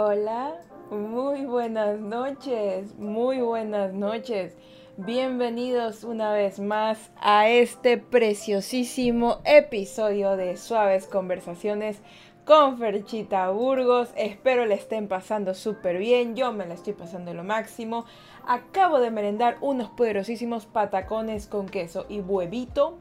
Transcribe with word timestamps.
Hola, 0.00 0.54
muy 0.92 1.44
buenas 1.44 1.98
noches, 1.98 2.96
muy 2.98 3.40
buenas 3.40 3.92
noches. 3.92 4.56
Bienvenidos 4.96 6.04
una 6.04 6.32
vez 6.32 6.60
más 6.60 7.10
a 7.20 7.48
este 7.48 7.98
preciosísimo 7.98 9.40
episodio 9.44 10.36
de 10.36 10.56
Suaves 10.56 11.08
Conversaciones 11.08 12.00
con 12.44 12.78
Ferchita 12.78 13.50
Burgos. 13.50 14.10
Espero 14.14 14.66
le 14.66 14.76
estén 14.76 15.08
pasando 15.08 15.52
súper 15.52 15.98
bien. 15.98 16.36
Yo 16.36 16.52
me 16.52 16.64
la 16.64 16.74
estoy 16.74 16.92
pasando 16.92 17.34
lo 17.34 17.42
máximo. 17.42 18.04
Acabo 18.46 19.00
de 19.00 19.10
merendar 19.10 19.56
unos 19.62 19.90
poderosísimos 19.90 20.66
patacones 20.66 21.48
con 21.48 21.68
queso 21.68 22.06
y 22.08 22.20
huevito. 22.20 22.98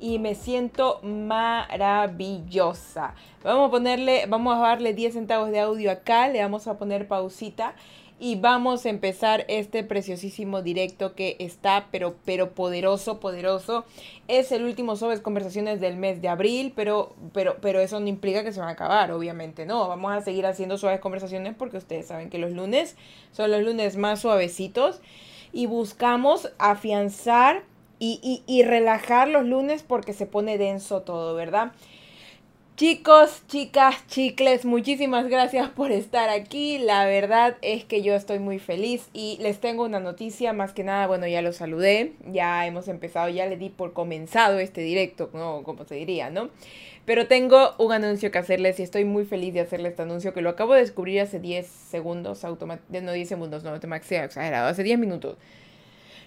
Y 0.00 0.18
me 0.18 0.34
siento 0.34 1.00
maravillosa. 1.02 1.74
Vamos 3.42 3.68
a 3.68 3.70
ponerle, 3.70 4.26
vamos 4.26 4.56
a 4.56 4.60
darle 4.60 4.94
10 4.94 5.14
centavos 5.14 5.50
de 5.50 5.60
audio 5.60 5.90
acá. 5.90 6.28
Le 6.28 6.40
vamos 6.40 6.68
a 6.68 6.78
poner 6.78 7.08
pausita 7.08 7.74
y 8.20 8.34
vamos 8.34 8.84
a 8.84 8.88
empezar 8.88 9.44
este 9.48 9.84
preciosísimo 9.84 10.62
directo 10.62 11.14
que 11.14 11.36
está 11.38 11.86
pero 11.92 12.16
pero 12.24 12.50
poderoso 12.52 13.20
poderoso 13.20 13.84
es 14.26 14.50
el 14.50 14.64
último 14.64 14.96
sobre 14.96 15.22
conversaciones 15.22 15.80
del 15.80 15.96
mes 15.96 16.20
de 16.20 16.28
abril 16.28 16.72
pero 16.74 17.14
pero 17.32 17.56
pero 17.60 17.80
eso 17.80 18.00
no 18.00 18.08
implica 18.08 18.42
que 18.42 18.52
se 18.52 18.58
van 18.58 18.70
a 18.70 18.72
acabar 18.72 19.12
obviamente 19.12 19.66
no 19.66 19.88
vamos 19.88 20.12
a 20.12 20.20
seguir 20.20 20.46
haciendo 20.46 20.78
suaves 20.78 21.00
conversaciones 21.00 21.54
porque 21.56 21.76
ustedes 21.76 22.06
saben 22.06 22.28
que 22.28 22.38
los 22.38 22.50
lunes 22.50 22.96
son 23.30 23.52
los 23.52 23.62
lunes 23.62 23.96
más 23.96 24.20
suavecitos 24.20 25.00
y 25.52 25.66
buscamos 25.66 26.50
afianzar 26.58 27.62
y, 27.98 28.20
y, 28.22 28.42
y 28.52 28.62
relajar 28.62 29.28
los 29.28 29.44
lunes 29.44 29.82
porque 29.82 30.12
se 30.12 30.26
pone 30.26 30.58
denso 30.58 31.02
todo 31.02 31.34
verdad 31.34 31.72
Chicos, 32.78 33.42
chicas, 33.48 34.06
chicles, 34.06 34.64
muchísimas 34.64 35.26
gracias 35.26 35.68
por 35.68 35.90
estar 35.90 36.28
aquí. 36.28 36.78
La 36.78 37.06
verdad 37.06 37.56
es 37.60 37.84
que 37.84 38.02
yo 38.02 38.14
estoy 38.14 38.38
muy 38.38 38.60
feliz 38.60 39.08
y 39.12 39.36
les 39.40 39.58
tengo 39.58 39.84
una 39.84 39.98
noticia, 39.98 40.52
más 40.52 40.74
que 40.74 40.84
nada, 40.84 41.08
bueno, 41.08 41.26
ya 41.26 41.42
lo 41.42 41.52
saludé, 41.52 42.12
ya 42.30 42.64
hemos 42.68 42.86
empezado, 42.86 43.30
ya 43.30 43.46
le 43.46 43.56
di 43.56 43.68
por 43.68 43.94
comenzado 43.94 44.60
este 44.60 44.80
directo, 44.82 45.28
¿no? 45.32 45.64
Como 45.64 45.86
se 45.86 45.96
diría, 45.96 46.30
¿no? 46.30 46.50
Pero 47.04 47.26
tengo 47.26 47.74
un 47.78 47.90
anuncio 47.90 48.30
que 48.30 48.38
hacerles 48.38 48.78
y 48.78 48.84
estoy 48.84 49.04
muy 49.04 49.24
feliz 49.24 49.54
de 49.54 49.60
hacerles 49.62 49.90
este 49.90 50.02
anuncio 50.02 50.32
que 50.32 50.40
lo 50.40 50.50
acabo 50.50 50.74
de 50.74 50.82
descubrir 50.82 51.20
hace 51.20 51.40
10 51.40 51.66
segundos, 51.66 52.44
no 52.44 53.12
10 53.12 53.28
segundos, 53.28 53.64
no, 53.64 53.80
te 53.80 53.88
exagerado, 53.92 54.68
hace 54.68 54.84
10 54.84 55.00
minutos. 55.00 55.36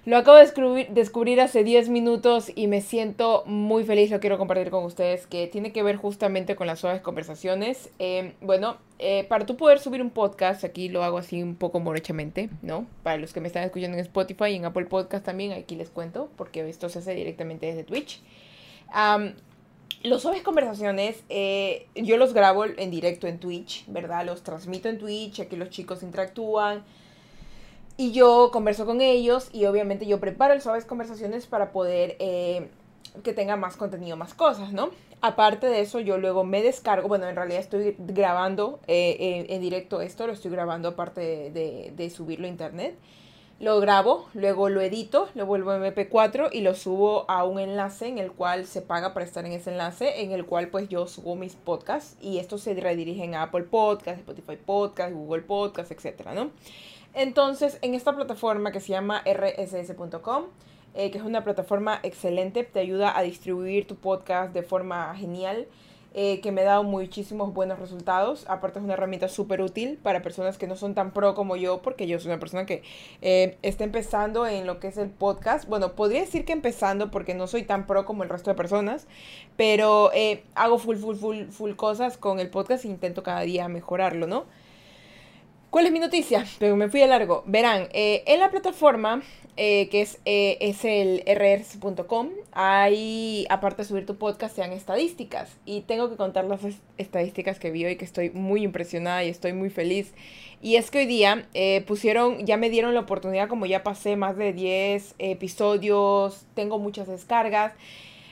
Lo 0.03 0.17
acabo 0.17 0.37
de 0.37 0.87
descubrir, 0.89 1.41
hace 1.41 1.63
10 1.63 1.89
minutos 1.89 2.51
y 2.55 2.65
me 2.65 2.81
siento 2.81 3.43
muy 3.45 3.83
feliz, 3.83 4.09
lo 4.09 4.19
quiero 4.19 4.39
compartir 4.39 4.71
con 4.71 4.83
ustedes, 4.83 5.27
que 5.27 5.45
tiene 5.45 5.71
que 5.71 5.83
ver 5.83 5.95
justamente 5.95 6.55
con 6.55 6.65
las 6.65 6.79
suaves 6.79 7.01
conversaciones. 7.01 7.91
Eh, 7.99 8.33
bueno, 8.41 8.77
eh, 8.97 9.25
para 9.25 9.45
tú 9.45 9.57
poder 9.57 9.77
subir 9.77 10.01
un 10.01 10.09
podcast, 10.09 10.63
aquí 10.63 10.89
lo 10.89 11.03
hago 11.03 11.19
así 11.19 11.43
un 11.43 11.55
poco 11.55 11.79
morechamente, 11.79 12.49
¿no? 12.63 12.87
Para 13.03 13.17
los 13.17 13.31
que 13.31 13.41
me 13.41 13.47
están 13.47 13.63
escuchando 13.63 13.95
en 13.95 14.01
Spotify 14.01 14.45
y 14.45 14.55
en 14.55 14.65
Apple 14.65 14.87
Podcast 14.87 15.23
también, 15.23 15.51
aquí 15.51 15.75
les 15.75 15.91
cuento, 15.91 16.31
porque 16.35 16.67
esto 16.67 16.89
se 16.89 16.97
hace 16.97 17.13
directamente 17.13 17.67
desde 17.67 17.83
Twitch. 17.83 18.21
los 20.01 20.23
suaves 20.23 20.41
conversaciones, 20.41 21.23
eh, 21.29 21.85
yo 21.93 22.17
los 22.17 22.33
grabo 22.33 22.65
en 22.65 22.89
directo 22.89 23.27
en 23.27 23.37
Twitch, 23.37 23.85
¿verdad? 23.85 24.25
Los 24.25 24.41
transmito 24.41 24.89
en 24.89 24.97
Twitch, 24.97 25.41
aquí 25.41 25.57
los 25.57 25.69
chicos 25.69 26.01
interactúan. 26.01 26.83
Y 28.01 28.13
yo 28.13 28.49
converso 28.51 28.87
con 28.87 28.99
ellos 28.99 29.49
y 29.53 29.65
obviamente 29.67 30.07
yo 30.07 30.19
preparo 30.19 30.55
el 30.55 30.61
Suaves 30.63 30.85
Conversaciones 30.85 31.45
para 31.45 31.71
poder 31.71 32.15
eh, 32.17 32.67
que 33.23 33.31
tenga 33.31 33.57
más 33.57 33.77
contenido, 33.77 34.17
más 34.17 34.33
cosas, 34.33 34.73
¿no? 34.73 34.89
Aparte 35.21 35.67
de 35.67 35.81
eso, 35.81 35.99
yo 35.99 36.17
luego 36.17 36.43
me 36.43 36.63
descargo, 36.63 37.07
bueno, 37.07 37.27
en 37.27 37.35
realidad 37.35 37.59
estoy 37.59 37.95
grabando 37.99 38.79
eh, 38.87 39.45
en, 39.47 39.61
directo 39.61 40.01
esto, 40.01 40.25
lo 40.25 40.33
estoy 40.33 40.49
grabando 40.49 40.89
aparte 40.89 41.51
de, 41.51 41.93
de, 41.95 42.09
subirlo 42.09 42.47
a 42.47 42.49
internet. 42.49 42.97
Lo 43.59 43.79
grabo, 43.79 44.25
luego 44.33 44.69
lo 44.69 44.81
edito, 44.81 45.29
lo 45.35 45.45
vuelvo 45.45 45.69
a 45.69 45.77
MP4 45.77 46.49
y 46.51 46.61
lo 46.61 46.73
subo 46.73 47.29
a 47.29 47.43
un 47.43 47.59
enlace 47.59 48.07
en 48.07 48.17
el 48.17 48.31
cual 48.31 48.65
se 48.65 48.81
paga 48.81 49.13
para 49.13 49.27
estar 49.27 49.45
en 49.45 49.51
ese 49.51 49.69
enlace, 49.69 50.23
en 50.23 50.31
el 50.31 50.47
cual 50.47 50.69
pues 50.69 50.89
yo 50.89 51.05
subo 51.05 51.35
mis 51.35 51.53
podcasts 51.53 52.17
y 52.19 52.39
estos 52.39 52.61
se 52.61 52.73
redirigen 52.73 53.35
a 53.35 53.43
Apple 53.43 53.65
Podcasts, 53.65 54.21
Spotify 54.21 54.55
Podcasts, 54.55 55.13
Google 55.13 55.43
Podcasts, 55.43 55.91
etcétera, 55.91 56.33
¿no? 56.33 56.49
Entonces, 57.13 57.77
en 57.81 57.93
esta 57.93 58.15
plataforma 58.15 58.71
que 58.71 58.79
se 58.79 58.89
llama 58.89 59.21
rss.com, 59.25 60.45
eh, 60.93 61.11
que 61.11 61.17
es 61.17 61.23
una 61.23 61.43
plataforma 61.43 61.99
excelente, 62.03 62.63
te 62.63 62.79
ayuda 62.79 63.17
a 63.17 63.21
distribuir 63.21 63.85
tu 63.85 63.95
podcast 63.95 64.53
de 64.53 64.63
forma 64.63 65.13
genial, 65.15 65.67
eh, 66.13 66.41
que 66.41 66.51
me 66.51 66.61
ha 66.61 66.65
dado 66.65 66.83
muchísimos 66.83 67.53
buenos 67.53 67.79
resultados. 67.79 68.45
Aparte 68.47 68.79
es 68.79 68.85
una 68.85 68.93
herramienta 68.93 69.27
súper 69.27 69.61
útil 69.61 69.99
para 70.01 70.21
personas 70.21 70.57
que 70.57 70.67
no 70.67 70.75
son 70.77 70.93
tan 70.93 71.11
pro 71.11 71.35
como 71.35 71.57
yo, 71.57 71.81
porque 71.81 72.07
yo 72.07 72.19
soy 72.19 72.31
una 72.31 72.39
persona 72.39 72.65
que 72.65 72.81
eh, 73.21 73.57
está 73.61 73.83
empezando 73.83 74.47
en 74.47 74.65
lo 74.65 74.79
que 74.79 74.87
es 74.87 74.97
el 74.97 75.09
podcast. 75.09 75.67
Bueno, 75.67 75.93
podría 75.93 76.21
decir 76.21 76.45
que 76.45 76.53
empezando 76.53 77.11
porque 77.11 77.33
no 77.33 77.47
soy 77.47 77.63
tan 77.63 77.87
pro 77.87 78.05
como 78.05 78.23
el 78.23 78.29
resto 78.29 78.49
de 78.49 78.55
personas, 78.55 79.07
pero 79.57 80.11
hago 80.55 80.77
full, 80.77 80.97
full, 80.97 81.15
full, 81.15 81.45
full 81.45 81.73
cosas 81.75 82.17
con 82.17 82.39
el 82.39 82.49
podcast 82.49 82.85
e 82.85 82.89
intento 82.89 83.21
cada 83.23 83.41
día 83.41 83.67
mejorarlo, 83.69 84.27
¿no? 84.27 84.45
¿Cuál 85.71 85.85
es 85.85 85.93
mi 85.93 85.99
noticia? 85.99 86.45
Pero 86.59 86.75
me 86.75 86.89
fui 86.89 87.01
a 87.01 87.07
largo. 87.07 87.43
Verán, 87.45 87.87
eh, 87.93 88.23
en 88.27 88.41
la 88.41 88.51
plataforma 88.51 89.21
eh, 89.55 89.87
que 89.87 90.01
es, 90.01 90.19
eh, 90.25 90.57
es 90.59 90.83
el 90.83 91.23
rrs.com, 91.25 92.27
hay, 92.51 93.45
aparte 93.49 93.83
de 93.83 93.87
subir 93.87 94.05
tu 94.05 94.17
podcast, 94.17 94.53
sean 94.53 94.73
estadísticas. 94.73 95.57
Y 95.65 95.81
tengo 95.83 96.09
que 96.09 96.17
contar 96.17 96.43
las 96.43 96.59
estadísticas 96.97 97.57
que 97.57 97.71
vi 97.71 97.85
hoy, 97.85 97.95
que 97.95 98.03
estoy 98.03 98.31
muy 98.31 98.63
impresionada 98.63 99.23
y 99.23 99.29
estoy 99.29 99.53
muy 99.53 99.69
feliz. 99.69 100.13
Y 100.61 100.75
es 100.75 100.91
que 100.91 100.99
hoy 100.99 101.05
día 101.05 101.47
pusieron, 101.87 102.45
ya 102.45 102.57
me 102.57 102.69
dieron 102.69 102.93
la 102.93 102.99
oportunidad, 102.99 103.47
como 103.47 103.65
ya 103.65 103.81
pasé 103.81 104.17
más 104.17 104.35
de 104.35 104.51
10 104.51 105.15
episodios, 105.19 106.45
tengo 106.53 106.79
muchas 106.79 107.07
descargas. 107.07 107.71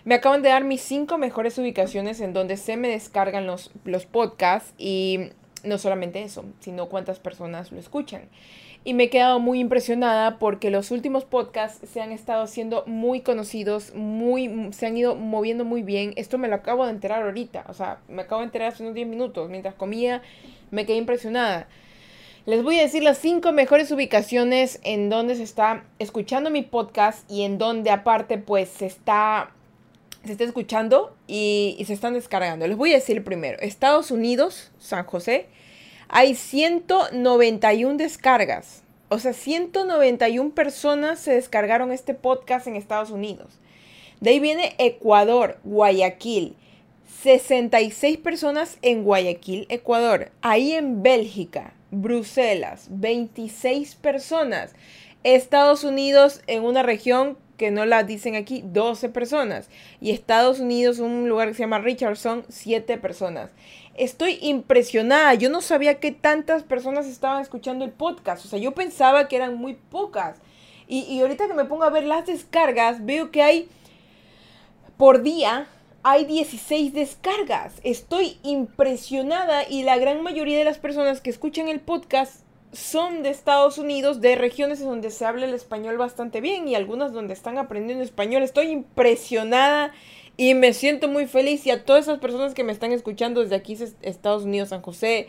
Me 0.03 0.15
acaban 0.15 0.41
de 0.41 0.49
dar 0.49 0.65
mis 0.65 0.81
5 0.81 1.17
mejores 1.17 1.57
ubicaciones 1.57 2.19
en 2.19 2.33
donde 2.33 2.57
se 2.57 2.75
me 2.75 2.89
descargan 2.89 3.47
los, 3.47 3.71
los 3.85 4.05
podcasts 4.05 4.73
y 4.77 5.29
no 5.63 5.77
solamente 5.77 6.23
eso, 6.23 6.45
sino 6.59 6.87
cuántas 6.87 7.19
personas 7.19 7.71
lo 7.71 7.79
escuchan. 7.79 8.23
Y 8.85 8.93
me 8.93 9.05
he 9.05 9.09
quedado 9.09 9.39
muy 9.39 9.59
impresionada 9.59 10.39
porque 10.39 10.69
los 10.69 10.91
últimos 10.91 11.25
podcasts 11.25 11.87
se 11.89 12.01
han 12.01 12.11
estado 12.11 12.43
haciendo 12.43 12.83
muy 12.87 13.21
conocidos, 13.21 13.93
muy, 13.93 14.69
se 14.71 14.87
han 14.87 14.95
ido 14.95 15.15
moviendo 15.15 15.65
muy 15.65 15.83
bien. 15.83 16.13
Esto 16.15 16.37
me 16.37 16.47
lo 16.47 16.55
acabo 16.55 16.85
de 16.85 16.91
enterar 16.91 17.23
ahorita, 17.23 17.65
o 17.67 17.73
sea, 17.73 17.99
me 18.07 18.21
acabo 18.21 18.39
de 18.41 18.45
enterar 18.45 18.69
hace 18.69 18.83
unos 18.83 18.95
10 18.95 19.07
minutos. 19.07 19.49
Mientras 19.49 19.75
comía, 19.75 20.21
me 20.71 20.85
quedé 20.85 20.97
impresionada. 20.97 21.67
Les 22.45 22.63
voy 22.63 22.79
a 22.79 22.83
decir 22.83 23.03
las 23.03 23.17
cinco 23.17 23.51
mejores 23.51 23.91
ubicaciones 23.91 24.79
en 24.83 25.09
donde 25.09 25.35
se 25.35 25.43
está 25.43 25.83
escuchando 25.99 26.49
mi 26.49 26.63
podcast 26.63 27.29
y 27.29 27.43
en 27.43 27.57
donde 27.57 27.91
aparte 27.91 28.37
pues 28.37 28.69
se 28.69 28.85
está 28.85 29.51
se 30.25 30.31
está 30.33 30.43
escuchando 30.43 31.15
y, 31.27 31.81
se 31.85 31.93
están 31.93 32.13
descargando. 32.13 32.67
Les 32.67 32.77
voy 32.77 32.91
a 32.91 32.95
decir 32.95 33.23
primero, 33.23 33.57
Estados 33.61 34.11
Unidos, 34.11 34.71
San 34.79 35.05
José, 35.05 35.47
hay 36.07 36.35
191 36.35 37.97
descargas. 37.97 38.83
O 39.09 39.17
sea, 39.17 39.33
191 39.33 40.51
personas 40.51 41.19
se 41.19 41.33
descargaron 41.33 41.91
este 41.91 42.13
podcast 42.13 42.67
en 42.67 42.75
Estados 42.75 43.09
Unidos. 43.09 43.59
De 44.19 44.31
ahí 44.31 44.39
viene 44.39 44.75
Ecuador, 44.77 45.57
Guayaquil. 45.63 46.55
66 47.23 48.17
personas 48.17 48.77
en 48.81 49.03
Guayaquil, 49.03 49.65
Ecuador. 49.69 50.31
Ahí 50.41 50.73
en 50.73 51.01
Bélgica, 51.01 51.73
Bruselas, 51.91 52.87
26 52.91 53.95
personas. 53.95 54.73
Estados 55.23 55.83
Unidos 55.83 56.41
en 56.47 56.63
una 56.63 56.83
región 56.83 57.37
que 57.59 57.69
no 57.69 57.85
la 57.85 58.03
dicen 58.03 58.35
aquí, 58.35 58.63
12 58.65 59.09
personas. 59.09 59.69
Y 60.01 60.09
Estados 60.09 60.59
Unidos, 60.59 60.97
un 60.97 61.29
lugar 61.29 61.49
que 61.49 61.53
se 61.53 61.59
llama 61.59 61.77
Richardson, 61.77 62.45
7 62.49 62.97
personas. 62.97 63.51
Estoy 63.95 64.39
impresionada. 64.41 65.35
Yo 65.35 65.51
no 65.51 65.61
sabía 65.61 65.99
que 65.99 66.11
tantas 66.11 66.63
personas 66.63 67.05
estaban 67.05 67.41
escuchando 67.41 67.85
el 67.85 67.91
podcast. 67.91 68.45
O 68.45 68.47
sea, 68.47 68.57
yo 68.57 68.71
pensaba 68.71 69.27
que 69.27 69.35
eran 69.35 69.55
muy 69.55 69.75
pocas. 69.75 70.37
Y, 70.87 71.01
y 71.01 71.19
ahorita 71.19 71.47
que 71.47 71.53
me 71.53 71.65
pongo 71.65 71.83
a 71.83 71.91
ver 71.91 72.05
las 72.05 72.25
descargas, 72.25 73.05
veo 73.05 73.29
que 73.29 73.43
hay 73.43 73.69
por 74.97 75.21
día 75.21 75.67
hay 76.01 76.25
16 76.25 76.93
descargas. 76.93 77.73
Estoy 77.83 78.37
impresionada 78.41 79.67
y 79.67 79.83
la 79.83 79.97
gran 79.97 80.23
mayoría 80.23 80.57
de 80.57 80.63
las 80.63 80.77
personas 80.77 81.19
que 81.19 81.29
escuchan 81.29 81.67
el 81.67 81.81
podcast 81.81 82.41
son 82.71 83.23
de 83.23 83.29
Estados 83.29 83.77
Unidos, 83.77 84.21
de 84.21 84.35
regiones 84.35 84.79
donde 84.79 85.09
se 85.09 85.25
habla 85.25 85.45
el 85.45 85.53
español 85.53 85.97
bastante 85.97 86.41
bien 86.41 86.67
y 86.67 86.75
algunas 86.75 87.13
donde 87.13 87.33
están 87.33 87.57
aprendiendo 87.57 88.03
español. 88.03 88.43
Estoy 88.43 88.67
impresionada 88.67 89.91
y 90.37 90.53
me 90.53 90.73
siento 90.73 91.07
muy 91.07 91.25
feliz. 91.25 91.65
Y 91.65 91.71
a 91.71 91.83
todas 91.83 92.03
esas 92.05 92.19
personas 92.19 92.53
que 92.53 92.63
me 92.63 92.71
están 92.71 92.91
escuchando 92.91 93.41
desde 93.41 93.55
aquí, 93.55 93.77
Estados 94.01 94.43
Unidos, 94.43 94.69
San 94.69 94.81
José, 94.81 95.27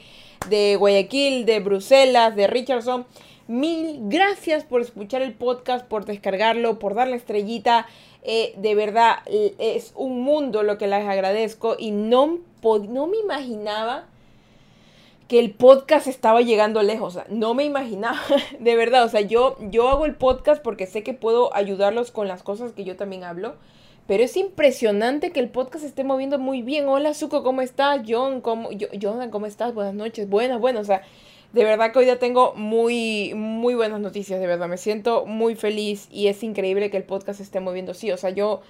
de 0.49 0.77
Guayaquil, 0.77 1.47
de 1.47 1.61
Bruselas, 1.61 2.37
de 2.37 2.47
Richardson, 2.47 3.07
mil 3.49 4.01
gracias 4.03 4.65
por 4.65 4.83
escuchar 4.83 5.23
el 5.23 5.35
podcast, 5.35 5.87
por 5.87 6.05
descargarlo, 6.05 6.79
por 6.79 6.95
darle 6.95 7.17
estrellita. 7.17 7.87
Eh, 8.23 8.53
de 8.59 8.75
verdad, 8.75 9.17
es 9.27 9.93
un 9.97 10.21
mundo 10.21 10.63
lo 10.63 10.77
que 10.77 10.87
les 10.87 11.09
agradezco 11.09 11.75
y 11.79 11.91
no, 11.91 12.39
no 12.63 13.07
me 13.07 13.17
imaginaba 13.17 14.10
que 15.31 15.39
el 15.39 15.53
podcast 15.53 16.09
estaba 16.09 16.41
llegando 16.41 16.83
lejos. 16.83 17.17
No 17.29 17.55
me 17.55 17.63
imaginaba, 17.63 18.19
de 18.59 18.75
verdad. 18.75 19.05
O 19.05 19.09
sea, 19.09 19.21
yo, 19.21 19.57
yo 19.71 19.89
hago 19.89 20.05
el 20.05 20.17
podcast 20.17 20.61
porque 20.61 20.89
sé 20.89 21.05
que 21.05 21.15
puedo 21.15 21.55
ayudarlos 21.55 22.11
con 22.11 22.27
las 22.27 22.43
cosas 22.43 22.73
que 22.73 22.83
yo 22.83 22.97
también 22.97 23.23
hablo. 23.23 23.55
Pero 24.09 24.25
es 24.25 24.37
impresionante 24.37 25.31
que 25.31 25.39
el 25.39 25.49
podcast 25.49 25.85
esté 25.85 26.03
moviendo 26.03 26.41
muy 26.41 26.63
bien. 26.63 26.89
Hola, 26.89 27.15
Zuko, 27.15 27.45
¿cómo 27.45 27.63
estás? 27.63 28.01
John, 28.09 28.41
¿cómo, 28.41 28.71
John, 29.01 29.31
¿cómo 29.31 29.47
estás? 29.47 29.73
Buenas 29.73 29.95
noches. 29.95 30.29
Buenas, 30.29 30.59
buenas. 30.59 30.83
O 30.83 30.87
sea, 30.87 31.03
de 31.53 31.63
verdad 31.63 31.93
que 31.93 32.01
hoy 32.01 32.07
ya 32.07 32.19
tengo 32.19 32.53
muy, 32.57 33.33
muy 33.37 33.75
buenas 33.77 34.01
noticias, 34.01 34.41
de 34.41 34.49
verdad. 34.49 34.67
Me 34.67 34.79
siento 34.79 35.27
muy 35.27 35.55
feliz 35.55 36.09
y 36.11 36.27
es 36.27 36.43
increíble 36.43 36.91
que 36.91 36.97
el 36.97 37.05
podcast 37.05 37.39
esté 37.39 37.61
moviendo. 37.61 37.95
Sí, 37.95 38.11
o 38.11 38.17
sea, 38.17 38.31
yo 38.31 38.63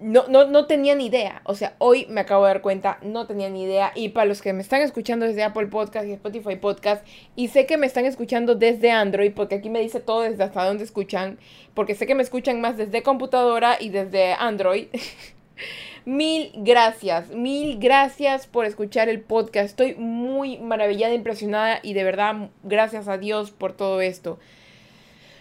no, 0.00 0.28
no, 0.28 0.46
no 0.46 0.66
tenía 0.66 0.94
ni 0.94 1.06
idea. 1.06 1.42
O 1.44 1.54
sea, 1.54 1.74
hoy 1.78 2.06
me 2.08 2.20
acabo 2.20 2.44
de 2.44 2.52
dar 2.52 2.62
cuenta, 2.62 2.98
no 3.02 3.26
tenía 3.26 3.48
ni 3.48 3.64
idea. 3.64 3.92
Y 3.94 4.10
para 4.10 4.26
los 4.26 4.42
que 4.42 4.52
me 4.52 4.62
están 4.62 4.80
escuchando 4.82 5.26
desde 5.26 5.42
Apple 5.42 5.66
Podcast 5.66 6.06
y 6.06 6.12
Spotify 6.12 6.56
Podcast, 6.56 7.06
y 7.36 7.48
sé 7.48 7.66
que 7.66 7.76
me 7.76 7.86
están 7.86 8.04
escuchando 8.04 8.54
desde 8.54 8.90
Android, 8.90 9.32
porque 9.34 9.56
aquí 9.56 9.70
me 9.70 9.80
dice 9.80 10.00
todo 10.00 10.22
desde 10.22 10.44
hasta 10.44 10.64
dónde 10.64 10.84
escuchan, 10.84 11.38
porque 11.74 11.94
sé 11.94 12.06
que 12.06 12.14
me 12.14 12.22
escuchan 12.22 12.60
más 12.60 12.76
desde 12.76 13.02
computadora 13.02 13.76
y 13.80 13.90
desde 13.90 14.32
Android. 14.34 14.86
mil 16.04 16.52
gracias, 16.54 17.30
mil 17.30 17.78
gracias 17.78 18.46
por 18.46 18.64
escuchar 18.66 19.08
el 19.08 19.20
podcast. 19.20 19.66
Estoy 19.66 19.94
muy 19.96 20.58
maravillada, 20.58 21.14
impresionada 21.14 21.80
y 21.82 21.94
de 21.94 22.04
verdad, 22.04 22.50
gracias 22.62 23.08
a 23.08 23.18
Dios 23.18 23.50
por 23.50 23.72
todo 23.72 24.00
esto 24.00 24.38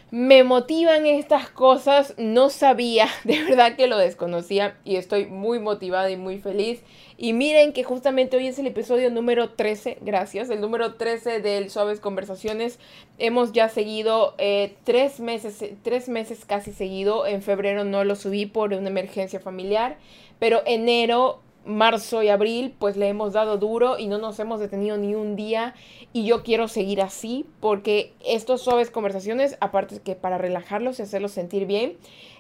me 0.09 0.44
motivan 0.44 1.06
estas 1.06 1.50
cosas. 1.50 2.13
No 2.18 2.50
sabía, 2.50 3.07
de 3.24 3.44
verdad 3.44 3.75
que 3.75 3.88
lo 3.88 3.98
desconocía 3.98 4.77
y 4.86 4.95
estoy 4.95 5.25
muy 5.25 5.59
motivada 5.59 6.09
y 6.09 6.18
muy 6.18 6.39
feliz. 6.39 6.81
Y 7.18 7.33
miren 7.33 7.74
que 7.74 7.83
justamente 7.83 8.38
hoy 8.38 8.48
es 8.48 8.59
el 8.59 8.68
episodio 8.68 9.09
número 9.09 9.50
13, 9.50 9.98
gracias, 10.01 10.51
el 10.51 10.62
número 10.62 10.95
13 10.95 11.42
del 11.42 11.71
Suaves 11.71 12.00
Conversaciones. 12.00 12.80
Hemos 13.18 13.54
ya 13.54 13.69
seguido 13.69 14.36
eh, 14.38 14.75
tres 14.83 15.19
meses, 15.19 15.63
tres 15.81 16.09
meses 16.09 16.45
casi 16.45 16.71
seguido. 16.71 17.25
En 17.25 17.42
febrero 17.42 17.83
no 17.83 18.04
lo 18.04 18.15
subí 18.15 18.45
por 18.45 18.71
una 18.74 18.89
emergencia 18.89 19.39
familiar, 19.39 19.98
pero 20.38 20.62
enero 20.68 21.42
marzo 21.67 22.23
y 22.23 22.29
abril 22.29 22.73
pues 22.79 22.97
le 22.97 23.07
hemos 23.07 23.33
dado 23.33 23.57
duro 23.57 23.99
y 23.99 24.07
no 24.07 24.17
nos 24.17 24.39
hemos 24.39 24.59
detenido 24.59 24.97
ni 24.97 25.15
un 25.15 25.35
día. 25.35 25.75
Y 26.13 26.25
yo 26.25 26.43
quiero 26.43 26.67
seguir 26.67 27.01
así 27.01 27.45
porque 27.59 28.13
estos 28.25 28.61
suaves 28.61 28.89
conversaciones 28.89 29.57
aparte 29.59 29.99
que 29.99 30.15
para 30.15 30.37
relajarlos 30.37 30.99
y 30.99 31.03
hacerlos 31.03 31.31
sentir 31.31 31.65
bien 31.65 31.97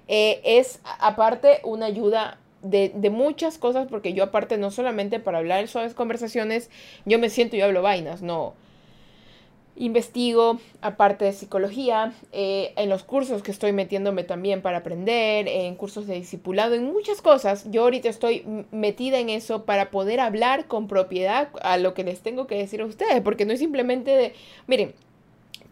eh, 0.07 0.41
es 0.43 0.79
aparte 0.99 1.59
una 1.63 1.85
ayuda 1.85 2.39
de, 2.61 2.91
de, 2.95 3.09
muchas 3.09 3.57
cosas 3.57 3.87
porque 3.87 4.13
yo 4.13 4.23
aparte 4.23 4.57
no 4.57 4.71
solamente 4.71 5.19
para 5.19 5.37
hablar 5.37 5.61
de 5.61 5.67
suaves 5.67 5.93
conversaciones 5.93 6.71
yo 7.05 7.19
me 7.19 7.29
siento 7.29 7.55
y 7.55 7.61
hablo 7.61 7.83
vainas 7.83 8.23
no 8.23 8.55
investigo, 9.77 10.59
aparte 10.81 11.25
de 11.25 11.33
psicología, 11.33 12.13
eh, 12.31 12.73
en 12.75 12.89
los 12.89 13.03
cursos 13.03 13.43
que 13.43 13.51
estoy 13.51 13.71
metiéndome 13.71 14.23
también 14.23 14.61
para 14.61 14.79
aprender, 14.79 15.47
en 15.47 15.75
cursos 15.75 16.07
de 16.07 16.15
discipulado, 16.15 16.75
en 16.75 16.85
muchas 16.85 17.21
cosas. 17.21 17.69
Yo 17.69 17.83
ahorita 17.83 18.09
estoy 18.09 18.43
metida 18.71 19.19
en 19.19 19.29
eso 19.29 19.65
para 19.65 19.91
poder 19.91 20.19
hablar 20.19 20.67
con 20.67 20.87
propiedad 20.87 21.49
a 21.61 21.77
lo 21.77 21.93
que 21.93 22.03
les 22.03 22.21
tengo 22.21 22.47
que 22.47 22.55
decir 22.55 22.81
a 22.81 22.85
ustedes, 22.85 23.21
porque 23.21 23.45
no 23.45 23.53
es 23.53 23.59
simplemente 23.59 24.11
de, 24.11 24.33
miren, 24.65 24.93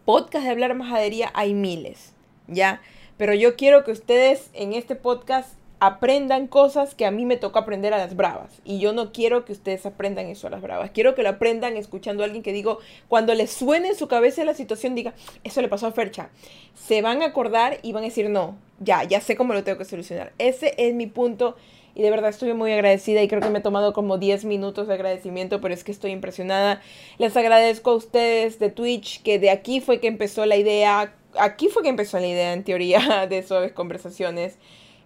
podcast 0.04 0.44
de 0.44 0.50
hablar 0.50 0.74
majadería 0.74 1.30
hay 1.34 1.52
miles, 1.52 2.12
¿ya? 2.46 2.80
Pero 3.16 3.34
yo 3.34 3.56
quiero 3.56 3.82
que 3.84 3.92
ustedes 3.92 4.50
en 4.52 4.72
este 4.72 4.94
podcast 4.94 5.54
aprendan 5.78 6.46
cosas 6.46 6.94
que 6.94 7.04
a 7.04 7.10
mí 7.10 7.26
me 7.26 7.36
toca 7.36 7.60
aprender 7.60 7.92
a 7.92 7.98
las 7.98 8.16
bravas. 8.16 8.50
Y 8.64 8.78
yo 8.78 8.92
no 8.92 9.12
quiero 9.12 9.44
que 9.44 9.52
ustedes 9.52 9.84
aprendan 9.84 10.26
eso 10.26 10.46
a 10.46 10.50
las 10.50 10.62
bravas. 10.62 10.90
Quiero 10.90 11.14
que 11.14 11.22
lo 11.22 11.28
aprendan 11.28 11.76
escuchando 11.76 12.22
a 12.22 12.26
alguien 12.26 12.42
que 12.42 12.52
digo, 12.52 12.78
cuando 13.08 13.34
les 13.34 13.50
suene 13.50 13.88
en 13.88 13.96
su 13.96 14.08
cabeza 14.08 14.44
la 14.44 14.54
situación, 14.54 14.94
diga, 14.94 15.14
eso 15.44 15.60
le 15.60 15.68
pasó 15.68 15.86
a 15.86 15.92
Fercha. 15.92 16.30
Se 16.74 17.02
van 17.02 17.22
a 17.22 17.26
acordar 17.26 17.78
y 17.82 17.92
van 17.92 18.04
a 18.04 18.06
decir, 18.06 18.30
no, 18.30 18.56
ya, 18.80 19.04
ya 19.04 19.20
sé 19.20 19.36
cómo 19.36 19.52
lo 19.52 19.64
tengo 19.64 19.78
que 19.78 19.84
solucionar. 19.84 20.32
Ese 20.38 20.74
es 20.78 20.94
mi 20.94 21.06
punto. 21.06 21.56
Y 21.94 22.02
de 22.02 22.10
verdad 22.10 22.28
estoy 22.28 22.52
muy 22.52 22.72
agradecida 22.72 23.22
y 23.22 23.28
creo 23.28 23.40
que 23.40 23.48
me 23.48 23.60
he 23.60 23.62
tomado 23.62 23.94
como 23.94 24.18
10 24.18 24.44
minutos 24.44 24.86
de 24.86 24.94
agradecimiento, 24.94 25.62
pero 25.62 25.72
es 25.72 25.82
que 25.82 25.92
estoy 25.92 26.10
impresionada. 26.10 26.82
Les 27.16 27.34
agradezco 27.38 27.90
a 27.90 27.94
ustedes 27.94 28.58
de 28.58 28.70
Twitch, 28.70 29.22
que 29.22 29.38
de 29.38 29.48
aquí 29.48 29.80
fue 29.80 29.98
que 29.98 30.06
empezó 30.06 30.44
la 30.44 30.56
idea, 30.56 31.14
aquí 31.38 31.68
fue 31.68 31.82
que 31.82 31.88
empezó 31.88 32.20
la 32.20 32.26
idea 32.26 32.52
en 32.52 32.64
teoría 32.64 33.26
de 33.30 33.42
suaves 33.42 33.72
conversaciones. 33.72 34.58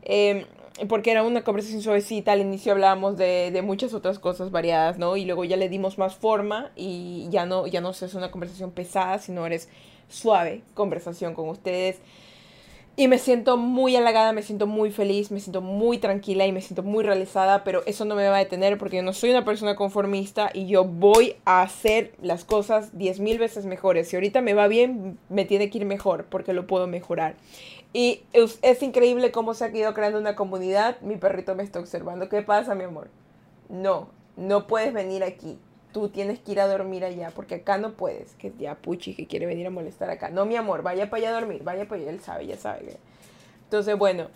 Eh, 0.02 0.46
porque 0.88 1.10
era 1.10 1.22
una 1.22 1.42
conversación 1.42 1.82
suavecita, 1.82 2.32
al 2.32 2.40
inicio 2.40 2.72
hablábamos 2.72 3.16
de, 3.16 3.50
de, 3.52 3.62
muchas 3.62 3.94
otras 3.94 4.18
cosas 4.18 4.50
variadas, 4.50 4.98
¿no? 4.98 5.16
Y 5.16 5.24
luego 5.24 5.44
ya 5.44 5.56
le 5.56 5.68
dimos 5.68 5.98
más 5.98 6.14
forma 6.14 6.70
y 6.76 7.28
ya 7.30 7.46
no, 7.46 7.66
ya 7.66 7.80
no 7.80 7.90
es 7.90 8.14
una 8.14 8.30
conversación 8.30 8.70
pesada, 8.70 9.18
sino 9.18 9.46
eres 9.46 9.68
suave 10.08 10.62
conversación 10.74 11.34
con 11.34 11.48
ustedes. 11.48 12.00
Y 12.96 13.08
me 13.08 13.18
siento 13.18 13.56
muy 13.56 13.96
halagada, 13.96 14.32
me 14.32 14.42
siento 14.42 14.66
muy 14.66 14.90
feliz, 14.90 15.30
me 15.30 15.40
siento 15.40 15.62
muy 15.62 15.96
tranquila 15.96 16.46
y 16.46 16.52
me 16.52 16.60
siento 16.60 16.82
muy 16.82 17.02
realizada, 17.02 17.64
pero 17.64 17.82
eso 17.86 18.04
no 18.04 18.14
me 18.14 18.28
va 18.28 18.36
a 18.36 18.40
detener 18.40 18.76
porque 18.76 18.96
yo 18.96 19.02
no 19.02 19.14
soy 19.14 19.30
una 19.30 19.44
persona 19.44 19.74
conformista 19.74 20.50
y 20.52 20.66
yo 20.66 20.84
voy 20.84 21.36
a 21.46 21.62
hacer 21.62 22.12
las 22.20 22.44
cosas 22.44 22.92
10.000 22.92 23.38
veces 23.38 23.64
mejores. 23.64 24.08
Si 24.08 24.16
ahorita 24.16 24.42
me 24.42 24.52
va 24.52 24.68
bien, 24.68 25.18
me 25.30 25.46
tiene 25.46 25.70
que 25.70 25.78
ir 25.78 25.86
mejor 25.86 26.26
porque 26.26 26.52
lo 26.52 26.66
puedo 26.66 26.86
mejorar. 26.88 27.36
Y 27.92 28.22
es, 28.32 28.82
increíble 28.82 29.32
cómo 29.32 29.54
se 29.54 29.64
ha 29.64 29.76
ido 29.76 29.92
creando 29.94 30.18
una 30.18 30.36
comunidad. 30.36 31.00
Mi 31.00 31.16
perrito 31.16 31.54
me 31.54 31.62
está 31.62 31.80
observando. 31.80 32.28
¿Qué 32.28 32.42
pasa, 32.42 32.74
mi 32.74 32.84
amor? 32.84 33.08
No, 33.68 34.10
no 34.36 34.66
puedes 34.66 34.92
venir 34.92 35.24
aquí. 35.24 35.58
Tú 35.92 36.08
tienes 36.08 36.38
que 36.38 36.52
ir 36.52 36.60
a 36.60 36.68
dormir 36.68 37.04
allá, 37.04 37.32
porque 37.34 37.56
acá 37.56 37.78
no 37.78 37.94
puedes. 37.94 38.34
Que 38.34 38.52
ya 38.58 38.76
Puchi 38.76 39.14
que 39.14 39.26
quiere 39.26 39.46
venir 39.46 39.66
a 39.66 39.70
molestar 39.70 40.08
acá. 40.08 40.30
No, 40.30 40.46
mi 40.46 40.54
amor, 40.54 40.82
vaya 40.82 41.10
para 41.10 41.22
allá 41.22 41.30
a 41.30 41.40
dormir, 41.40 41.64
vaya 41.64 41.88
para 41.88 42.00
allá. 42.00 42.10
Él 42.12 42.20
sabe, 42.20 42.46
ya 42.46 42.56
sabe. 42.56 42.96
Entonces, 43.64 43.98
bueno. 43.98 44.28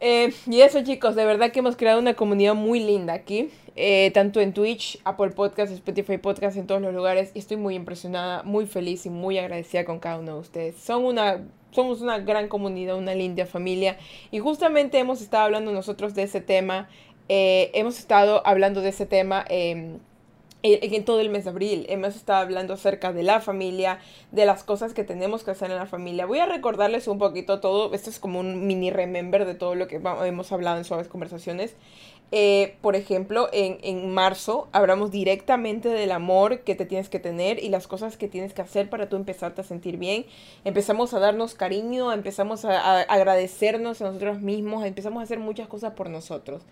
Eh, 0.00 0.34
y 0.46 0.60
eso, 0.60 0.84
chicos, 0.84 1.14
de 1.14 1.24
verdad 1.24 1.52
que 1.52 1.60
hemos 1.60 1.76
creado 1.76 1.98
una 1.98 2.12
comunidad 2.12 2.54
muy 2.54 2.80
linda 2.80 3.14
aquí. 3.14 3.48
Eh, 3.74 4.10
tanto 4.12 4.40
en 4.40 4.52
Twitch, 4.52 5.00
Apple 5.04 5.30
Podcast, 5.30 5.72
Spotify 5.72 6.18
Podcast, 6.18 6.58
en 6.58 6.66
todos 6.66 6.82
los 6.82 6.92
lugares. 6.92 7.30
Y 7.32 7.38
estoy 7.38 7.56
muy 7.56 7.74
impresionada, 7.74 8.42
muy 8.42 8.66
feliz 8.66 9.06
y 9.06 9.10
muy 9.10 9.38
agradecida 9.38 9.86
con 9.86 9.98
cada 9.98 10.18
uno 10.18 10.34
de 10.34 10.40
ustedes. 10.40 10.76
Son 10.76 11.06
una 11.06 11.40
somos 11.76 12.00
una 12.00 12.18
gran 12.18 12.48
comunidad, 12.48 12.96
una 12.96 13.14
linda 13.14 13.46
familia. 13.46 13.98
Y 14.30 14.40
justamente 14.40 14.98
hemos 14.98 15.20
estado 15.20 15.44
hablando 15.44 15.72
nosotros 15.72 16.14
de 16.14 16.22
ese 16.22 16.40
tema. 16.40 16.88
Eh, 17.28 17.70
hemos 17.74 17.98
estado 17.98 18.42
hablando 18.46 18.80
de 18.80 18.88
ese 18.88 19.04
tema 19.04 19.44
em, 19.48 19.98
en 20.62 21.04
todo 21.04 21.20
el 21.20 21.28
mes 21.28 21.44
de 21.44 21.50
abril. 21.50 21.86
Hemos 21.90 22.16
estado 22.16 22.40
hablando 22.40 22.72
acerca 22.72 23.12
de 23.12 23.22
la 23.22 23.40
familia, 23.40 23.98
de 24.32 24.46
las 24.46 24.64
cosas 24.64 24.94
que 24.94 25.04
tenemos 25.04 25.44
que 25.44 25.50
hacer 25.50 25.70
en 25.70 25.76
la 25.76 25.86
familia. 25.86 26.24
Voy 26.24 26.38
a 26.38 26.46
recordarles 26.46 27.08
un 27.08 27.18
poquito 27.18 27.60
todo. 27.60 27.92
Esto 27.92 28.08
es 28.08 28.18
como 28.18 28.40
un 28.40 28.66
mini 28.66 28.90
remember 28.90 29.44
de 29.44 29.54
todo 29.54 29.74
lo 29.74 29.86
que 29.86 29.96
hemos 29.96 30.52
hablado 30.52 30.78
en 30.78 30.84
suaves 30.84 31.08
conversaciones. 31.08 31.76
Eh, 32.32 32.76
por 32.80 32.96
ejemplo, 32.96 33.48
en, 33.52 33.78
en, 33.82 34.12
marzo 34.12 34.68
hablamos 34.72 35.12
directamente 35.12 35.88
del 35.88 36.10
amor 36.10 36.60
que 36.60 36.74
te 36.74 36.84
tienes 36.84 37.08
que 37.08 37.20
tener 37.20 37.62
y 37.62 37.68
las 37.68 37.86
cosas 37.86 38.16
que 38.16 38.26
tienes 38.26 38.52
que 38.52 38.62
hacer 38.62 38.90
para 38.90 39.08
tú 39.08 39.14
empezarte 39.14 39.60
a 39.60 39.64
sentir 39.64 39.96
bien. 39.96 40.26
Empezamos 40.64 41.14
a 41.14 41.20
darnos 41.20 41.54
cariño, 41.54 42.12
empezamos 42.12 42.64
a, 42.64 43.02
agradecernos 43.02 44.02
a 44.02 44.06
nosotros 44.06 44.40
mismos, 44.40 44.84
empezamos 44.84 45.20
a 45.20 45.22
hacer 45.22 45.38
muchas 45.38 45.68
cosas 45.68 45.92
por 45.92 46.10
nosotros. 46.10 46.62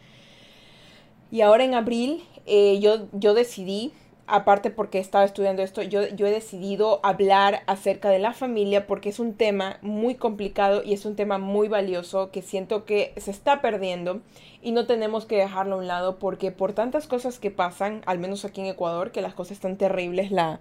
Y 1.30 1.40
ahora 1.40 1.64
en 1.64 1.74
abril 1.74 2.24
eh, 2.46 2.80
yo, 2.80 3.06
yo 3.12 3.34
decidí 3.34 3.92
aparte 4.26 4.70
porque 4.70 4.98
estaba 4.98 5.24
estudiando 5.24 5.62
esto, 5.62 5.82
yo, 5.82 6.08
yo 6.08 6.26
he 6.26 6.30
decidido 6.30 7.00
hablar 7.02 7.62
acerca 7.66 8.08
de 8.08 8.18
la 8.18 8.32
familia 8.32 8.86
porque 8.86 9.10
es 9.10 9.18
un 9.18 9.34
tema 9.34 9.78
muy 9.82 10.14
complicado 10.14 10.82
y 10.82 10.94
es 10.94 11.04
un 11.04 11.16
tema 11.16 11.38
muy 11.38 11.68
valioso 11.68 12.30
que 12.30 12.42
siento 12.42 12.84
que 12.84 13.12
se 13.16 13.30
está 13.30 13.60
perdiendo 13.60 14.20
y 14.62 14.72
no 14.72 14.86
tenemos 14.86 15.26
que 15.26 15.36
dejarlo 15.36 15.76
a 15.76 15.78
un 15.78 15.86
lado 15.86 16.18
porque 16.18 16.50
por 16.52 16.72
tantas 16.72 17.06
cosas 17.06 17.38
que 17.38 17.50
pasan, 17.50 18.02
al 18.06 18.18
menos 18.18 18.44
aquí 18.44 18.62
en 18.62 18.68
Ecuador, 18.68 19.12
que 19.12 19.20
las 19.20 19.34
cosas 19.34 19.52
están 19.52 19.76
terribles, 19.76 20.30
la, 20.30 20.60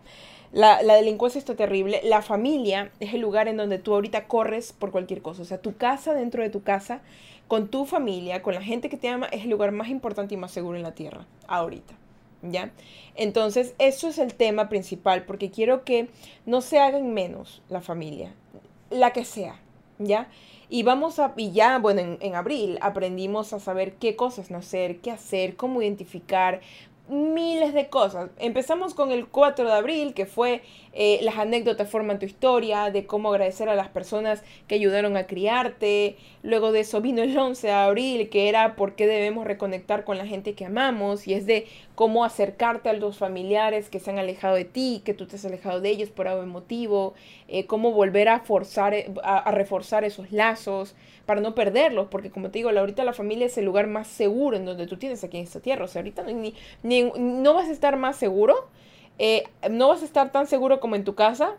la, 0.52 0.84
la, 0.84 0.96
delincuencia 0.96 1.40
está 1.40 1.56
terrible. 1.56 2.02
La 2.04 2.22
familia 2.22 2.92
es 3.00 3.14
el 3.14 3.22
lugar 3.22 3.48
en 3.48 3.58
donde 3.58 3.80
tú 3.80 3.94
ahorita 3.94 4.28
corres 4.28 4.74
por 4.74 4.92
cualquier 4.92 5.22
cosa. 5.22 5.42
O 5.42 5.46
sea, 5.46 5.62
tu 5.62 5.78
casa 5.78 6.14
dentro 6.14 6.44
de 6.44 6.50
tu 6.50 6.64
casa, 6.64 7.02
con 7.48 7.70
tu 7.70 7.86
familia, 7.86 8.44
con 8.44 8.54
la 8.54 8.62
gente 8.62 8.90
que 8.90 8.98
te 8.98 9.08
ama, 9.08 9.28
es 9.28 9.44
el 9.44 9.50
lugar 9.50 9.72
más 9.72 9.88
importante 9.88 10.36
y 10.36 10.38
más 10.38 10.52
seguro 10.52 10.78
en 10.78 10.84
la 10.84 10.94
tierra, 10.94 11.26
ahorita. 11.48 12.03
¿Ya? 12.44 12.72
Entonces, 13.16 13.74
eso 13.80 14.08
es 14.08 14.18
el 14.20 14.36
tema 14.36 14.70
principal, 14.70 15.26
porque 15.26 15.50
quiero 15.50 15.84
que 15.84 16.10
no 16.46 16.62
se 16.62 16.80
hagan 16.80 17.14
menos 17.14 17.62
la 17.70 17.82
familia, 17.82 18.34
la 18.90 19.12
que 19.12 19.26
sea, 19.26 19.60
¿ya? 20.00 20.30
Y 20.70 20.84
vamos 20.84 21.20
a, 21.20 21.34
y 21.38 21.52
ya, 21.52 21.78
bueno, 21.80 22.02
en, 22.02 22.18
en 22.22 22.36
abril 22.36 22.78
aprendimos 22.82 23.54
a 23.54 23.60
saber 23.60 23.94
qué 23.96 24.16
cosas 24.16 24.52
no 24.52 24.58
hacer, 24.58 25.00
qué 25.02 25.12
hacer, 25.12 25.56
cómo 25.56 25.82
identificar, 25.82 26.62
miles 27.08 27.74
de 27.74 27.90
cosas. 27.90 28.30
Empezamos 28.40 28.94
con 28.94 29.12
el 29.12 29.28
4 29.28 29.66
de 29.66 29.74
abril, 29.74 30.14
que 30.14 30.26
fue 30.26 30.62
eh, 30.94 31.20
las 31.24 31.38
anécdotas 31.38 31.90
forman 31.90 32.20
tu 32.20 32.26
historia, 32.26 32.92
de 32.92 33.06
cómo 33.06 33.32
agradecer 33.32 33.68
a 33.68 33.76
las 33.76 33.90
personas 33.90 34.44
que 34.68 34.76
ayudaron 34.76 35.18
a 35.18 35.26
criarte. 35.26 36.18
Luego 36.44 36.72
de 36.72 36.82
eso 36.82 37.02
vino 37.02 37.24
el 37.24 37.38
11 37.38 37.68
de 37.68 37.74
abril, 37.74 38.30
que 38.30 38.48
era 38.48 38.76
por 38.76 38.96
qué 38.96 39.08
debemos 39.08 39.46
reconectar 39.46 40.04
con 40.04 40.18
la 40.18 40.28
gente 40.28 40.54
que 40.54 40.66
amamos, 40.66 41.28
y 41.28 41.34
es 41.34 41.46
de 41.46 41.66
cómo 41.96 42.26
acercarte 42.26 42.90
a 42.90 42.94
los 42.94 43.18
familiares 43.18 43.90
que 43.90 44.00
se 44.00 44.12
han 44.12 44.20
alejado 44.20 44.56
de 44.56 44.66
ti, 44.66 45.02
que 45.04 45.14
tú 45.14 45.26
te 45.26 45.36
has 45.36 45.46
alejado 45.46 45.82
de 45.82 45.90
ellos 45.90 46.10
por 46.10 46.28
algún 46.28 46.50
motivo, 46.50 47.14
eh, 47.48 47.66
cómo 47.66 47.92
volver 47.92 48.30
a, 48.30 48.40
forzar, 48.40 48.94
a, 49.24 49.52
reforzar 49.52 50.04
esos 50.04 50.32
lazos 50.32 50.96
para 51.26 51.42
no 51.42 51.56
perderlos, 51.56 52.08
porque 52.10 52.30
como 52.32 52.50
te 52.50 52.60
digo, 52.60 52.70
ahorita 52.70 53.04
la 53.04 53.14
familia 53.14 53.46
es 53.46 53.58
el 53.58 53.66
lugar 53.66 53.88
más 53.88 54.08
seguro 54.08 54.58
en 54.58 54.66
donde 54.66 54.88
tú 54.88 54.98
tienes 54.98 55.24
aquí 55.24 55.38
en 55.38 55.44
esta 55.44 55.60
tierra, 55.60 55.86
o 55.86 55.88
sea, 55.88 56.02
ahorita 56.02 56.24
ni, 56.24 56.54
no 57.18 57.54
vas 57.54 57.68
a 57.70 57.72
estar 57.72 57.98
más 57.98 58.16
seguro 58.16 58.70
eh, 59.20 59.44
no 59.70 59.90
vas 59.90 60.02
a 60.02 60.06
estar 60.06 60.32
tan 60.32 60.48
seguro 60.48 60.80
como 60.80 60.96
en 60.96 61.04
tu 61.04 61.16
casa, 61.16 61.56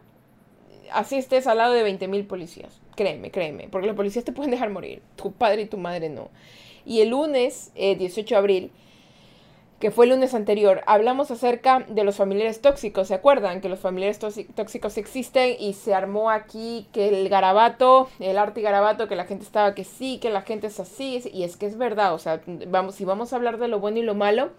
así 0.93 1.17
estés 1.17 1.47
al 1.47 1.59
lado 1.59 1.73
de 1.73 1.87
20.000 1.87 2.27
policías. 2.27 2.81
Créeme, 2.97 3.31
créeme, 3.31 3.69
porque 3.69 3.87
los 3.87 3.97
policías 3.97 4.25
te 4.25 4.33
pueden 4.33 4.51
dejar 4.51 4.71
morir, 4.71 5.03
tu 5.17 5.33
padre 5.33 5.63
y 5.63 5.67
tu 5.67 5.79
madre 5.79 6.09
no. 6.09 6.31
Y 6.85 7.01
el 7.01 7.11
lunes, 7.11 7.73
18 7.75 8.21
eh, 8.21 8.25
de 8.29 8.37
abril, 8.37 8.73
que 9.81 9.91
fue 9.91 10.07
el 10.07 10.13
lunes 10.13 10.35
anterior, 10.35 10.83
hablamos 10.87 11.31
acerca 11.31 11.81
de 11.89 12.05
los 12.05 12.17
familiares 12.17 12.61
tóxicos. 12.61 13.09
¿Se 13.09 13.15
acuerdan 13.15 13.61
que 13.61 13.69
los 13.69 13.81
familiares 13.81 14.19
tóxicos 14.19 14.97
existen 14.97 15.57
y 15.59 15.75
se 15.75 15.95
armó 15.95 16.31
aquí 16.31 16.87
que 16.93 17.09
el 17.09 17.29
garabato, 17.29 18.09
el 18.19 18.39
arte 18.39 18.63
garabato, 18.63 19.09
que 19.09 19.17
la 19.17 19.25
gente 19.25 19.45
estaba 19.45 19.75
que 19.75 19.85
sí, 19.85 20.19
que 20.19 20.31
la 20.31 20.43
gente 20.43 20.69
es 20.69 20.81
así, 20.81 21.23
y 21.33 21.43
es 21.43 21.57
que 21.57 21.67
es 21.67 21.77
verdad, 21.77 22.15
o 22.15 22.19
sea, 22.19 22.41
vamos, 22.69 22.95
si 22.95 23.05
vamos 23.05 23.33
a 23.33 23.37
hablar 23.37 23.59
de 23.59 23.69
lo 23.69 23.81
bueno 23.81 23.99
y 23.99 24.03
lo 24.03 24.15
malo, 24.15 24.53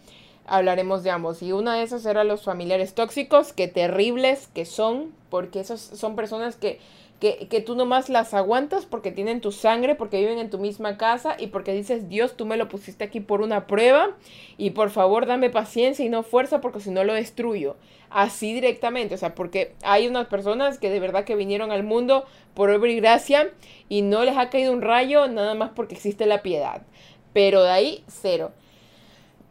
hablaremos 0.47 1.03
de 1.03 1.11
ambos. 1.11 1.41
Y 1.41 1.51
una 1.51 1.75
de 1.75 1.83
esas 1.83 2.05
eran 2.05 2.27
los 2.27 2.43
familiares 2.43 2.93
tóxicos, 2.93 3.53
que 3.53 3.67
terribles 3.67 4.47
que 4.53 4.65
son, 4.65 5.13
porque 5.29 5.59
esos 5.59 5.81
son 5.81 6.15
personas 6.15 6.55
que, 6.55 6.79
que, 7.19 7.47
que, 7.47 7.61
tú 7.61 7.75
nomás 7.75 8.09
las 8.09 8.33
aguantas 8.33 8.85
porque 8.85 9.11
tienen 9.11 9.41
tu 9.41 9.51
sangre, 9.51 9.95
porque 9.95 10.19
viven 10.19 10.39
en 10.39 10.49
tu 10.49 10.59
misma 10.59 10.97
casa 10.97 11.35
y 11.39 11.47
porque 11.47 11.73
dices, 11.73 12.09
Dios, 12.09 12.35
tú 12.35 12.45
me 12.45 12.57
lo 12.57 12.67
pusiste 12.67 13.03
aquí 13.03 13.19
por 13.19 13.41
una 13.41 13.67
prueba 13.67 14.15
y 14.57 14.71
por 14.71 14.89
favor 14.89 15.25
dame 15.25 15.49
paciencia 15.49 16.05
y 16.05 16.09
no 16.09 16.23
fuerza 16.23 16.61
porque 16.61 16.79
si 16.79 16.91
no 16.91 17.03
lo 17.03 17.13
destruyo. 17.13 17.75
Así 18.09 18.53
directamente, 18.53 19.15
o 19.15 19.17
sea, 19.17 19.35
porque 19.35 19.73
hay 19.81 20.07
unas 20.07 20.27
personas 20.27 20.77
que 20.77 20.89
de 20.89 20.99
verdad 20.99 21.25
que 21.25 21.35
vinieron 21.35 21.71
al 21.71 21.83
mundo 21.83 22.25
por 22.53 22.69
obra 22.69 22.89
y 22.89 22.95
gracia 22.95 23.51
y 23.89 24.03
no 24.03 24.23
les 24.23 24.37
ha 24.37 24.49
caído 24.49 24.71
un 24.71 24.81
rayo 24.81 25.27
nada 25.27 25.55
más 25.55 25.71
porque 25.75 25.95
existe 25.95 26.25
la 26.25 26.41
piedad. 26.41 26.83
Pero 27.33 27.63
de 27.63 27.71
ahí, 27.71 28.03
cero. 28.07 28.51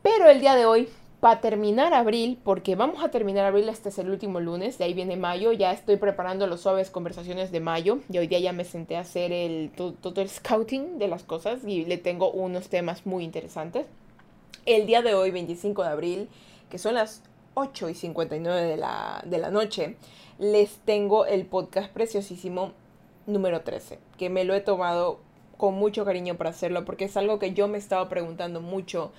Pero 0.04 0.28
el 0.28 0.38
día 0.38 0.54
de 0.54 0.66
hoy, 0.66 0.90
para 1.20 1.40
terminar 1.40 1.94
abril, 1.94 2.38
porque 2.44 2.76
vamos 2.76 3.02
a 3.02 3.08
terminar 3.08 3.46
abril, 3.46 3.70
este 3.70 3.88
es 3.88 3.98
el 3.98 4.10
último 4.10 4.38
lunes, 4.38 4.76
de 4.76 4.84
ahí 4.84 4.92
viene 4.92 5.16
mayo, 5.16 5.50
ya 5.52 5.72
estoy 5.72 5.96
preparando 5.96 6.46
los 6.46 6.60
suaves 6.60 6.90
conversaciones 6.90 7.50
de 7.50 7.60
mayo 7.60 8.00
y 8.10 8.18
hoy 8.18 8.26
día 8.26 8.38
ya 8.38 8.52
me 8.52 8.66
senté 8.66 8.98
a 8.98 9.00
hacer 9.00 9.32
el, 9.32 9.70
todo, 9.74 10.20
el 10.20 10.28
scouting 10.28 10.98
de 10.98 11.08
las 11.08 11.22
cosas 11.22 11.64
y 11.64 11.86
le 11.86 11.96
tengo 11.96 12.30
unos 12.30 12.68
temas 12.68 13.06
muy 13.06 13.24
interesantes. 13.24 13.86
El 14.66 14.84
día 14.84 15.00
de 15.00 15.14
hoy, 15.14 15.30
25 15.30 15.82
de 15.82 15.88
abril, 15.88 16.28
que 16.68 16.76
son 16.76 16.96
las 16.96 17.22
8 17.54 17.88
y 17.88 17.94
59 17.94 18.60
de 18.60 18.76
la, 18.76 19.22
de 19.24 19.38
la 19.38 19.50
noche, 19.50 19.96
les 20.38 20.76
tengo 20.84 21.24
el 21.24 21.46
podcast 21.46 21.90
preciosísimo 21.90 22.72
número 23.26 23.62
13, 23.62 23.98
que 24.18 24.28
me 24.28 24.44
lo 24.44 24.52
he 24.52 24.60
tomado 24.60 25.20
con 25.56 25.76
mucho 25.76 26.04
cariño 26.04 26.36
para 26.36 26.50
hacerlo 26.50 26.84
porque 26.84 27.06
es 27.06 27.16
algo 27.16 27.38
que 27.38 27.54
yo 27.54 27.68
me 27.68 27.78
estaba 27.78 28.10
preguntando 28.10 28.60
mucho 28.60 29.12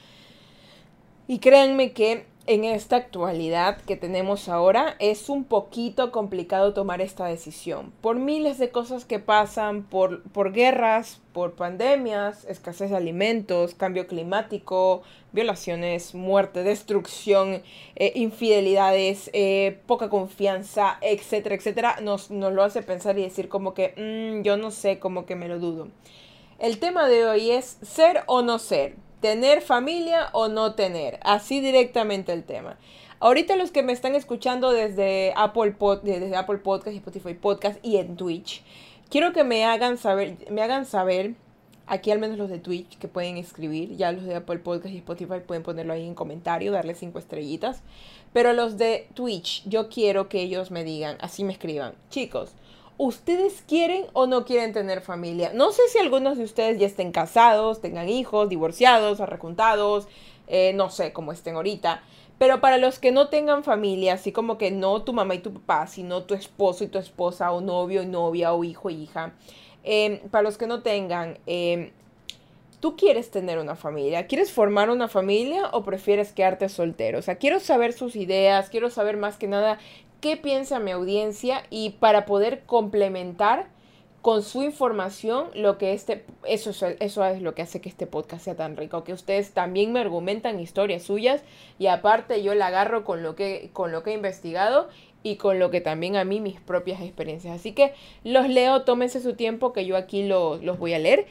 y 1.28 1.40
créanme 1.40 1.92
que 1.94 2.26
en 2.48 2.64
esta 2.64 2.98
actualidad 2.98 3.82
que 3.82 3.96
tenemos 3.96 4.50
ahora 4.50 4.96
es 5.00 5.30
un 5.30 5.46
poquito 5.46 6.12
complicado 6.12 6.74
tomar 6.74 7.02
esta 7.02 7.26
decisión. 7.26 7.92
Por 8.02 8.18
miles 8.18 8.60
de 8.60 8.70
cosas 8.70 9.04
que 9.06 9.18
pasan, 9.18 9.84
por, 9.84 10.22
por 10.30 10.52
guerras, 10.52 11.22
por 11.34 11.54
pandemias, 11.54 12.46
escasez 12.46 12.92
de 12.92 12.98
alimentos, 12.98 13.74
cambio 13.74 14.06
climático, 14.06 15.02
violaciones, 15.32 16.14
muerte, 16.14 16.64
destrucción, 16.64 17.64
eh, 17.96 18.12
infidelidades, 18.16 19.32
eh, 19.34 19.80
poca 19.88 20.10
confianza, 20.10 21.00
etcétera, 21.02 21.56
etcétera, 21.56 21.96
nos, 22.02 22.30
nos, 22.30 22.54
lo 22.54 22.64
hace 22.64 22.84
pensar 22.84 23.18
y 23.18 23.24
decir 23.24 23.50
como 23.50 23.74
que 23.74 23.94
mm, 23.98 24.44
yo 24.44 24.56
no 24.56 24.70
sé, 24.70 25.00
como 25.00 25.26
que 25.26 25.36
me 25.36 25.48
lo 25.48 25.60
dudo. 25.60 25.88
El 26.60 26.78
tema 26.78 27.08
de 27.08 27.26
hoy 27.26 27.52
es 27.52 27.80
ser 27.82 28.24
o 28.28 28.42
no 28.44 28.60
ser 28.60 28.96
tener 29.26 29.64
familia 29.64 30.30
o 30.34 30.50
no 30.50 30.76
tener. 30.76 31.20
Así 31.24 31.60
directamente 31.60 32.32
el 32.32 32.44
tema. 32.44 32.78
Ahorita 33.20 33.56
los 33.56 33.72
que 33.72 33.82
me 33.82 33.92
están 33.92 34.14
escuchando 34.14 34.70
desde 34.70 35.34
Apple, 35.36 35.72
Pod, 35.72 36.04
desde 36.04 36.36
Apple 36.36 36.60
Podcast, 36.60 36.96
Spotify 36.96 37.34
Podcast 37.34 37.84
y 37.84 37.98
en 37.98 38.18
Twitch, 38.18 38.62
quiero 39.10 39.34
que 39.34 39.44
me 39.44 39.66
hagan 39.66 39.98
saber, 39.98 40.38
me 40.52 40.62
hagan 40.62 40.86
saber, 40.86 41.34
aquí 41.88 42.12
al 42.12 42.20
menos 42.20 42.38
los 42.38 42.52
de 42.52 42.60
Twitch 42.60 43.00
que 43.00 43.08
pueden 43.08 43.38
escribir, 43.38 43.98
ya 43.98 44.12
los 44.12 44.26
de 44.26 44.36
Apple 44.36 44.60
Podcast 44.60 44.94
y 44.94 44.98
Spotify 45.00 45.40
pueden 45.44 45.64
ponerlo 45.64 45.94
ahí 45.94 46.06
en 46.06 46.14
comentario, 46.14 46.72
darle 46.72 46.94
cinco 46.94 47.18
estrellitas, 47.18 47.82
pero 48.32 48.54
los 48.54 48.78
de 48.78 49.08
Twitch, 49.16 49.68
yo 49.68 49.90
quiero 49.90 50.30
que 50.30 50.42
ellos 50.42 50.70
me 50.70 50.84
digan, 50.84 51.18
así 51.20 51.44
me 51.44 51.54
escriban, 51.54 51.96
chicos, 52.12 52.52
¿Ustedes 52.98 53.62
quieren 53.68 54.06
o 54.14 54.26
no 54.26 54.46
quieren 54.46 54.72
tener 54.72 55.02
familia? 55.02 55.52
No 55.54 55.74
sé 55.74 55.82
si 55.90 55.98
algunos 56.00 56.38
de 56.38 56.46
ustedes 56.46 56.80
ya 56.80 56.88
estén 56.88 57.12
casados, 57.12 57.82
tengan 57.82 58.08
hijos, 58.08 58.48
divorciados, 58.48 59.20
arrejuntados, 59.20 60.08
eh, 60.48 60.72
no 60.74 60.90
sé 60.90 61.12
cómo 61.12 61.34
estén 61.34 61.56
ahorita. 61.56 62.02
Pero 62.38 62.62
para 62.62 62.78
los 62.78 63.00
que 63.00 63.12
no 63.12 63.28
tengan 63.28 63.64
familia, 63.64 64.14
así 64.14 64.32
como 64.32 64.58
que 64.58 64.72
no 64.72 65.02
tu 65.04 65.12
mamá 65.12 65.36
y 65.36 65.40
tu 65.40 65.54
papá, 65.54 65.88
sino 65.88 66.24
tu 66.24 66.34
esposo 66.34 66.86
y 66.86 66.88
tu 66.88 66.98
esposa, 66.98 67.52
o 67.52 67.60
novio 67.60 68.02
y 68.02 68.06
novia, 68.06 68.54
o 68.54 68.64
hijo 68.64 68.90
y 68.90 69.04
hija, 69.04 69.34
em, 69.84 70.20
para 70.30 70.44
los 70.44 70.58
que 70.58 70.68
no 70.68 70.82
tengan, 70.82 71.38
em, 71.48 71.92
¿tú 72.82 72.96
quieres 72.98 73.32
tener 73.32 73.58
una 73.58 73.76
familia? 73.76 74.28
¿Quieres 74.28 74.52
formar 74.52 74.90
una 74.90 75.08
familia 75.08 75.70
o 75.72 75.84
prefieres 75.84 76.34
quedarte 76.34 76.70
soltero? 76.70 77.20
O 77.20 77.22
sea, 77.22 77.36
quiero 77.36 77.60
saber 77.60 77.94
sus 77.94 78.16
ideas, 78.16 78.70
quiero 78.70 78.90
saber 78.90 79.18
más 79.18 79.38
que 79.38 79.48
nada 79.48 79.80
qué 80.26 80.38
piensa 80.38 80.80
mi 80.80 80.90
audiencia 80.90 81.62
y 81.70 81.92
para 82.00 82.26
poder 82.26 82.64
complementar 82.66 83.68
con 84.24 84.42
su 84.42 84.64
información 84.64 85.50
lo 85.54 85.78
que 85.78 85.94
este 85.94 86.26
eso 86.48 86.72
es, 86.72 86.98
eso 87.00 87.24
es 87.26 87.44
lo 87.44 87.54
que 87.54 87.62
hace 87.62 87.80
que 87.80 87.90
este 87.90 88.08
podcast 88.08 88.44
sea 88.44 88.56
tan 88.56 88.76
rico 88.76 89.04
que 89.04 89.14
ustedes 89.14 89.52
también 89.52 89.94
me 89.94 90.00
argumentan 90.00 90.60
historias 90.60 91.04
suyas 91.04 91.44
y 91.78 91.86
aparte 91.86 92.42
yo 92.42 92.56
la 92.56 92.66
agarro 92.66 93.06
con 93.06 93.22
lo 93.22 93.36
que 93.36 93.70
con 93.72 93.92
lo 93.92 94.02
que 94.02 94.10
he 94.10 94.14
investigado 94.16 94.90
y 95.22 95.36
con 95.36 95.60
lo 95.60 95.70
que 95.70 95.80
también 95.80 96.16
a 96.16 96.24
mí 96.24 96.42
mis 96.42 96.60
propias 96.60 97.04
experiencias. 97.04 97.60
Así 97.60 97.74
que 97.74 97.94
los 98.24 98.50
leo 98.50 98.82
tómense 98.82 99.22
su 99.22 99.36
tiempo 99.36 99.74
que 99.74 99.86
yo 99.86 99.96
aquí 99.96 100.24
los 100.24 100.80
voy 100.80 100.96
a 100.96 101.00
leer 101.00 101.28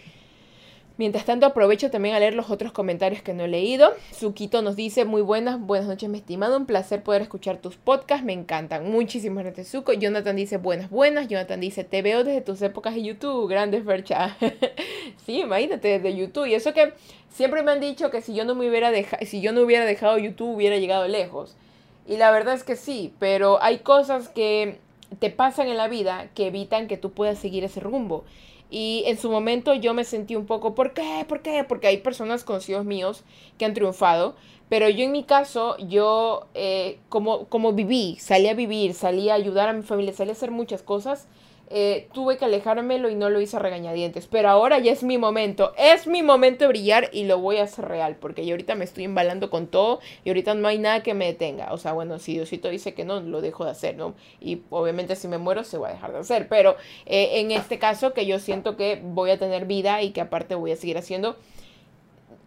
Mientras 0.96 1.24
tanto, 1.24 1.44
aprovecho 1.46 1.90
también 1.90 2.14
a 2.14 2.20
leer 2.20 2.34
los 2.34 2.50
otros 2.50 2.70
comentarios 2.70 3.20
que 3.20 3.34
no 3.34 3.44
he 3.44 3.48
leído. 3.48 3.92
Suquito 4.16 4.62
nos 4.62 4.76
dice, 4.76 5.04
muy 5.04 5.22
buenas, 5.22 5.58
buenas 5.58 5.88
noches, 5.88 6.08
mi 6.08 6.18
estimado. 6.18 6.56
Un 6.56 6.66
placer 6.66 7.02
poder 7.02 7.20
escuchar 7.20 7.56
tus 7.56 7.74
podcasts, 7.74 8.24
me 8.24 8.32
encantan. 8.32 8.88
Muchísimas 8.88 9.42
gracias, 9.42 9.66
Suco. 9.66 9.92
Jonathan 9.92 10.36
dice, 10.36 10.56
buenas, 10.56 10.90
buenas. 10.90 11.26
Jonathan 11.26 11.58
dice, 11.58 11.82
te 11.82 12.00
veo 12.00 12.22
desde 12.22 12.42
tus 12.42 12.62
épocas 12.62 12.94
de 12.94 13.02
YouTube. 13.02 13.48
Grandes 13.48 13.84
vercha. 13.84 14.36
sí, 15.26 15.40
imagínate, 15.40 15.88
desde 15.98 16.16
YouTube. 16.16 16.46
Y 16.46 16.54
eso 16.54 16.72
que 16.72 16.92
siempre 17.28 17.64
me 17.64 17.72
han 17.72 17.80
dicho 17.80 18.12
que 18.12 18.20
si 18.20 18.32
yo 18.32 18.44
no 18.44 18.54
me 18.54 18.68
hubiera 18.68 18.92
dejado, 18.92 19.26
si 19.26 19.40
yo 19.40 19.52
no 19.52 19.62
hubiera 19.62 19.86
dejado 19.86 20.16
YouTube, 20.18 20.54
hubiera 20.54 20.76
llegado 20.76 21.08
lejos. 21.08 21.56
Y 22.06 22.18
la 22.18 22.30
verdad 22.30 22.54
es 22.54 22.62
que 22.62 22.76
sí, 22.76 23.12
pero 23.18 23.60
hay 23.60 23.78
cosas 23.78 24.28
que 24.28 24.78
te 25.18 25.30
pasan 25.30 25.66
en 25.66 25.76
la 25.76 25.88
vida 25.88 26.28
que 26.36 26.46
evitan 26.46 26.86
que 26.86 26.96
tú 26.96 27.10
puedas 27.10 27.38
seguir 27.38 27.64
ese 27.64 27.80
rumbo. 27.80 28.24
Y 28.76 29.04
en 29.06 29.18
su 29.18 29.30
momento 29.30 29.72
yo 29.74 29.94
me 29.94 30.02
sentí 30.02 30.34
un 30.34 30.46
poco, 30.46 30.74
¿por 30.74 30.94
qué? 30.94 31.24
¿Por 31.28 31.42
qué? 31.42 31.62
Porque 31.62 31.86
hay 31.86 31.98
personas 31.98 32.42
conocidos 32.42 32.84
míos 32.84 33.22
que 33.56 33.64
han 33.64 33.72
triunfado. 33.72 34.34
Pero 34.68 34.88
yo 34.88 35.04
en 35.04 35.12
mi 35.12 35.22
caso, 35.22 35.76
yo 35.78 36.48
eh, 36.54 36.98
como, 37.08 37.44
como 37.44 37.72
viví, 37.72 38.16
salí 38.18 38.48
a 38.48 38.54
vivir, 38.54 38.94
salí 38.94 39.30
a 39.30 39.34
ayudar 39.34 39.68
a 39.68 39.74
mi 39.74 39.84
familia, 39.84 40.12
salí 40.12 40.30
a 40.30 40.32
hacer 40.32 40.50
muchas 40.50 40.82
cosas 40.82 41.28
eh, 41.70 42.08
tuve 42.12 42.36
que 42.36 42.44
alejármelo 42.44 43.08
y 43.08 43.14
no 43.14 43.30
lo 43.30 43.40
hice 43.40 43.56
a 43.56 43.60
regañadientes. 43.60 44.26
Pero 44.26 44.48
ahora 44.48 44.78
ya 44.78 44.92
es 44.92 45.02
mi 45.02 45.18
momento. 45.18 45.72
Es 45.78 46.06
mi 46.06 46.22
momento 46.22 46.64
de 46.64 46.68
brillar 46.68 47.10
y 47.12 47.24
lo 47.24 47.38
voy 47.38 47.56
a 47.58 47.64
hacer 47.64 47.86
real. 47.86 48.16
Porque 48.20 48.46
yo 48.46 48.52
ahorita 48.52 48.74
me 48.74 48.84
estoy 48.84 49.04
embalando 49.04 49.50
con 49.50 49.66
todo 49.66 50.00
y 50.24 50.30
ahorita 50.30 50.54
no 50.54 50.68
hay 50.68 50.78
nada 50.78 51.02
que 51.02 51.14
me 51.14 51.26
detenga. 51.26 51.72
O 51.72 51.78
sea, 51.78 51.92
bueno, 51.92 52.18
si 52.18 52.34
Diosito 52.34 52.68
dice 52.68 52.94
que 52.94 53.04
no, 53.04 53.20
lo 53.20 53.40
dejo 53.40 53.64
de 53.64 53.70
hacer, 53.70 53.96
¿no? 53.96 54.14
Y 54.40 54.62
obviamente 54.70 55.16
si 55.16 55.28
me 55.28 55.38
muero 55.38 55.64
se 55.64 55.78
va 55.78 55.88
a 55.88 55.92
dejar 55.92 56.12
de 56.12 56.18
hacer. 56.18 56.48
Pero 56.48 56.76
eh, 57.06 57.40
en 57.40 57.50
este 57.50 57.78
caso 57.78 58.12
que 58.12 58.26
yo 58.26 58.38
siento 58.38 58.76
que 58.76 59.00
voy 59.02 59.30
a 59.30 59.38
tener 59.38 59.66
vida 59.66 60.02
y 60.02 60.10
que 60.10 60.20
aparte 60.20 60.54
voy 60.54 60.72
a 60.72 60.76
seguir 60.76 60.98
haciendo 60.98 61.36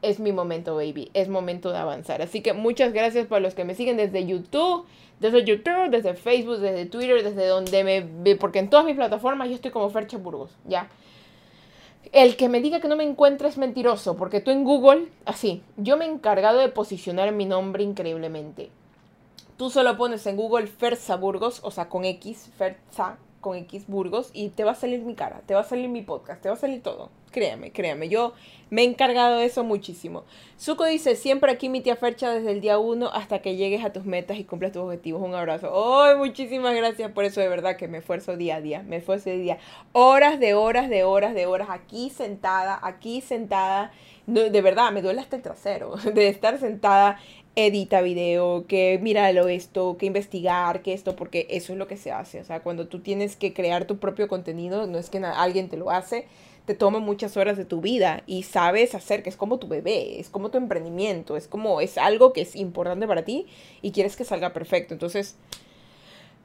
es 0.09 0.19
mi 0.19 0.31
momento, 0.31 0.75
baby. 0.75 1.11
Es 1.13 1.27
momento 1.27 1.71
de 1.71 1.77
avanzar. 1.77 2.21
Así 2.21 2.41
que 2.41 2.53
muchas 2.53 2.93
gracias 2.93 3.27
para 3.27 3.41
los 3.41 3.53
que 3.53 3.65
me 3.65 3.75
siguen 3.75 3.97
desde 3.97 4.25
YouTube, 4.25 4.85
desde 5.19 5.43
YouTube, 5.43 5.89
desde 5.89 6.13
Facebook, 6.13 6.59
desde 6.59 6.85
Twitter, 6.85 7.23
desde 7.23 7.47
donde 7.47 7.83
me 7.83 8.01
ve, 8.01 8.35
porque 8.35 8.59
en 8.59 8.69
todas 8.69 8.85
mis 8.85 8.95
plataformas 8.95 9.49
yo 9.49 9.55
estoy 9.55 9.71
como 9.71 9.89
Fercha 9.89 10.17
Burgos, 10.17 10.51
ya. 10.65 10.89
El 12.13 12.37
que 12.37 12.47
me 12.47 12.61
diga 12.61 12.79
que 12.79 12.87
no 12.87 12.95
me 12.95 13.03
encuentre 13.03 13.49
es 13.49 13.57
mentiroso, 13.57 14.15
porque 14.15 14.39
tú 14.39 14.51
en 14.51 14.63
Google, 14.63 15.09
así, 15.25 15.61
yo 15.75 15.97
me 15.97 16.05
he 16.05 16.09
encargado 16.09 16.59
de 16.59 16.69
posicionar 16.69 17.33
mi 17.33 17.45
nombre 17.45 17.83
increíblemente. 17.83 18.69
Tú 19.57 19.69
solo 19.69 19.97
pones 19.97 20.25
en 20.25 20.37
Google 20.37 20.67
Ferza 20.67 21.17
Burgos, 21.17 21.59
o 21.63 21.71
sea, 21.71 21.89
con 21.89 22.05
X, 22.05 22.49
Ferza 22.57 23.17
con 23.41 23.57
X 23.57 23.85
Burgos, 23.87 24.29
y 24.33 24.49
te 24.49 24.63
va 24.63 24.71
a 24.71 24.75
salir 24.75 25.01
mi 25.01 25.15
cara, 25.15 25.41
te 25.45 25.53
va 25.53 25.61
a 25.61 25.65
salir 25.65 25.89
mi 25.89 26.01
podcast, 26.01 26.41
te 26.41 26.47
va 26.47 26.55
a 26.55 26.59
salir 26.59 26.81
todo. 26.81 27.09
Créame, 27.31 27.71
créame, 27.71 28.09
yo 28.09 28.33
me 28.69 28.81
he 28.81 28.85
encargado 28.85 29.37
de 29.37 29.45
eso 29.45 29.63
muchísimo. 29.63 30.23
Suco 30.57 30.85
dice, 30.85 31.15
siempre 31.15 31.51
aquí 31.51 31.69
mi 31.69 31.81
tía 31.81 31.95
Fercha 31.95 32.29
desde 32.29 32.51
el 32.51 32.61
día 32.61 32.79
uno 32.79 33.09
hasta 33.13 33.39
que 33.39 33.55
llegues 33.55 33.83
a 33.83 33.93
tus 33.93 34.05
metas 34.05 34.37
y 34.37 34.43
cumplas 34.43 34.71
tus 34.71 34.81
objetivos. 34.83 35.21
Un 35.21 35.35
abrazo. 35.35 35.71
¡Ay, 36.01 36.15
muchísimas 36.15 36.75
gracias 36.75 37.11
por 37.11 37.25
eso! 37.25 37.41
De 37.41 37.47
verdad 37.47 37.77
que 37.77 37.87
me 37.87 37.99
esfuerzo 37.99 38.37
día 38.37 38.57
a 38.57 38.61
día, 38.61 38.83
me 38.83 38.97
esfuerzo 38.97 39.29
día 39.29 39.35
a 39.35 39.41
día. 39.41 39.57
Horas 39.93 40.39
de 40.39 40.53
horas 40.53 40.89
de 40.89 41.03
horas 41.03 41.33
de 41.33 41.45
horas 41.45 41.69
aquí 41.69 42.09
sentada, 42.09 42.79
aquí 42.81 43.21
sentada. 43.21 43.91
de 44.25 44.61
verdad, 44.61 44.91
me 44.91 45.01
duele 45.01 45.21
hasta 45.21 45.35
el 45.35 45.41
trasero 45.41 45.95
de 46.13 46.27
estar 46.27 46.59
sentada 46.59 47.19
edita 47.57 48.01
video, 48.01 48.67
que 48.67 48.99
míralo 49.01 49.47
esto, 49.47 49.97
que 49.97 50.05
investigar, 50.05 50.83
que 50.83 50.93
esto, 50.93 51.15
porque 51.15 51.47
eso 51.49 51.73
es 51.73 51.79
lo 51.79 51.87
que 51.87 51.97
se 51.97 52.11
hace. 52.11 52.39
O 52.39 52.43
sea, 52.43 52.61
cuando 52.61 52.87
tú 52.87 52.99
tienes 52.99 53.35
que 53.35 53.51
crear 53.51 53.85
tu 53.85 53.97
propio 53.97 54.27
contenido, 54.27 54.85
no 54.85 54.99
es 54.99 55.09
que 55.09 55.17
alguien 55.17 55.67
te 55.67 55.75
lo 55.75 55.89
hace, 55.89 56.27
te 56.67 56.75
toma 56.75 56.99
muchas 56.99 57.37
horas 57.37 57.55
de 57.55 57.63
tu 57.63 57.79
vida 57.79 58.23
y 58.27 58.43
sabes 58.43 58.93
hacer 58.93 59.23
que 59.23 59.29
es 59.29 59.37
como 59.37 59.57
tu 59.57 59.69
bebé, 59.69 60.19
es 60.19 60.29
como 60.29 60.51
tu 60.51 60.57
emprendimiento, 60.57 61.37
es 61.37 61.47
como 61.47 61.79
es 61.79 61.97
algo 61.97 62.33
que 62.33 62.41
es 62.41 62.57
importante 62.57 63.07
para 63.07 63.23
ti 63.23 63.47
y 63.81 63.93
quieres 63.93 64.17
que 64.17 64.25
salga 64.25 64.51
perfecto. 64.51 64.93
Entonces, 64.93 65.37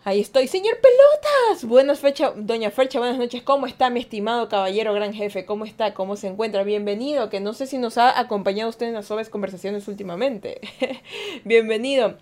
Ahí 0.04 0.18
estoy, 0.20 0.48
señor 0.48 0.78
Pelotas. 0.80 1.64
Buenas 1.64 2.00
fecha, 2.00 2.32
doña 2.34 2.72
Fercha, 2.72 2.98
buenas 2.98 3.18
noches. 3.18 3.40
¿Cómo 3.42 3.68
está 3.68 3.88
mi 3.88 4.00
estimado 4.00 4.48
caballero 4.48 4.92
gran 4.94 5.14
jefe? 5.14 5.46
¿Cómo 5.46 5.64
está? 5.64 5.94
¿Cómo 5.94 6.16
se 6.16 6.26
encuentra? 6.26 6.64
Bienvenido, 6.64 7.30
que 7.30 7.38
no 7.38 7.52
sé 7.52 7.68
si 7.68 7.78
nos 7.78 7.98
ha 7.98 8.18
acompañado 8.18 8.68
usted 8.68 8.86
en 8.86 8.94
las 8.94 9.06
suaves 9.06 9.28
conversaciones 9.28 9.86
últimamente. 9.86 10.60
Bienvenido. 11.44 12.16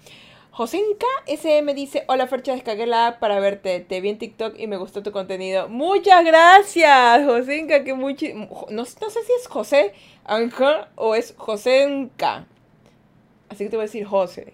Josenka 0.53 1.07
SM 1.29 1.75
dice, 1.75 2.03
hola 2.09 2.27
Fercha, 2.27 2.53
descargué 2.53 2.85
la 2.87 3.07
app 3.07 3.21
para 3.21 3.39
verte, 3.39 3.79
te 3.81 4.01
vi 4.01 4.09
en 4.09 4.19
TikTok 4.19 4.59
y 4.59 4.67
me 4.67 4.77
gustó 4.79 5.01
tu 5.01 5.13
contenido. 5.13 5.69
Muchas 5.69 6.25
gracias, 6.25 7.25
Josenka, 7.25 7.85
que 7.85 7.95
mucho... 7.95 8.27
No, 8.69 8.85
sé 8.85 8.99
si 8.99 9.33
es 9.41 9.47
José 9.47 9.93
Anja 10.25 10.89
o 10.97 11.15
es 11.15 11.35
Josenka. 11.37 12.47
Así 13.49 13.65
que 13.65 13.71
te 13.71 13.77
voy 13.77 13.85
a 13.85 13.87
decir 13.87 14.05
José. 14.05 14.53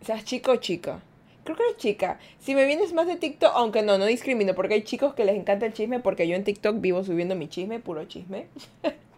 ¿Seas 0.00 0.24
chico 0.24 0.52
o 0.52 0.56
chica? 0.56 1.02
Creo 1.44 1.54
que 1.54 1.64
eres 1.64 1.76
chica. 1.76 2.18
Si 2.38 2.54
me 2.54 2.64
vienes 2.64 2.94
más 2.94 3.06
de 3.06 3.16
TikTok, 3.16 3.52
aunque 3.54 3.82
no, 3.82 3.98
no 3.98 4.06
discrimino, 4.06 4.54
porque 4.54 4.74
hay 4.74 4.82
chicos 4.82 5.12
que 5.12 5.26
les 5.26 5.36
encanta 5.36 5.66
el 5.66 5.74
chisme, 5.74 6.00
porque 6.00 6.26
yo 6.28 6.34
en 6.34 6.44
TikTok 6.44 6.80
vivo 6.80 7.04
subiendo 7.04 7.34
mi 7.34 7.48
chisme, 7.48 7.78
puro 7.78 8.04
chisme. 8.06 8.46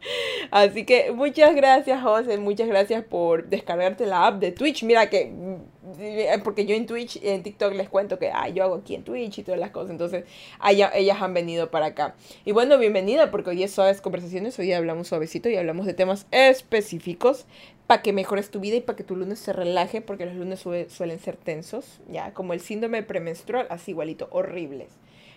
Así 0.51 0.85
que 0.85 1.13
muchas 1.13 1.55
gracias, 1.55 2.03
José. 2.03 2.39
Muchas 2.39 2.69
gracias 2.69 3.05
por 3.05 3.49
descargarte 3.49 4.07
la 4.07 4.27
app 4.27 4.41
de 4.41 4.53
Twitch. 4.53 4.83
Mira 4.85 5.09
que, 5.09 5.27
mm, 5.27 6.43
porque 6.43 6.67
yo 6.67 6.75
en 6.75 6.87
Twitch, 6.87 7.19
en 7.23 7.43
TikTok 7.43 7.75
les 7.75 7.89
cuento 7.89 8.19
que 8.19 8.31
ah, 8.31 8.49
yo 8.49 8.65
hago 8.65 8.77
aquí 8.77 8.95
en 8.95 9.05
Twitch 9.05 9.39
y 9.39 9.43
todas 9.43 9.61
las 9.61 9.71
cosas. 9.71 9.91
Entonces, 9.91 10.25
ellas 10.69 11.23
han 11.23 11.35
venido 11.35 11.71
para 11.71 11.87
acá. 11.87 12.15
Y 12.45 12.53
bueno, 12.53 12.79
bienvenida, 12.79 13.31
porque 13.31 13.51
hoy 13.51 13.63
es 13.63 13.73
Suaves 13.73 14.01
Conversaciones. 14.01 14.59
Hoy 14.59 14.73
hablamos 14.73 15.09
suavecito 15.09 15.49
y 15.49 15.57
hablamos 15.57 15.87
de 15.87 15.95
temas 15.95 16.27
específicos 16.31 17.47
para 17.87 18.03
que 18.03 18.13
mejores 18.13 18.51
tu 18.51 18.61
vida 18.61 18.77
y 18.77 18.81
para 18.81 18.97
que 18.97 19.05
tu 19.05 19.17
lunes 19.17 19.39
se 19.39 19.53
relaje, 19.53 20.01
porque 20.01 20.27
los 20.27 20.35
lunes 20.35 20.61
suelen 20.61 21.19
ser 21.19 21.37
tensos, 21.37 22.01
ya, 22.09 22.33
como 22.33 22.53
el 22.53 22.61
síndrome 22.61 23.03
premenstrual, 23.03 23.67
así 23.71 23.91
igualito, 23.91 24.29
horribles. 24.31 24.89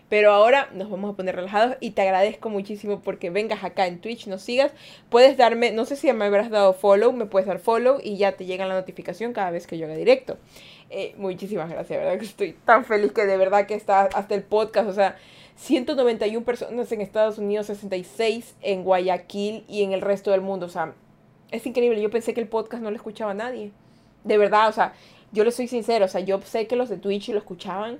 Pero 0.08 0.32
ahora 0.32 0.70
nos 0.74 0.90
vamos 0.90 1.14
a 1.14 1.18
poner 1.18 1.36
relajados 1.36 1.78
y 1.80 1.92
te 1.92 2.04
agradezco 2.04 2.50
muchísimo 2.50 3.02
porque 3.02 3.32
vengas 3.32 3.64
acá 3.64 3.88
en 3.88 4.00
Twitch, 4.00 4.28
nos 4.28 4.44
sigas. 4.44 4.72
Puedes 5.10 5.36
darme, 5.36 5.72
no 5.72 5.86
sé 5.86 5.96
si 5.96 6.12
me 6.14 6.26
habrás 6.26 6.52
dado 6.52 6.74
follow, 6.74 7.12
me 7.12 7.26
puedes 7.26 7.48
dar 7.48 7.60
follow 7.60 8.00
y 8.04 8.18
ya 8.18 8.34
te 8.34 8.46
llega 8.46 8.68
la 8.68 8.76
notificación 8.76 9.34
cada 9.34 9.50
vez 9.50 9.66
que 9.66 9.78
yo 9.78 9.86
haga 9.88 9.96
directo. 9.96 10.38
Eh, 10.92 11.16
muchísimas 11.18 11.70
gracias, 11.70 12.00
¿verdad? 12.00 12.20
Que 12.20 12.26
estoy 12.26 12.54
tan 12.66 12.86
feliz 12.86 13.12
que 13.12 13.26
de 13.26 13.38
verdad 13.38 13.66
que 13.66 13.74
está 13.74 14.04
hasta 14.04 14.36
el 14.36 14.44
podcast, 14.44 14.88
o 14.88 14.94
sea, 14.94 15.18
191 15.56 16.46
personas 16.46 16.92
en 16.92 17.02
Estados 17.02 17.38
Unidos, 17.38 17.68
66 17.68 18.56
en 18.62 18.84
Guayaquil 18.84 19.64
y 19.68 19.84
en 19.84 19.94
el 19.94 20.02
resto 20.02 20.32
del 20.32 20.42
mundo, 20.42 20.68
o 20.68 20.70
sea, 20.70 20.94
es 21.52 21.66
increíble. 21.66 22.02
Yo 22.02 22.10
pensé 22.10 22.34
que 22.34 22.42
el 22.42 22.48
podcast 22.48 22.84
no 22.84 22.92
lo 22.92 22.96
escuchaba 22.96 23.34
nadie. 23.34 23.72
De 24.24 24.38
verdad, 24.38 24.70
o 24.70 24.72
sea, 24.72 24.94
yo 25.32 25.44
le 25.44 25.52
soy 25.52 25.68
sincero, 25.68 26.06
o 26.06 26.08
sea, 26.08 26.22
yo 26.22 26.42
sé 26.42 26.68
que 26.68 26.76
los 26.76 26.90
de 26.90 26.98
Twitch 26.98 27.30
lo 27.30 27.38
escuchaban, 27.38 28.00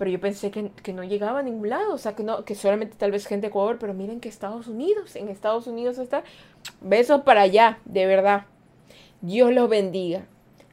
pero 0.00 0.10
yo 0.10 0.18
pensé 0.18 0.50
que, 0.50 0.92
no 0.94 1.04
llegaba 1.04 1.40
a 1.40 1.42
ningún 1.42 1.68
lado, 1.68 1.92
o 1.92 1.98
sea, 1.98 2.16
que 2.16 2.22
no, 2.22 2.42
que 2.46 2.54
solamente 2.54 2.96
tal 2.96 3.10
vez 3.10 3.26
gente 3.26 3.42
de 3.42 3.48
Ecuador, 3.48 3.76
pero 3.78 3.92
miren 3.92 4.18
que 4.18 4.30
Estados 4.30 4.66
Unidos, 4.66 5.14
en 5.14 5.28
Estados 5.28 5.66
Unidos 5.66 5.98
está. 5.98 6.24
Besos 6.80 7.20
para 7.20 7.42
allá, 7.42 7.80
de 7.84 8.06
verdad. 8.06 8.46
Dios 9.20 9.52
los 9.52 9.68
bendiga. 9.68 10.24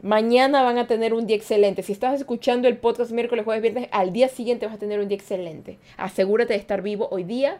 Mañana 0.02 0.64
van 0.64 0.78
a 0.78 0.88
tener 0.88 1.14
un 1.14 1.28
día 1.28 1.36
excelente. 1.36 1.84
Si 1.84 1.92
estás 1.92 2.22
escuchando 2.22 2.70
el 2.70 2.78
podcast 2.78 3.12
miércoles, 3.12 3.44
jueves, 3.44 3.62
viernes, 3.62 3.90
al 3.92 4.14
día 4.14 4.30
siguiente 4.30 4.66
vas 4.66 4.76
a 4.76 4.80
tener 4.80 5.02
un 5.02 5.10
día 5.10 5.18
excelente. 5.18 5.78
Asegúrate 5.98 6.54
de 6.54 6.60
estar 6.60 6.82
vivo 6.82 7.10
hoy 7.12 7.26
día 7.26 7.60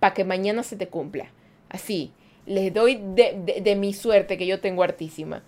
para 0.00 0.12
que 0.12 0.24
mañana 0.24 0.62
se 0.62 0.76
te 0.76 0.88
cumpla. 0.88 1.30
Así, 1.70 2.12
les 2.44 2.74
doy 2.74 3.00
de, 3.02 3.62
de 3.62 3.76
mi 3.76 3.94
suerte 3.94 4.36
que 4.36 4.46
yo 4.46 4.60
tengo 4.60 4.82
hartísima. 4.82 5.42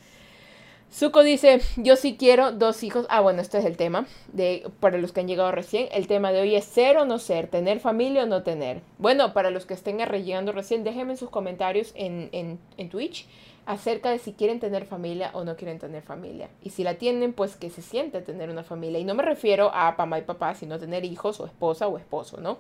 Zuko 0.92 1.22
dice, 1.22 1.60
yo 1.76 1.94
sí 1.94 2.16
quiero 2.18 2.50
dos 2.50 2.82
hijos. 2.82 3.06
Ah, 3.10 3.20
bueno, 3.20 3.40
este 3.40 3.58
es 3.58 3.64
el 3.64 3.76
tema 3.76 4.06
de 4.32 4.68
para 4.80 4.98
los 4.98 5.12
que 5.12 5.20
han 5.20 5.28
llegado 5.28 5.52
recién. 5.52 5.88
El 5.92 6.08
tema 6.08 6.32
de 6.32 6.40
hoy 6.40 6.56
es 6.56 6.64
ser 6.64 6.96
o 6.96 7.04
no 7.04 7.20
ser, 7.20 7.46
tener 7.46 7.78
familia 7.78 8.24
o 8.24 8.26
no 8.26 8.42
tener. 8.42 8.80
Bueno, 8.98 9.32
para 9.32 9.50
los 9.50 9.66
que 9.66 9.74
estén 9.74 9.98
llegando 9.98 10.50
recién, 10.50 10.82
déjenme 10.82 11.16
sus 11.16 11.30
comentarios 11.30 11.92
en, 11.94 12.28
en, 12.32 12.58
en 12.76 12.88
Twitch 12.88 13.28
acerca 13.66 14.10
de 14.10 14.18
si 14.18 14.32
quieren 14.32 14.58
tener 14.58 14.84
familia 14.84 15.30
o 15.32 15.44
no 15.44 15.54
quieren 15.54 15.78
tener 15.78 16.02
familia. 16.02 16.50
Y 16.60 16.70
si 16.70 16.82
la 16.82 16.94
tienen, 16.94 17.34
pues 17.34 17.54
que 17.54 17.70
se 17.70 17.82
siente 17.82 18.20
tener 18.20 18.50
una 18.50 18.64
familia. 18.64 18.98
Y 18.98 19.04
no 19.04 19.14
me 19.14 19.22
refiero 19.22 19.70
a 19.72 19.94
mamá 19.96 20.18
y 20.18 20.22
papá, 20.22 20.56
sino 20.56 20.80
tener 20.80 21.04
hijos 21.04 21.38
o 21.38 21.46
esposa 21.46 21.86
o 21.86 21.98
esposo, 21.98 22.40
¿no? 22.40 22.58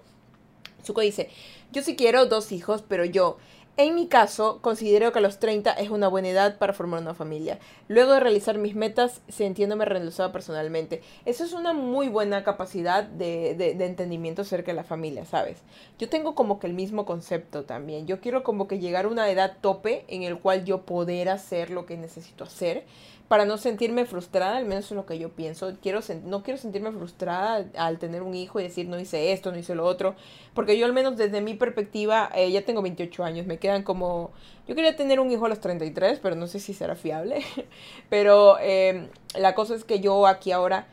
Zuko 0.84 1.00
dice, 1.00 1.28
yo 1.72 1.82
sí 1.82 1.96
quiero 1.96 2.26
dos 2.26 2.52
hijos, 2.52 2.82
pero 2.86 3.04
yo 3.04 3.38
en 3.82 3.94
mi 3.94 4.06
caso, 4.08 4.60
considero 4.62 5.12
que 5.12 5.18
a 5.18 5.22
los 5.22 5.38
30 5.38 5.72
es 5.72 5.90
una 5.90 6.08
buena 6.08 6.28
edad 6.28 6.58
para 6.58 6.72
formar 6.72 7.00
una 7.00 7.14
familia. 7.14 7.58
Luego 7.88 8.12
de 8.12 8.20
realizar 8.20 8.58
mis 8.58 8.74
metas, 8.74 9.22
sintiéndome 9.28 9.84
realizada 9.84 10.32
personalmente. 10.32 11.02
Eso 11.24 11.44
es 11.44 11.52
una 11.52 11.72
muy 11.72 12.08
buena 12.08 12.44
capacidad 12.44 13.04
de, 13.04 13.54
de, 13.54 13.74
de, 13.74 13.86
entendimiento 13.86 14.42
acerca 14.42 14.72
de 14.72 14.76
la 14.76 14.84
familia, 14.84 15.24
¿sabes? 15.24 15.58
Yo 15.98 16.08
tengo 16.08 16.34
como 16.34 16.58
que 16.58 16.66
el 16.66 16.74
mismo 16.74 17.06
concepto 17.06 17.64
también. 17.64 18.06
Yo 18.06 18.20
quiero 18.20 18.42
como 18.42 18.68
que 18.68 18.78
llegar 18.78 19.04
a 19.04 19.08
una 19.08 19.30
edad 19.30 19.56
tope 19.60 20.04
en 20.08 20.22
el 20.22 20.38
cual 20.38 20.64
yo 20.64 20.82
poder 20.82 21.28
hacer 21.28 21.70
lo 21.70 21.86
que 21.86 21.96
necesito 21.96 22.44
hacer 22.44 22.84
para 23.30 23.44
no 23.44 23.58
sentirme 23.58 24.06
frustrada, 24.06 24.56
al 24.56 24.64
menos 24.64 24.86
es 24.86 24.90
lo 24.90 25.06
que 25.06 25.16
yo 25.16 25.28
pienso. 25.28 25.76
Quiero 25.80 26.00
no 26.24 26.42
quiero 26.42 26.58
sentirme 26.58 26.90
frustrada 26.90 27.64
al 27.78 28.00
tener 28.00 28.22
un 28.22 28.34
hijo 28.34 28.58
y 28.58 28.64
decir 28.64 28.88
no 28.88 28.98
hice 28.98 29.30
esto, 29.30 29.52
no 29.52 29.58
hice 29.58 29.76
lo 29.76 29.86
otro, 29.86 30.16
porque 30.52 30.76
yo 30.76 30.84
al 30.84 30.92
menos 30.92 31.16
desde 31.16 31.40
mi 31.40 31.54
perspectiva, 31.54 32.28
eh, 32.34 32.50
ya 32.50 32.62
tengo 32.62 32.82
28 32.82 33.22
años, 33.22 33.46
me 33.46 33.58
quedan 33.58 33.84
como... 33.84 34.32
Yo 34.66 34.74
quería 34.74 34.96
tener 34.96 35.20
un 35.20 35.30
hijo 35.30 35.46
a 35.46 35.48
los 35.48 35.60
33, 35.60 36.18
pero 36.20 36.34
no 36.34 36.48
sé 36.48 36.58
si 36.58 36.74
será 36.74 36.96
fiable. 36.96 37.44
pero 38.10 38.58
em, 38.58 39.06
la 39.38 39.54
cosa 39.54 39.76
es 39.76 39.84
que 39.84 40.00
yo 40.00 40.26
aquí 40.26 40.50
ahora 40.50 40.88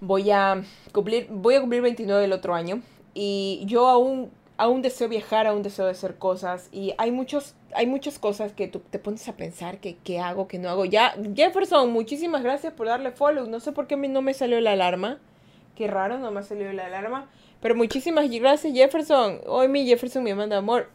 voy 0.00 0.32
a 0.32 0.60
cumplir, 0.90 1.28
voy 1.30 1.54
a 1.54 1.60
cumplir 1.60 1.82
29 1.82 2.24
el 2.24 2.32
otro 2.32 2.56
año 2.56 2.82
y 3.14 3.62
yo 3.66 3.86
aún 3.86 4.32
aún 4.56 4.82
deseo 4.82 5.08
viajar, 5.08 5.46
aún 5.46 5.62
deseo 5.62 5.86
hacer 5.86 6.16
cosas 6.16 6.68
y 6.72 6.94
hay 6.98 7.10
muchos 7.10 7.54
hay 7.74 7.86
muchas 7.86 8.18
cosas 8.18 8.52
que 8.52 8.68
tú 8.68 8.80
te 8.80 8.98
pones 8.98 9.28
a 9.28 9.36
pensar 9.36 9.78
que 9.78 9.96
qué 9.96 10.20
hago, 10.20 10.48
que 10.48 10.58
no 10.58 10.68
hago. 10.68 10.84
Ya 10.84 11.14
Jefferson, 11.34 11.90
muchísimas 11.92 12.42
gracias 12.42 12.72
por 12.72 12.86
darle 12.86 13.10
follow. 13.10 13.46
No 13.46 13.60
sé 13.60 13.72
por 13.72 13.86
qué 13.86 13.96
no 13.96 14.22
me 14.22 14.34
salió 14.34 14.60
la 14.60 14.72
alarma. 14.72 15.18
Qué 15.76 15.88
raro, 15.88 16.18
no 16.18 16.30
me 16.30 16.40
ha 16.40 16.42
salido 16.42 16.72
la 16.72 16.86
alarma. 16.86 17.28
Pero 17.60 17.74
muchísimas 17.74 18.30
gracias 18.30 18.72
Jefferson. 18.72 19.40
Hoy 19.46 19.68
mi 19.68 19.86
Jefferson 19.86 20.22
me 20.22 20.34
manda 20.34 20.58
amor. 20.58 20.88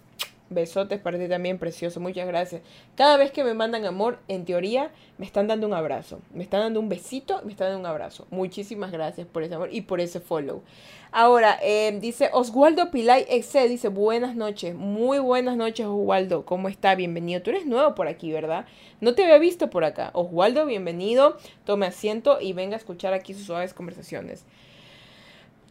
Besotes 0.49 0.99
para 0.99 1.19
ti 1.19 1.27
también, 1.27 1.57
precioso. 1.57 1.99
Muchas 1.99 2.27
gracias. 2.27 2.61
Cada 2.95 3.17
vez 3.17 3.31
que 3.31 3.43
me 3.43 3.53
mandan 3.53 3.85
amor, 3.85 4.19
en 4.27 4.45
teoría, 4.45 4.91
me 5.17 5.25
están 5.25 5.47
dando 5.47 5.67
un 5.67 5.73
abrazo. 5.73 6.19
Me 6.33 6.43
están 6.43 6.61
dando 6.61 6.79
un 6.79 6.89
besito, 6.89 7.41
me 7.43 7.51
están 7.51 7.67
dando 7.67 7.81
un 7.81 7.85
abrazo. 7.85 8.27
Muchísimas 8.31 8.91
gracias 8.91 9.27
por 9.27 9.43
ese 9.43 9.55
amor 9.55 9.69
y 9.71 9.81
por 9.81 10.01
ese 10.01 10.19
follow. 10.19 10.63
Ahora, 11.11 11.57
em, 11.63 11.99
dice 11.99 12.29
Oswaldo 12.33 12.91
Pilay 12.91 13.25
Exe, 13.29 13.67
dice 13.67 13.87
buenas 13.87 14.35
noches, 14.35 14.75
muy 14.75 15.17
buenas 15.17 15.57
noches 15.57 15.87
Oswaldo, 15.87 16.45
¿cómo 16.45 16.69
está? 16.69 16.93
Bienvenido, 16.93 17.41
tú 17.41 17.49
eres 17.49 17.65
nuevo 17.65 17.95
por 17.95 18.07
aquí, 18.07 18.31
¿verdad? 18.31 18.65
No 19.01 19.15
te 19.15 19.23
había 19.23 19.39
visto 19.39 19.71
por 19.71 19.83
acá. 19.85 20.11
Oswaldo, 20.13 20.67
bienvenido, 20.67 21.37
tome 21.65 21.87
asiento 21.87 22.39
y 22.39 22.53
venga 22.53 22.75
a 22.75 22.77
escuchar 22.77 23.15
aquí 23.15 23.33
sus 23.33 23.47
suaves 23.47 23.73
conversaciones. 23.73 24.45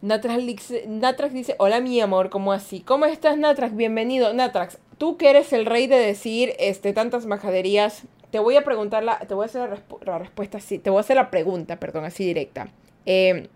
Natrax 0.01 0.45
dice, 0.45 0.85
Natrax 0.87 1.33
dice, 1.33 1.55
hola 1.59 1.81
mi 1.81 1.99
amor, 1.99 2.29
¿cómo 2.29 2.53
así? 2.53 2.79
¿Cómo 2.79 3.05
estás 3.05 3.37
Natrax? 3.37 3.75
Bienvenido. 3.75 4.33
Natrax, 4.33 4.77
tú 4.97 5.17
que 5.17 5.29
eres 5.29 5.51
el 5.51 5.65
rey 5.65 5.87
de 5.87 5.97
decir 5.97 6.53
este, 6.57 6.93
tantas 6.93 7.25
majaderías, 7.25 8.03
te 8.31 8.39
voy 8.39 8.55
a 8.55 8.63
preguntar 8.63 9.03
la, 9.03 9.19
te 9.19 9.33
voy 9.33 9.43
a 9.43 9.45
hacer 9.47 9.69
la, 10.05 10.19
respuesta 10.19 10.59
así, 10.59 10.79
te 10.79 10.89
voy 10.89 10.99
a 10.99 11.01
hacer 11.01 11.17
la 11.17 11.29
pregunta, 11.29 11.79
perdón, 11.81 12.05
así 12.05 12.23
directa. 12.23 12.69
Eh, 13.05 13.49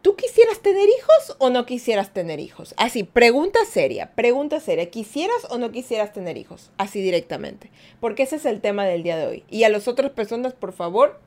¿Tú 0.00 0.16
quisieras 0.16 0.60
tener 0.60 0.88
hijos 0.88 1.36
o 1.38 1.50
no 1.50 1.66
quisieras 1.66 2.14
tener 2.14 2.40
hijos? 2.40 2.74
Así, 2.78 3.04
pregunta 3.04 3.58
seria, 3.70 4.12
pregunta 4.14 4.58
seria. 4.58 4.88
¿Quisieras 4.88 5.46
o 5.50 5.58
no 5.58 5.72
quisieras 5.72 6.14
tener 6.14 6.38
hijos? 6.38 6.70
Así 6.78 7.02
directamente. 7.02 7.70
Porque 8.00 8.22
ese 8.22 8.36
es 8.36 8.46
el 8.46 8.62
tema 8.62 8.86
del 8.86 9.02
día 9.02 9.18
de 9.18 9.26
hoy. 9.26 9.44
Y 9.50 9.64
a 9.64 9.68
las 9.68 9.88
otras 9.88 10.10
personas, 10.12 10.54
por 10.54 10.72
favor, 10.72 11.20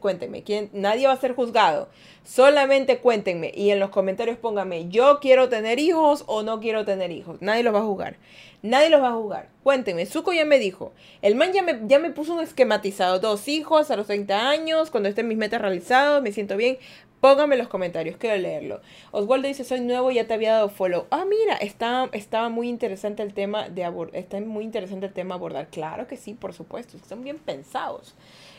cuéntenme. 0.00 0.42
¿quién, 0.42 0.70
nadie 0.72 1.06
va 1.06 1.12
a 1.12 1.20
ser 1.20 1.34
juzgado. 1.34 1.88
Solamente 2.24 2.98
cuéntenme. 2.98 3.52
Y 3.54 3.70
en 3.70 3.80
los 3.80 3.90
comentarios 3.90 4.38
pónganme, 4.38 4.88
yo 4.88 5.20
quiero 5.20 5.48
tener 5.48 5.78
hijos 5.78 6.24
o 6.26 6.42
no 6.42 6.60
quiero 6.60 6.84
tener 6.84 7.10
hijos. 7.10 7.40
Nadie 7.40 7.62
los 7.62 7.74
va 7.74 7.80
a 7.80 7.84
juzgar. 7.84 8.16
Nadie 8.62 8.90
los 8.90 9.00
va 9.00 9.08
a 9.08 9.12
juzgar. 9.12 9.48
Cuéntenme. 9.62 10.06
Zuko 10.06 10.32
ya 10.32 10.44
me 10.44 10.58
dijo. 10.58 10.92
El 11.22 11.36
man 11.36 11.52
ya 11.52 11.62
me, 11.62 11.80
ya 11.86 11.98
me 11.98 12.10
puso 12.10 12.34
un 12.34 12.42
esquematizado. 12.42 13.20
Dos 13.20 13.46
hijos 13.48 13.90
a 13.90 13.96
los 13.96 14.06
30 14.06 14.48
años. 14.48 14.90
Cuando 14.90 15.08
estén 15.08 15.28
mis 15.28 15.38
metas 15.38 15.60
realizadas. 15.60 16.22
Me 16.22 16.32
siento 16.32 16.56
bien. 16.56 16.78
Pónganme 17.20 17.54
en 17.54 17.60
los 17.60 17.68
comentarios, 17.68 18.18
quiero 18.18 18.36
leerlo. 18.36 18.82
Oswaldo 19.10 19.48
dice, 19.48 19.64
soy 19.64 19.80
nuevo, 19.80 20.10
ya 20.10 20.26
te 20.26 20.34
había 20.34 20.52
dado 20.52 20.68
follow. 20.68 21.06
Ah, 21.10 21.24
mira, 21.24 21.56
está, 21.56 22.08
estaba 22.12 22.50
muy 22.50 22.68
interesante 22.68 23.22
el 23.22 23.32
tema 23.32 23.70
de 23.70 23.84
abordar. 23.84 24.16
Está 24.16 24.38
muy 24.40 24.64
interesante 24.64 25.06
el 25.06 25.12
tema 25.14 25.34
abordar. 25.34 25.68
Claro 25.68 26.06
que 26.06 26.16
sí, 26.16 26.34
por 26.34 26.52
supuesto. 26.52 26.96
Están 26.96 27.24
bien 27.24 27.38
pensados. 27.38 28.14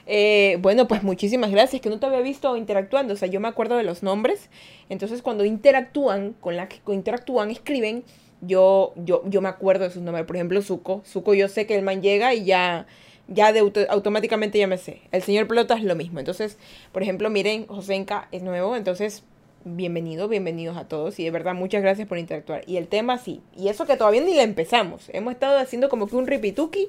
Eh, 0.08 0.58
bueno, 0.62 0.88
pues 0.88 1.04
muchísimas 1.04 1.52
gracias, 1.52 1.82
que 1.82 1.90
no 1.90 2.00
te 2.00 2.06
había 2.06 2.22
visto 2.22 2.56
interactuando. 2.58 3.14
O 3.14 3.18
sea, 3.18 3.28
yo 3.28 3.40
me 3.40 3.48
acuerdo 3.48 3.76
de 3.76 3.84
los 3.84 4.04
nombres. 4.04 4.50
Entonces, 4.90 5.22
cuando 5.22 5.46
interactúan, 5.46 6.34
con 6.40 6.56
la 6.56 6.70
que 6.70 6.80
interactúan, 6.92 7.52
escriben, 7.52 8.04
yo, 8.42 8.94
yo, 8.96 9.22
yo 9.26 9.42
me 9.42 9.50
acuerdo 9.50 9.84
de 9.84 9.92
sus 9.92 10.02
nombres. 10.02 10.26
Por 10.26 10.38
ejemplo, 10.38 10.62
Zuko. 10.62 11.04
Zuko, 11.06 11.34
yo 11.34 11.50
sé 11.50 11.68
que 11.68 11.76
el 11.76 11.84
man 11.84 12.02
llega 12.02 12.34
y 12.34 12.46
ya 12.46 12.88
ya 13.28 13.52
de 13.52 13.88
automáticamente 13.90 14.58
ya 14.58 14.68
me 14.68 14.78
sé. 14.78 15.02
El 15.12 15.22
señor 15.22 15.48
Pelota 15.48 15.76
es 15.76 15.84
lo 15.84 15.96
mismo. 15.96 16.20
Entonces, 16.20 16.58
por 16.92 17.04
ejemplo, 17.04 17.30
miren, 17.30 17.68
Josenka 17.68 18.28
es 18.32 18.42
nuevo, 18.42 18.76
entonces 18.76 19.24
bienvenido, 19.66 20.30
bienvenidos 20.30 20.78
a 20.78 20.88
todos 20.88 21.20
y 21.20 21.26
de 21.26 21.32
verdad 21.32 21.54
muchas 21.54 21.82
gracias 21.82 22.08
por 22.08 22.18
interactuar. 22.18 22.64
Y 22.68 22.78
el 22.78 22.88
tema 22.88 23.18
sí, 23.18 23.42
y 23.56 23.68
eso 23.68 23.86
que 23.86 23.98
todavía 23.98 24.22
ni 24.22 24.34
le 24.34 24.44
empezamos. 24.44 25.10
Hemos 25.12 25.34
estado 25.34 25.58
haciendo 25.58 25.90
como 25.90 26.08
que 26.08 26.16
un 26.16 26.28
ripituki 26.28 26.88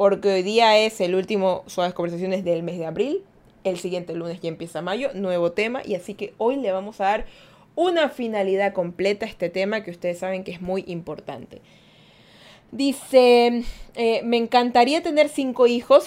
porque 0.00 0.32
hoy 0.32 0.42
día 0.42 0.78
es 0.78 0.98
el 1.02 1.14
último 1.14 1.62
Suaves 1.66 1.92
Conversaciones 1.92 2.42
del 2.42 2.62
mes 2.62 2.78
de 2.78 2.86
abril. 2.86 3.22
El 3.64 3.78
siguiente 3.78 4.14
lunes 4.14 4.40
ya 4.40 4.48
empieza 4.48 4.80
mayo, 4.80 5.10
nuevo 5.12 5.52
tema 5.52 5.82
y 5.84 5.94
así 5.94 6.14
que 6.14 6.32
hoy 6.38 6.56
le 6.56 6.72
vamos 6.72 7.02
a 7.02 7.04
dar 7.04 7.26
una 7.74 8.08
finalidad 8.08 8.72
completa 8.72 9.26
a 9.26 9.28
este 9.28 9.50
tema 9.50 9.82
que 9.82 9.90
ustedes 9.90 10.18
saben 10.18 10.42
que 10.42 10.52
es 10.52 10.62
muy 10.62 10.84
importante. 10.86 11.60
Dice, 12.72 13.62
eh, 13.94 14.22
me 14.24 14.38
encantaría 14.38 15.02
tener 15.02 15.28
cinco 15.28 15.66
hijos. 15.66 16.06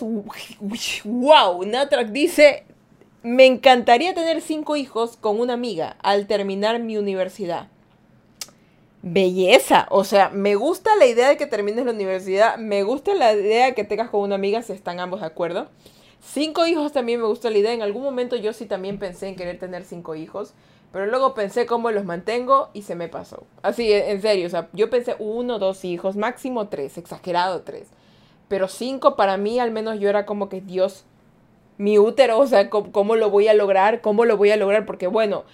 ¡Wow! 1.03 1.63
Natrak 1.63 2.07
dice, 2.07 2.63
me 3.21 3.45
encantaría 3.45 4.15
tener 4.15 4.41
cinco 4.41 4.75
hijos 4.75 5.17
con 5.17 5.39
una 5.39 5.53
amiga 5.53 5.97
al 6.01 6.25
terminar 6.25 6.79
mi 6.79 6.97
universidad. 6.97 7.67
Belleza, 9.03 9.85
o 9.91 10.03
sea, 10.05 10.29
me 10.29 10.55
gusta 10.55 10.95
la 10.95 11.05
idea 11.05 11.29
de 11.29 11.37
que 11.37 11.45
termines 11.45 11.85
la 11.85 11.91
universidad, 11.91 12.57
me 12.57 12.83
gusta 12.83 13.13
la 13.13 13.33
idea 13.33 13.65
de 13.65 13.73
que 13.75 13.83
tengas 13.83 14.09
con 14.09 14.21
una 14.21 14.35
amiga 14.35 14.63
si 14.63 14.71
están 14.71 14.99
ambos 14.99 15.19
de 15.19 15.27
acuerdo. 15.27 15.67
Cinco 16.21 16.65
hijos 16.65 16.93
también 16.93 17.19
me 17.19 17.27
gusta 17.27 17.49
la 17.49 17.57
idea, 17.57 17.73
en 17.73 17.81
algún 17.81 18.01
momento 18.01 18.37
yo 18.37 18.53
sí 18.53 18.65
también 18.65 18.97
pensé 18.97 19.27
en 19.27 19.35
querer 19.35 19.59
tener 19.59 19.83
cinco 19.83 20.15
hijos. 20.15 20.53
Pero 20.93 21.07
luego 21.07 21.33
pensé 21.33 21.65
cómo 21.65 21.89
los 21.89 22.05
mantengo 22.05 22.69
y 22.73 22.83
se 22.83 22.93
me 22.93 23.07
pasó. 23.09 23.43
Así, 23.63 23.91
en 23.91 24.21
serio, 24.21 24.45
o 24.45 24.49
sea, 24.51 24.69
yo 24.73 24.91
pensé 24.91 25.15
uno, 25.17 25.57
dos 25.57 25.83
hijos, 25.85 26.15
máximo 26.15 26.67
tres, 26.67 26.99
exagerado 26.99 27.63
tres. 27.63 27.87
Pero 28.47 28.67
cinco 28.67 29.15
para 29.15 29.35
mí 29.37 29.59
al 29.59 29.71
menos 29.71 29.99
yo 29.99 30.07
era 30.07 30.27
como 30.27 30.49
que 30.49 30.61
Dios, 30.61 31.03
mi 31.79 31.97
útero, 31.97 32.37
o 32.37 32.45
sea, 32.45 32.69
¿cómo, 32.69 33.15
lo 33.15 33.31
voy 33.31 33.47
a 33.47 33.55
lograr? 33.55 34.01
¿Cómo 34.01 34.23
lo 34.25 34.37
voy 34.37 34.51
a 34.51 34.55
lograr? 34.55 34.85
Porque 34.85 35.07
bueno, 35.07 35.45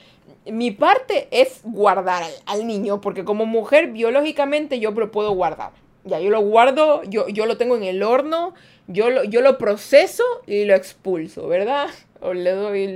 mi 0.51 0.71
parte 0.71 1.27
es 1.31 1.61
guardar 1.63 2.23
al, 2.45 2.67
niño, 2.67 3.01
porque 3.01 3.23
como 3.23 3.45
mujer 3.45 3.91
biológicamente 3.91 4.79
yo 4.79 4.91
lo 4.91 5.11
puedo 5.11 5.31
guardar. 5.31 5.71
Ya, 6.05 6.19
yo 6.19 6.29
lo 6.29 6.41
guardo, 6.41 7.03
yo, 7.03 7.27
yo 7.27 7.45
lo 7.45 7.57
tengo 7.57 7.75
en 7.75 7.83
el 7.83 8.03
horno, 8.03 8.53
yo 8.87 9.09
lo, 9.09 9.23
yo 9.23 9.41
lo 9.41 9.57
proceso 9.57 10.23
y 10.47 10.65
lo 10.65 10.75
expulso, 10.75 11.47
¿verdad? 11.47 11.87
O 12.21 12.33
le 12.33 12.51
doy, 12.51 12.87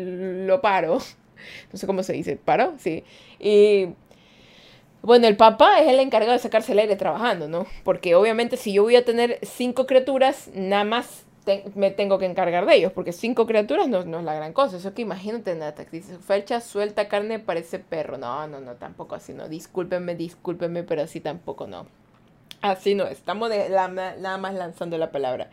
lo 0.45 0.61
paro 0.61 0.99
no 1.71 1.79
sé 1.79 1.87
cómo 1.87 2.03
se 2.03 2.13
dice, 2.13 2.37
¿paro? 2.37 2.73
Sí. 2.77 3.03
Y 3.39 3.89
bueno, 5.01 5.27
el 5.27 5.35
papá 5.35 5.81
es 5.81 5.89
el 5.89 5.99
encargado 5.99 6.33
de 6.33 6.39
sacarse 6.39 6.71
el 6.71 6.79
aire 6.79 6.95
trabajando, 6.95 7.47
¿no? 7.47 7.65
Porque 7.83 8.15
obviamente 8.15 8.57
si 8.57 8.73
yo 8.73 8.83
voy 8.83 8.95
a 8.95 9.05
tener 9.05 9.39
cinco 9.41 9.85
criaturas, 9.85 10.49
nada 10.53 10.83
más 10.83 11.25
me 11.75 11.91
tengo 11.91 12.17
que 12.17 12.25
encargar 12.25 12.65
de 12.65 12.75
ellos, 12.75 12.91
porque 12.91 13.11
cinco 13.11 13.45
criaturas 13.45 13.87
no, 13.87 14.03
no 14.05 14.19
es 14.19 14.25
la 14.25 14.33
gran 14.33 14.53
cosa. 14.53 14.77
Eso 14.77 14.93
que 14.93 15.01
imagínate, 15.01 15.55
Nata, 15.55 15.85
dice, 15.85 16.17
Fercha 16.19 16.61
suelta 16.61 17.07
carne, 17.07 17.39
parece 17.39 17.79
perro. 17.79 18.17
No, 18.17 18.47
no, 18.47 18.59
no, 18.59 18.73
tampoco 18.75 19.15
así, 19.15 19.33
no. 19.33 19.47
Discúlpenme, 19.49 20.15
discúlpenme, 20.15 20.83
pero 20.83 21.01
así 21.01 21.19
tampoco 21.19 21.67
no. 21.67 21.87
Así 22.61 22.95
no, 22.95 23.05
estamos 23.05 23.49
de, 23.49 23.69
nada 23.69 24.37
más 24.37 24.53
lanzando 24.53 24.97
la 24.97 25.11
palabra. 25.11 25.49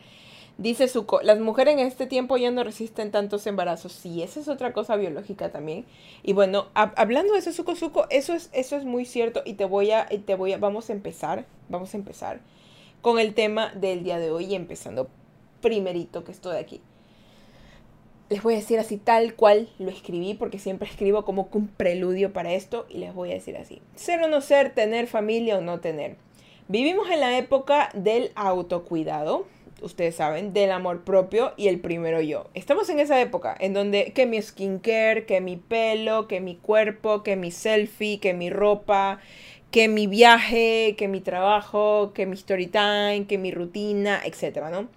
Dice 0.59 0.89
Suco, 0.89 1.23
las 1.23 1.41
mujeres 1.41 1.73
en 1.73 1.81
este 1.81 2.07
tiempo 2.07 2.37
ya 2.37 2.51
no 2.51 2.63
resisten 2.63 3.11
tantos 3.11 3.47
embarazos. 3.47 3.93
Sí, 3.93 4.23
esa 4.23 4.41
es 4.41 4.49
otra 4.49 4.75
cosa 4.75 4.95
biológica 4.97 5.51
también. 5.51 5.87
Y 6.23 6.35
bueno, 6.35 6.67
hablando 6.75 7.33
de 7.33 7.39
eso, 7.39 7.51
Suco, 7.51 7.75
Suco, 7.77 8.07
eso 8.11 8.35
es, 8.35 8.51
eso 8.53 8.77
es 8.77 8.85
muy 8.85 9.07
cierto 9.07 9.41
y 9.47 9.55
te 9.55 9.65
voy 9.65 9.91
a, 9.93 10.07
te 10.07 10.35
voy 10.35 10.53
a, 10.53 10.59
vamos 10.59 10.91
a 10.91 10.93
empezar, 10.93 11.47
vamos 11.71 11.95
a 11.95 11.97
empezar 11.97 12.41
con 13.01 13.19
el 13.19 13.33
tema 13.33 13.73
del 13.75 14.05
día 14.05 14.19
de 14.19 14.31
hoy, 14.31 14.55
empezando 14.55 15.09
primerito 15.61 16.25
que 16.25 16.33
estoy 16.33 16.57
aquí. 16.57 16.81
Les 18.29 18.43
voy 18.43 18.55
a 18.55 18.59
decir 18.59 18.79
así 18.79 18.97
tal 18.97 19.35
cual 19.35 19.69
lo 19.79 19.91
escribí, 19.91 20.35
porque 20.35 20.59
siempre 20.59 20.89
escribo 20.89 21.25
como 21.25 21.49
un 21.53 21.69
preludio 21.69 22.33
para 22.33 22.53
esto, 22.53 22.87
y 22.89 22.99
les 22.99 23.13
voy 23.13 23.31
a 23.31 23.35
decir 23.35 23.57
así. 23.57 23.83
Ser 23.97 24.23
o 24.23 24.29
no 24.29 24.41
ser, 24.41 24.73
tener 24.73 25.07
familia 25.07 25.59
o 25.59 25.61
no 25.61 25.81
tener. 25.81 26.17
Vivimos 26.69 27.11
en 27.11 27.21
la 27.21 27.37
época 27.37 27.89
del 27.95 28.31
autocuidado, 28.37 29.47
ustedes 29.83 30.15
saben, 30.15 30.53
del 30.53 30.71
amor 30.71 31.03
propio 31.03 31.53
y 31.57 31.69
el 31.69 31.81
primero 31.81 32.21
yo. 32.21 32.47
Estamos 32.55 32.89
en 32.91 33.01
esa 33.01 33.21
época 33.21 33.57
en 33.59 33.75
donde 33.75 34.13
que 34.13 34.27
mi 34.27 34.41
skincare, 34.41 35.27
que 35.27 35.41
mi 35.41 35.57
pelo, 35.57 36.29
que 36.29 36.41
mi 36.41 36.55
cuerpo, 36.55 37.23
que 37.23 37.37
mi 37.37 37.51
selfie, 37.51 38.21
que 38.21 38.35
mi 38.35 38.51
ropa, 38.51 39.19
que 39.71 39.89
mi 39.89 40.07
viaje, 40.07 40.95
que 40.97 41.09
mi 41.09 41.21
trabajo, 41.21 42.13
que 42.13 42.27
mi 42.27 42.35
story 42.35 42.67
time, 42.67 43.27
que 43.29 43.39
mi 43.39 43.51
rutina, 43.51 44.21
etcétera, 44.25 44.71
¿no? 44.71 44.89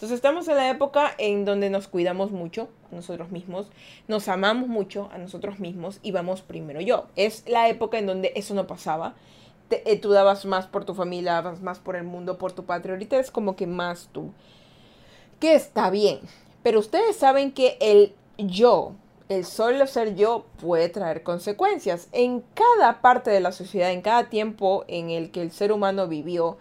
Entonces 0.00 0.16
estamos 0.16 0.48
en 0.48 0.56
la 0.56 0.70
época 0.70 1.12
en 1.18 1.44
donde 1.44 1.68
nos 1.68 1.86
cuidamos 1.86 2.30
mucho 2.30 2.70
a 2.90 2.94
nosotros 2.94 3.30
mismos, 3.30 3.68
nos 4.08 4.28
amamos 4.28 4.66
mucho 4.66 5.10
a 5.12 5.18
nosotros 5.18 5.60
mismos 5.60 6.00
y 6.02 6.10
vamos 6.10 6.40
primero 6.40 6.80
yo. 6.80 7.08
Es 7.16 7.44
la 7.46 7.68
época 7.68 7.98
en 7.98 8.06
donde 8.06 8.32
eso 8.34 8.54
no 8.54 8.66
pasaba 8.66 9.14
eh, 9.70 10.00
tú 10.00 10.10
dabas 10.10 10.46
más 10.46 10.66
por 10.66 10.86
tu 10.86 10.94
familia, 10.94 11.34
dabas 11.34 11.60
más 11.60 11.78
por 11.78 11.96
el 11.96 12.04
mundo, 12.04 12.38
por 12.38 12.52
tu 12.52 12.64
patria. 12.64 12.94
Ahorita 12.94 13.18
es 13.18 13.30
como 13.30 13.56
que 13.56 13.66
más 13.66 14.08
tú. 14.10 14.32
Que 15.38 15.54
está 15.54 15.90
bien. 15.90 16.20
Pero 16.62 16.80
ustedes 16.80 17.16
saben 17.16 17.52
que 17.52 17.76
el 17.80 18.14
yo, 18.38 18.94
el 19.28 19.44
solo 19.44 19.86
ser 19.86 20.14
yo, 20.14 20.46
puede 20.60 20.88
traer 20.88 21.22
consecuencias. 21.22 22.08
En 22.12 22.42
cada 22.54 23.00
parte 23.00 23.30
de 23.30 23.40
la 23.40 23.52
sociedad, 23.52 23.92
en 23.92 24.02
cada 24.02 24.28
tiempo 24.28 24.84
en 24.88 25.10
el 25.10 25.30
que 25.30 25.42
el 25.42 25.52
ser 25.52 25.72
humano 25.72 26.08
vivió. 26.08 26.58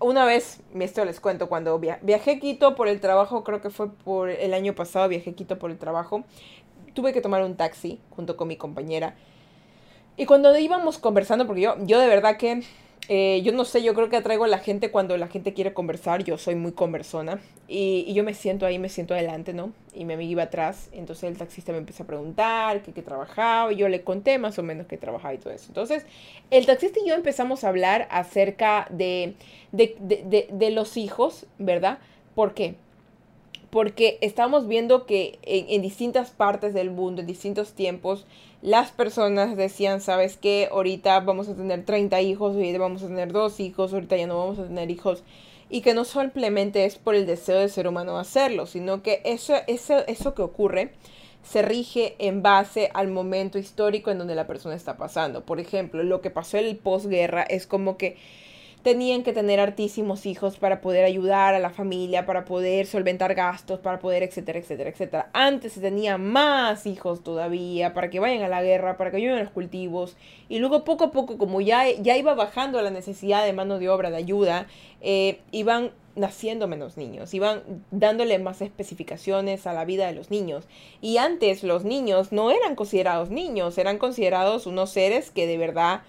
Una 0.00 0.24
vez, 0.24 0.60
esto 0.78 1.04
les 1.04 1.18
cuento, 1.18 1.48
cuando 1.48 1.80
viajé 1.80 2.38
Quito 2.38 2.76
por 2.76 2.86
el 2.86 3.00
trabajo, 3.00 3.42
creo 3.42 3.60
que 3.60 3.70
fue 3.70 3.90
por 3.90 4.30
el 4.30 4.54
año 4.54 4.72
pasado, 4.74 5.08
viajé 5.08 5.34
Quito 5.34 5.58
por 5.58 5.72
el 5.72 5.78
trabajo, 5.78 6.22
tuve 6.94 7.12
que 7.12 7.20
tomar 7.20 7.42
un 7.42 7.56
taxi 7.56 8.00
junto 8.10 8.36
con 8.36 8.46
mi 8.46 8.56
compañera. 8.56 9.16
Y 10.16 10.26
cuando 10.26 10.56
íbamos 10.56 10.98
conversando, 10.98 11.48
porque 11.48 11.62
yo, 11.62 11.74
yo 11.80 11.98
de 11.98 12.06
verdad 12.06 12.36
que, 12.36 12.62
eh, 13.08 13.40
yo 13.42 13.52
no 13.52 13.64
sé, 13.64 13.82
yo 13.82 13.94
creo 13.94 14.10
que 14.10 14.16
atraigo 14.16 14.44
a 14.44 14.48
la 14.48 14.58
gente 14.58 14.90
cuando 14.90 15.16
la 15.16 15.28
gente 15.28 15.54
quiere 15.54 15.72
conversar, 15.72 16.24
yo 16.24 16.36
soy 16.36 16.54
muy 16.54 16.72
conversona, 16.72 17.40
y, 17.66 18.12
yo 18.12 18.22
me 18.22 18.34
siento 18.34 18.66
ahí, 18.66 18.78
me 18.78 18.90
siento 18.90 19.14
adelante, 19.14 19.54
¿no? 19.54 19.72
Y 19.94 20.04
mi 20.04 20.12
amiga 20.12 20.30
iba 20.30 20.42
atrás, 20.44 20.90
entonces 20.92 21.24
el 21.24 21.38
taxista 21.38 21.72
me 21.72 21.78
empezó 21.78 22.02
a 22.02 22.06
preguntar 22.06 22.82
qué, 22.82 23.02
trabajaba, 23.02 23.72
y 23.72 23.76
yo 23.76 23.88
le 23.88 24.02
conté 24.02 24.38
más 24.38 24.58
o 24.58 24.62
menos 24.62 24.86
qué 24.86 24.98
trabajaba 24.98 25.32
y 25.32 25.38
todo 25.38 25.54
eso. 25.54 25.66
Entonces, 25.68 26.04
el 26.50 26.66
taxista 26.66 27.00
y 27.02 27.08
yo 27.08 27.14
empezamos 27.14 27.64
a 27.64 27.68
hablar 27.68 28.06
acerca 28.10 28.86
de, 28.90 29.34
de, 29.72 29.96
de, 30.00 30.48
de 30.50 30.70
los 30.70 30.98
hijos, 30.98 31.46
¿verdad? 31.58 31.98
¿Por 32.34 32.52
qué? 32.52 32.74
Porque 33.70 34.18
estamos 34.20 34.66
viendo 34.66 35.04
que 35.06 35.38
en, 35.42 35.82
distintas 35.82 36.30
partes 36.30 36.74
del 36.74 36.90
mundo, 36.90 37.20
en 37.20 37.26
distintos 37.26 37.72
tiempos, 37.72 38.26
las 38.62 38.90
personas 38.90 39.56
decían, 39.56 40.00
¿sabes 40.00 40.36
qué? 40.36 40.68
Ahorita 40.70 41.20
vamos 41.20 41.48
a 41.48 41.54
tener 41.54 41.84
30 41.84 42.20
hijos, 42.22 42.54
ahorita 42.54 42.78
vamos 42.78 43.02
a 43.02 43.08
tener 43.08 43.32
dos 43.32 43.60
hijos, 43.60 43.92
ahorita 43.92 44.16
ya 44.16 44.26
no 44.26 44.38
vamos 44.38 44.58
a 44.58 44.66
tener 44.66 44.90
hijos. 44.90 45.22
Y 45.70 45.82
que 45.82 45.92
no 45.92 46.04
simplemente 46.04 46.86
es 46.86 46.96
por 46.96 47.14
el 47.14 47.26
deseo 47.26 47.58
del 47.58 47.70
ser 47.70 47.86
humano 47.86 48.18
hacerlo, 48.18 48.66
sino 48.66 49.02
que 49.02 49.20
eso, 49.24 49.54
eso, 49.66 49.98
eso 50.06 50.34
que 50.34 50.42
ocurre 50.42 50.92
se 51.42 51.62
rige 51.62 52.16
en 52.18 52.42
base 52.42 52.90
al 52.94 53.08
momento 53.08 53.58
histórico 53.58 54.10
en 54.10 54.18
donde 54.18 54.34
la 54.34 54.46
persona 54.46 54.74
está 54.74 54.96
pasando. 54.96 55.44
Por 55.44 55.60
ejemplo, 55.60 56.02
lo 56.02 56.20
que 56.20 56.30
pasó 56.30 56.56
en 56.56 56.66
el 56.66 56.76
posguerra 56.76 57.42
es 57.42 57.66
como 57.66 57.96
que 57.96 58.16
tenían 58.82 59.22
que 59.22 59.32
tener 59.32 59.60
hartísimos 59.60 60.26
hijos 60.26 60.56
para 60.58 60.80
poder 60.80 61.04
ayudar 61.04 61.54
a 61.54 61.58
la 61.58 61.70
familia, 61.70 62.26
para 62.26 62.44
poder 62.44 62.86
solventar 62.86 63.34
gastos, 63.34 63.80
para 63.80 63.98
poder, 63.98 64.22
etcétera, 64.22 64.58
etcétera, 64.58 64.90
etcétera. 64.90 65.30
Antes 65.32 65.72
se 65.72 65.80
tenía 65.80 66.18
más 66.18 66.86
hijos 66.86 67.22
todavía, 67.22 67.94
para 67.94 68.10
que 68.10 68.20
vayan 68.20 68.42
a 68.42 68.48
la 68.48 68.62
guerra, 68.62 68.96
para 68.96 69.10
que 69.10 69.18
ayuden 69.18 69.38
a 69.38 69.42
los 69.42 69.52
cultivos. 69.52 70.16
Y 70.48 70.58
luego 70.58 70.84
poco 70.84 71.04
a 71.04 71.10
poco, 71.10 71.38
como 71.38 71.60
ya, 71.60 71.90
ya 71.90 72.16
iba 72.16 72.34
bajando 72.34 72.80
la 72.80 72.90
necesidad 72.90 73.44
de 73.44 73.52
mano 73.52 73.78
de 73.78 73.88
obra, 73.88 74.10
de 74.10 74.16
ayuda, 74.16 74.66
eh, 75.00 75.40
iban 75.50 75.90
naciendo 76.18 76.66
menos 76.66 76.96
niños, 76.96 77.32
iban 77.32 77.62
dándole 77.90 78.38
más 78.38 78.60
especificaciones 78.60 79.66
a 79.66 79.72
la 79.72 79.84
vida 79.84 80.06
de 80.06 80.14
los 80.14 80.30
niños. 80.30 80.66
Y 81.00 81.18
antes 81.18 81.62
los 81.62 81.84
niños 81.84 82.32
no 82.32 82.50
eran 82.50 82.74
considerados 82.74 83.30
niños, 83.30 83.78
eran 83.78 83.98
considerados 83.98 84.66
unos 84.66 84.90
seres 84.90 85.30
que 85.30 85.46
de 85.46 85.58
verdad 85.58 86.02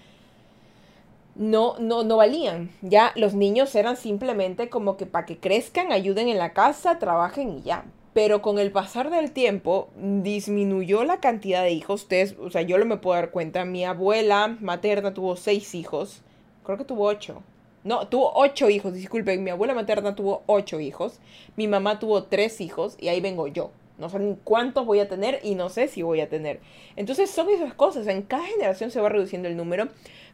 no, 1.34 1.78
no, 1.78 2.02
no 2.02 2.16
valían. 2.16 2.70
Ya 2.82 3.12
los 3.16 3.34
niños 3.34 3.74
eran 3.74 3.96
simplemente 3.96 4.68
como 4.68 4.96
que 4.96 5.06
para 5.06 5.26
que 5.26 5.38
crezcan, 5.38 5.92
ayuden 5.92 6.28
en 6.28 6.38
la 6.38 6.52
casa, 6.52 6.98
trabajen 6.98 7.58
y 7.58 7.62
ya. 7.62 7.84
Pero 8.12 8.42
con 8.42 8.58
el 8.58 8.72
pasar 8.72 9.10
del 9.10 9.30
tiempo 9.30 9.88
disminuyó 9.96 11.04
la 11.04 11.20
cantidad 11.20 11.62
de 11.62 11.70
hijos. 11.70 12.02
Ustedes, 12.02 12.36
o 12.40 12.50
sea, 12.50 12.62
yo 12.62 12.76
lo 12.76 12.84
me 12.84 12.96
puedo 12.96 13.16
dar 13.16 13.30
cuenta. 13.30 13.64
Mi 13.64 13.84
abuela 13.84 14.56
materna 14.60 15.14
tuvo 15.14 15.36
seis 15.36 15.74
hijos. 15.74 16.22
Creo 16.64 16.76
que 16.76 16.84
tuvo 16.84 17.04
ocho. 17.04 17.42
No, 17.84 18.08
tuvo 18.08 18.32
ocho 18.34 18.68
hijos, 18.68 18.94
disculpen. 18.94 19.42
Mi 19.44 19.50
abuela 19.50 19.74
materna 19.74 20.14
tuvo 20.14 20.42
ocho 20.46 20.80
hijos. 20.80 21.20
Mi 21.56 21.68
mamá 21.68 21.98
tuvo 21.98 22.24
tres 22.24 22.60
hijos 22.60 22.96
y 22.98 23.08
ahí 23.08 23.20
vengo 23.20 23.46
yo. 23.46 23.70
No 23.96 24.08
sé 24.08 24.18
cuántos 24.44 24.86
voy 24.86 24.98
a 24.98 25.08
tener 25.08 25.40
y 25.42 25.54
no 25.54 25.68
sé 25.68 25.86
si 25.86 26.02
voy 26.02 26.20
a 26.20 26.28
tener. 26.28 26.60
Entonces 26.96 27.30
son 27.30 27.48
esas 27.50 27.74
cosas. 27.74 28.06
En 28.06 28.22
cada 28.22 28.44
generación 28.44 28.90
se 28.90 29.00
va 29.00 29.08
reduciendo 29.08 29.46
el 29.46 29.56
número 29.56 29.88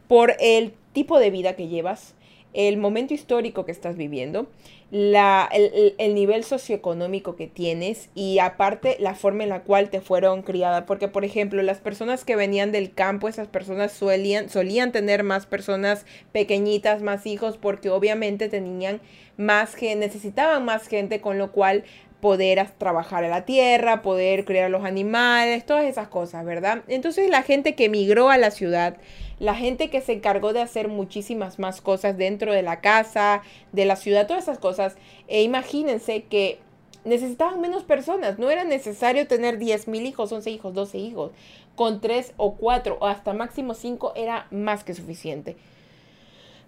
por 0.08 0.34
el 0.40 0.72
tipo 0.92 1.18
de 1.18 1.30
vida 1.30 1.54
que 1.54 1.68
llevas, 1.68 2.14
el 2.56 2.78
momento 2.78 3.12
histórico 3.12 3.66
que 3.66 3.72
estás 3.72 3.98
viviendo, 3.98 4.46
la, 4.90 5.48
el, 5.52 6.14
nivel 6.14 6.42
socioeconómico 6.42 7.36
que 7.36 7.48
tienes 7.48 8.08
y 8.14 8.38
aparte 8.38 8.96
la 8.98 9.14
forma 9.14 9.42
en 9.42 9.50
la 9.50 9.62
cual 9.62 9.90
te 9.90 10.00
fueron 10.00 10.40
criadas. 10.40 10.84
Porque, 10.86 11.08
por 11.08 11.24
ejemplo, 11.24 11.62
las 11.62 11.80
personas 11.80 12.24
que 12.24 12.34
venían 12.34 12.72
del 12.72 12.94
campo, 12.94 13.28
esas 13.28 13.48
personas 13.48 13.92
solían, 13.92 14.48
solían 14.48 14.90
tener 14.90 15.22
más 15.22 15.44
personas 15.44 16.06
pequeñitas, 16.32 17.02
más 17.02 17.26
hijos, 17.26 17.58
porque 17.58 17.90
obviamente 17.90 18.48
tenían 18.48 19.02
más 19.36 19.76
que 19.76 19.94
necesitaban 19.96 20.64
más 20.64 20.88
gente, 20.88 21.20
con 21.20 21.36
lo 21.36 21.52
cual 21.52 21.84
poder 22.20 22.66
trabajar 22.78 23.24
en 23.24 23.30
la 23.30 23.44
tierra, 23.44 24.00
poder 24.00 24.44
criar 24.46 24.64
a 24.64 24.68
los 24.70 24.84
animales, 24.84 25.66
todas 25.66 25.84
esas 25.84 26.08
cosas, 26.08 26.44
¿verdad? 26.46 26.82
Entonces 26.88 27.28
la 27.28 27.42
gente 27.42 27.74
que 27.74 27.84
emigró 27.84 28.30
a 28.30 28.38
la 28.38 28.50
ciudad 28.50 28.96
la 29.38 29.54
gente 29.54 29.90
que 29.90 30.00
se 30.00 30.12
encargó 30.12 30.52
de 30.52 30.62
hacer 30.62 30.88
muchísimas 30.88 31.58
más 31.58 31.80
cosas 31.80 32.16
dentro 32.16 32.52
de 32.52 32.62
la 32.62 32.80
casa, 32.80 33.42
de 33.72 33.84
la 33.84 33.96
ciudad, 33.96 34.26
todas 34.26 34.44
esas 34.44 34.58
cosas. 34.58 34.96
E 35.28 35.42
imagínense 35.42 36.24
que 36.24 36.58
necesitaban 37.04 37.60
menos 37.60 37.84
personas, 37.84 38.38
no 38.38 38.50
era 38.50 38.64
necesario 38.64 39.26
tener 39.26 39.58
10 39.58 39.88
mil 39.88 40.06
hijos, 40.06 40.32
11 40.32 40.50
hijos, 40.50 40.74
12 40.74 40.98
hijos. 40.98 41.32
Con 41.74 42.00
3 42.00 42.32
o 42.38 42.54
4 42.54 42.96
o 42.98 43.06
hasta 43.06 43.34
máximo 43.34 43.74
5 43.74 44.14
era 44.16 44.46
más 44.50 44.82
que 44.82 44.94
suficiente. 44.94 45.56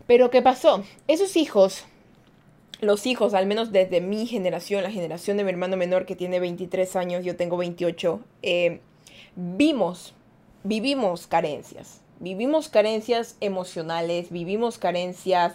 Pero 0.07 0.31
¿qué 0.31 0.43
pasó? 0.43 0.85
Esos 1.07 1.37
hijos, 1.37 1.87
los 2.81 3.07
hijos, 3.07 3.33
al 3.33 3.47
menos 3.47 3.73
desde 3.73 4.03
mi 4.03 4.27
generación, 4.27 4.83
la 4.83 4.91
generación 4.91 5.39
de 5.39 5.45
mi 5.45 5.51
hermano 5.51 5.79
menor 5.79 6.05
que 6.05 6.17
tiene 6.17 6.41
23 6.41 6.97
años, 6.97 7.25
yo 7.25 7.37
tengo 7.37 7.57
28, 7.57 8.21
eh, 8.43 8.81
vimos, 9.35 10.15
vivimos 10.63 11.27
carencias 11.27 12.03
vivimos 12.21 12.69
carencias 12.69 13.37
emocionales, 13.41 14.31
vivimos 14.31 14.79
carencias 14.79 15.53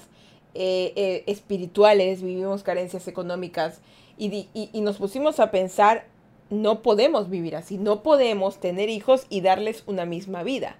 eh, 0.54 0.93
eh, 0.95 1.23
espirituales, 1.28 2.21
vivimos 2.21 2.63
carencias 2.63 3.08
económicas 3.08 3.80
y, 4.17 4.47
y, 4.54 4.82
nos 4.82 4.97
pusimos 4.97 5.39
a 5.39 5.49
pensar, 5.49 6.06
no 6.49 6.82
podemos 6.82 7.30
vivir 7.30 7.56
así, 7.56 7.78
no 7.78 8.04
podemos 8.04 8.60
tener 8.60 8.89
hijos 8.89 9.26
y 9.30 9.41
darles 9.41 9.84
una 9.88 10.06
misma 10.06 10.43
vida. 10.43 10.78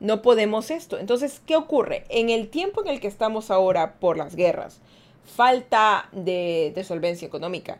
No 0.00 0.22
podemos 0.22 0.70
esto. 0.70 0.98
Entonces, 0.98 1.40
¿qué 1.44 1.56
ocurre? 1.56 2.04
En 2.08 2.30
el 2.30 2.50
tiempo 2.50 2.82
en 2.82 2.88
el 2.88 3.00
que 3.00 3.08
estamos 3.08 3.50
ahora 3.50 3.94
por 3.98 4.16
las 4.16 4.36
guerras, 4.36 4.80
falta 5.24 6.08
de, 6.12 6.72
de 6.74 6.84
solvencia 6.84 7.26
económica, 7.26 7.78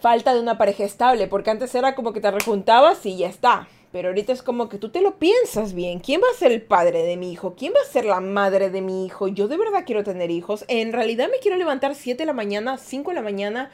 falta 0.00 0.32
de 0.32 0.40
una 0.40 0.56
pareja 0.56 0.84
estable, 0.84 1.26
porque 1.26 1.50
antes 1.50 1.74
era 1.74 1.94
como 1.94 2.12
que 2.12 2.20
te 2.20 2.30
rejuntabas 2.30 3.04
y 3.04 3.18
ya 3.18 3.28
está 3.28 3.68
pero 3.92 4.08
ahorita 4.08 4.32
es 4.32 4.42
como 4.42 4.70
que 4.70 4.78
tú 4.78 4.88
te 4.88 5.02
lo 5.02 5.18
piensas 5.18 5.74
bien. 5.74 6.00
¿Quién 6.00 6.22
va 6.22 6.26
a 6.34 6.38
ser 6.38 6.50
el 6.50 6.62
padre 6.62 7.02
de 7.02 7.18
mi 7.18 7.30
hijo? 7.30 7.54
¿Quién 7.54 7.74
va 7.74 7.80
a 7.82 7.92
ser 7.92 8.06
la 8.06 8.20
madre 8.20 8.70
de 8.70 8.80
mi 8.80 9.04
hijo? 9.04 9.28
Yo 9.28 9.48
de 9.48 9.58
verdad 9.58 9.84
quiero 9.84 10.02
tener 10.02 10.30
hijos. 10.30 10.64
En 10.68 10.94
realidad 10.94 11.28
me 11.30 11.38
quiero 11.40 11.58
levantar 11.58 11.94
7 11.94 12.22
de 12.22 12.26
la 12.26 12.32
mañana, 12.32 12.78
5 12.78 13.10
de 13.10 13.14
la 13.14 13.22
mañana, 13.22 13.70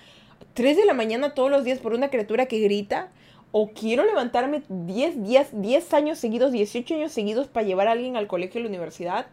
3 0.54 0.76
de 0.76 0.84
la 0.84 0.92
mañana 0.92 1.34
todos 1.34 1.52
los 1.52 1.64
días 1.64 1.78
por 1.78 1.94
una 1.94 2.10
criatura 2.10 2.46
que 2.46 2.58
grita. 2.58 3.12
O 3.52 3.70
quiero 3.70 4.04
levantarme 4.04 4.62
10 4.68 5.22
días, 5.24 5.48
10 5.52 5.94
años 5.94 6.18
seguidos, 6.18 6.50
18 6.50 6.96
años 6.96 7.12
seguidos 7.12 7.46
para 7.46 7.64
llevar 7.64 7.86
a 7.86 7.92
alguien 7.92 8.16
al 8.16 8.26
colegio 8.26 8.60
o 8.60 8.64
la 8.64 8.68
universidad. 8.68 9.26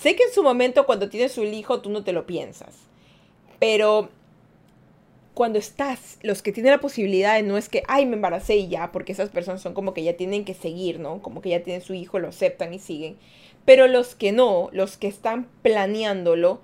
Sé 0.00 0.16
que 0.16 0.24
en 0.24 0.32
su 0.32 0.42
momento 0.42 0.86
cuando 0.86 1.10
tienes 1.10 1.36
un 1.36 1.52
hijo 1.52 1.82
tú 1.82 1.90
no 1.90 2.02
te 2.04 2.12
lo 2.12 2.26
piensas. 2.26 2.74
Pero 3.60 4.08
cuando 5.34 5.58
estás, 5.58 6.18
los 6.22 6.42
que 6.42 6.52
tienen 6.52 6.72
la 6.72 6.80
posibilidad 6.80 7.36
de 7.36 7.42
no 7.42 7.56
es 7.56 7.68
que, 7.68 7.82
ay, 7.88 8.04
me 8.04 8.16
embaracé 8.16 8.56
y 8.56 8.68
ya, 8.68 8.92
porque 8.92 9.12
esas 9.12 9.30
personas 9.30 9.62
son 9.62 9.72
como 9.72 9.94
que 9.94 10.02
ya 10.02 10.16
tienen 10.16 10.44
que 10.44 10.54
seguir, 10.54 11.00
¿no? 11.00 11.22
Como 11.22 11.40
que 11.40 11.48
ya 11.48 11.62
tienen 11.62 11.82
su 11.82 11.94
hijo, 11.94 12.18
lo 12.18 12.28
aceptan 12.28 12.74
y 12.74 12.78
siguen. 12.78 13.16
Pero 13.64 13.86
los 13.86 14.14
que 14.14 14.32
no, 14.32 14.68
los 14.72 14.96
que 14.98 15.08
están 15.08 15.48
planeándolo, 15.62 16.60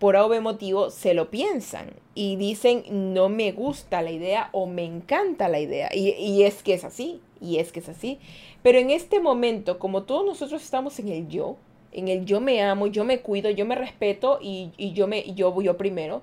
por 0.00 0.16
algún 0.16 0.42
motivo, 0.42 0.90
se 0.90 1.14
lo 1.14 1.30
piensan 1.30 1.92
y 2.14 2.36
dicen, 2.36 2.82
no 2.90 3.28
me 3.28 3.52
gusta 3.52 4.02
la 4.02 4.10
idea 4.10 4.48
o 4.52 4.66
me 4.66 4.84
encanta 4.84 5.48
la 5.48 5.60
idea. 5.60 5.88
Y, 5.94 6.10
y 6.10 6.42
es 6.42 6.64
que 6.64 6.74
es 6.74 6.84
así, 6.84 7.20
y 7.40 7.58
es 7.58 7.70
que 7.70 7.78
es 7.78 7.88
así. 7.88 8.18
Pero 8.62 8.78
en 8.78 8.90
este 8.90 9.20
momento, 9.20 9.78
como 9.78 10.02
todos 10.02 10.26
nosotros 10.26 10.62
estamos 10.64 10.98
en 10.98 11.08
el 11.08 11.28
yo, 11.28 11.56
en 11.92 12.08
el 12.08 12.24
yo 12.24 12.40
me 12.40 12.60
amo, 12.60 12.88
yo 12.88 13.04
me 13.04 13.20
cuido, 13.20 13.50
yo 13.50 13.66
me 13.66 13.76
respeto 13.76 14.40
y, 14.42 14.72
y 14.76 14.92
yo, 14.94 15.06
me, 15.06 15.32
yo 15.34 15.62
yo 15.62 15.76
primero 15.76 16.22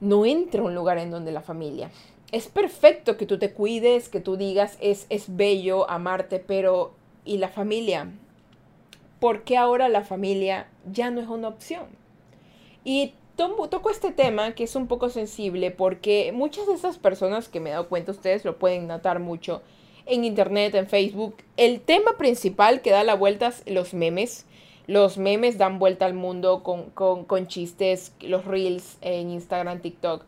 no 0.00 0.26
entra 0.26 0.62
un 0.62 0.74
lugar 0.74 0.98
en 0.98 1.10
donde 1.10 1.32
la 1.32 1.40
familia. 1.40 1.90
Es 2.32 2.48
perfecto 2.48 3.16
que 3.16 3.26
tú 3.26 3.38
te 3.38 3.52
cuides, 3.52 4.08
que 4.08 4.20
tú 4.20 4.36
digas 4.36 4.76
es, 4.80 5.06
es 5.10 5.36
bello 5.36 5.88
amarte, 5.88 6.38
pero 6.38 6.92
¿y 7.24 7.38
la 7.38 7.48
familia? 7.48 8.10
¿Por 9.20 9.42
qué 9.44 9.56
ahora 9.56 9.88
la 9.88 10.04
familia 10.04 10.68
ya 10.90 11.10
no 11.10 11.20
es 11.20 11.28
una 11.28 11.48
opción? 11.48 11.86
Y 12.84 13.14
toco 13.36 13.90
este 13.90 14.12
tema 14.12 14.54
que 14.54 14.64
es 14.64 14.74
un 14.76 14.86
poco 14.86 15.10
sensible 15.10 15.70
porque 15.70 16.32
muchas 16.34 16.66
de 16.66 16.74
esas 16.74 16.98
personas 16.98 17.48
que 17.48 17.60
me 17.60 17.70
he 17.70 17.72
dado 17.72 17.88
cuenta, 17.88 18.12
ustedes 18.12 18.44
lo 18.44 18.58
pueden 18.58 18.86
notar 18.86 19.20
mucho 19.20 19.62
en 20.06 20.24
internet, 20.24 20.74
en 20.74 20.86
Facebook, 20.86 21.36
el 21.56 21.80
tema 21.80 22.16
principal 22.16 22.80
que 22.80 22.90
da 22.90 23.04
la 23.04 23.14
vuelta 23.14 23.48
es 23.48 23.62
los 23.66 23.92
memes 23.92 24.46
los 24.86 25.18
memes 25.18 25.58
dan 25.58 25.78
vuelta 25.78 26.06
al 26.06 26.14
mundo 26.14 26.62
con, 26.62 27.46
chistes, 27.48 28.12
los 28.20 28.44
reels 28.44 28.98
en 29.00 29.30
Instagram, 29.30 29.80
TikTok. 29.80 30.24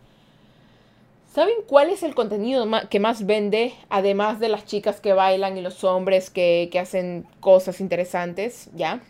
¿Saben 1.33 1.57
cuál 1.67 1.91
es 1.91 2.03
el 2.03 2.15
contenido 2.15 2.67
que 2.91 2.99
más 2.99 3.25
vende? 3.27 3.73
Además 3.89 4.41
de 4.41 4.49
las 4.49 4.65
chicas 4.65 5.01
que 5.01 5.13
bailan 5.13 5.57
y 5.57 5.61
los 5.61 5.85
hombres 5.85 6.31
que, 6.31 6.71
hacen 6.81 7.27
cosas 7.41 7.81
interesantes, 7.81 8.71
¿ya? 8.75 9.01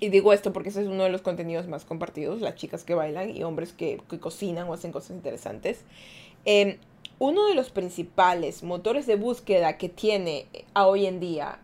Y 0.00 0.08
digo 0.08 0.32
esto 0.32 0.52
porque 0.52 0.70
ese 0.70 0.82
es 0.82 0.88
uno 0.88 1.04
de 1.04 1.10
los 1.10 1.22
contenidos 1.22 1.68
más 1.68 1.84
compartidos, 1.84 2.40
las 2.40 2.56
chicas 2.56 2.82
que 2.82 2.94
bailan 2.94 3.30
y 3.30 3.44
hombres 3.44 3.72
que, 3.72 4.00
cocinan 4.18 4.68
o 4.68 4.72
hacen 4.72 4.90
cosas 4.90 5.10
interesantes. 5.10 5.84
Em, 6.44 6.78
uno 7.20 7.46
de 7.46 7.54
los 7.54 7.70
principales 7.70 8.64
motores 8.64 9.06
de 9.06 9.14
búsqueda 9.14 9.78
que 9.78 9.88
tiene 9.88 10.46
a 10.74 10.88
hoy 10.88 11.06
en 11.06 11.20
día 11.20 11.60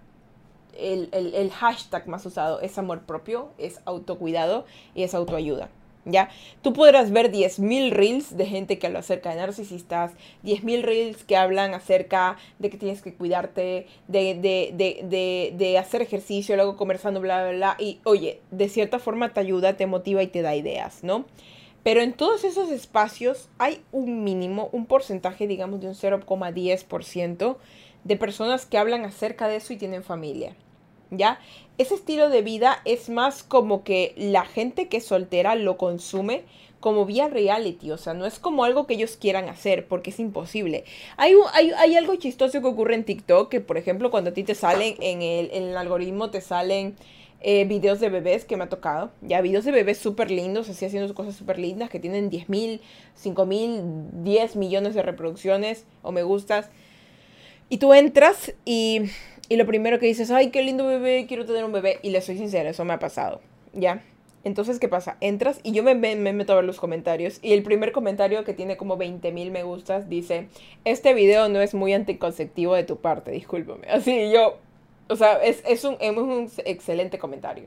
el, 0.78 1.50
hashtag 1.50 2.08
más 2.08 2.24
usado 2.26 2.60
es 2.60 2.78
amor 2.78 3.02
propio, 3.02 3.50
es 3.58 3.80
autocuidado 3.84 4.64
y 4.94 5.02
es 5.02 5.14
autoayuda. 5.14 5.68
¿Ya? 6.04 6.30
Tú 6.62 6.72
podrás 6.72 7.10
ver 7.10 7.30
10.000 7.30 7.90
reels 7.90 8.34
de 8.34 8.46
gente 8.46 8.78
que 8.78 8.86
habla 8.86 9.00
acerca 9.00 9.30
de 9.30 9.36
narcisistas, 9.36 10.12
10.000 10.42 10.80
reels 10.80 11.22
que 11.24 11.36
hablan 11.36 11.74
acerca 11.74 12.38
de 12.58 12.70
que 12.70 12.78
tienes 12.78 13.02
que 13.02 13.12
cuidarte, 13.12 13.86
de, 14.06 14.34
de, 14.34 15.52
de, 15.52 15.78
hacer 15.78 16.00
ejercicio, 16.00 16.56
luego 16.56 16.78
conversando, 16.78 17.20
bla, 17.20 17.42
bla, 17.42 17.52
bla. 17.52 17.76
Y 17.78 18.00
oye, 18.04 18.40
de 18.50 18.70
cierta 18.70 18.98
forma 18.98 19.34
te 19.34 19.40
ayuda, 19.40 19.76
te 19.76 19.86
motiva 19.86 20.22
y 20.22 20.28
te 20.28 20.40
da 20.40 20.56
ideas, 20.56 21.04
¿no? 21.04 21.26
Pero 21.82 22.00
en 22.00 22.12
todos 22.12 22.44
esos 22.44 22.70
espacios 22.70 23.48
hay 23.58 23.82
un 23.92 24.24
mínimo, 24.24 24.68
un 24.72 24.86
porcentaje, 24.86 25.46
digamos, 25.46 25.80
de 25.80 25.88
un 25.88 25.94
0,10% 25.94 27.56
de 28.04 28.16
personas 28.16 28.66
que 28.66 28.78
hablan 28.78 29.04
acerca 29.04 29.48
de 29.48 29.56
eso 29.56 29.72
y 29.72 29.76
tienen 29.76 30.02
familia. 30.02 30.56
¿Ya? 31.10 31.40
Ese 31.78 31.94
estilo 31.94 32.28
de 32.28 32.42
vida 32.42 32.80
es 32.84 33.08
más 33.08 33.42
como 33.42 33.84
que 33.84 34.14
la 34.16 34.44
gente 34.44 34.88
que 34.88 34.98
es 34.98 35.06
soltera 35.06 35.54
lo 35.54 35.76
consume 35.76 36.44
como 36.80 37.06
vía 37.06 37.28
reality, 37.28 37.90
o 37.90 37.98
sea, 37.98 38.14
no 38.14 38.24
es 38.24 38.38
como 38.38 38.62
algo 38.64 38.86
que 38.86 38.94
ellos 38.94 39.16
quieran 39.16 39.48
hacer, 39.48 39.88
porque 39.88 40.10
es 40.10 40.20
imposible. 40.20 40.84
Hay, 41.16 41.34
hay, 41.52 41.72
hay 41.72 41.96
algo 41.96 42.14
chistoso 42.16 42.60
que 42.60 42.66
ocurre 42.68 42.94
en 42.94 43.04
TikTok, 43.04 43.48
que 43.48 43.60
por 43.60 43.76
ejemplo 43.76 44.10
cuando 44.10 44.30
a 44.30 44.32
ti 44.34 44.44
te 44.44 44.54
salen, 44.54 44.94
en 45.00 45.22
el, 45.22 45.50
el 45.50 45.76
algoritmo 45.76 46.30
te 46.30 46.40
salen 46.40 46.94
eh, 47.40 47.64
videos 47.66 48.00
de 48.00 48.08
bebés 48.08 48.44
que 48.44 48.56
me 48.56 48.64
ha 48.64 48.68
tocado. 48.68 49.12
Ya, 49.20 49.40
videos 49.40 49.64
de 49.64 49.70
bebés 49.70 49.98
súper 49.98 50.30
lindos, 50.30 50.68
así 50.68 50.84
haciendo 50.84 51.12
cosas 51.14 51.36
súper 51.36 51.58
lindas, 51.58 51.88
que 51.88 52.00
tienen 52.00 52.30
10 52.30 52.48
mil, 52.48 52.80
5 53.14 53.46
mil, 53.46 53.80
10 54.24 54.56
millones 54.56 54.94
de 54.94 55.02
reproducciones 55.02 55.84
o 56.02 56.10
me 56.10 56.22
gustas. 56.22 56.68
Y 57.68 57.78
tú 57.78 57.94
entras 57.94 58.54
y, 58.64 59.02
y 59.48 59.56
lo 59.56 59.66
primero 59.66 59.98
que 59.98 60.06
dices, 60.06 60.30
ay, 60.30 60.50
qué 60.50 60.62
lindo 60.62 60.86
bebé, 60.86 61.26
quiero 61.26 61.46
tener 61.46 61.64
un 61.64 61.72
bebé. 61.72 61.98
Y 62.02 62.10
le 62.10 62.20
soy 62.20 62.36
sincera, 62.36 62.70
eso 62.70 62.84
me 62.84 62.92
ha 62.92 62.98
pasado. 62.98 63.40
¿Ya? 63.72 64.02
Entonces, 64.44 64.78
¿qué 64.78 64.88
pasa? 64.88 65.16
Entras 65.20 65.60
y 65.62 65.72
yo 65.72 65.82
me, 65.82 65.94
me, 65.94 66.14
meto 66.16 66.52
a 66.52 66.56
ver 66.56 66.64
los 66.64 66.78
comentarios. 66.78 67.38
Y 67.42 67.52
el 67.52 67.62
primer 67.62 67.92
comentario, 67.92 68.44
que 68.44 68.54
tiene 68.54 68.76
como 68.76 68.96
20 68.96 69.32
mil 69.32 69.50
me 69.50 69.62
gustas, 69.62 70.08
dice: 70.08 70.48
Este 70.84 71.14
video 71.14 71.48
no 71.48 71.60
es 71.60 71.74
muy 71.74 71.92
anticonceptivo 71.92 72.74
de 72.74 72.84
tu 72.84 72.98
parte, 72.98 73.30
discúlpame. 73.30 73.86
Así 73.90 74.30
yo. 74.32 74.58
O 75.08 75.16
sea, 75.16 75.42
es, 75.42 75.62
es, 75.66 75.84
un, 75.84 75.96
es 76.00 76.16
un 76.16 76.50
excelente 76.66 77.18
comentario. 77.18 77.64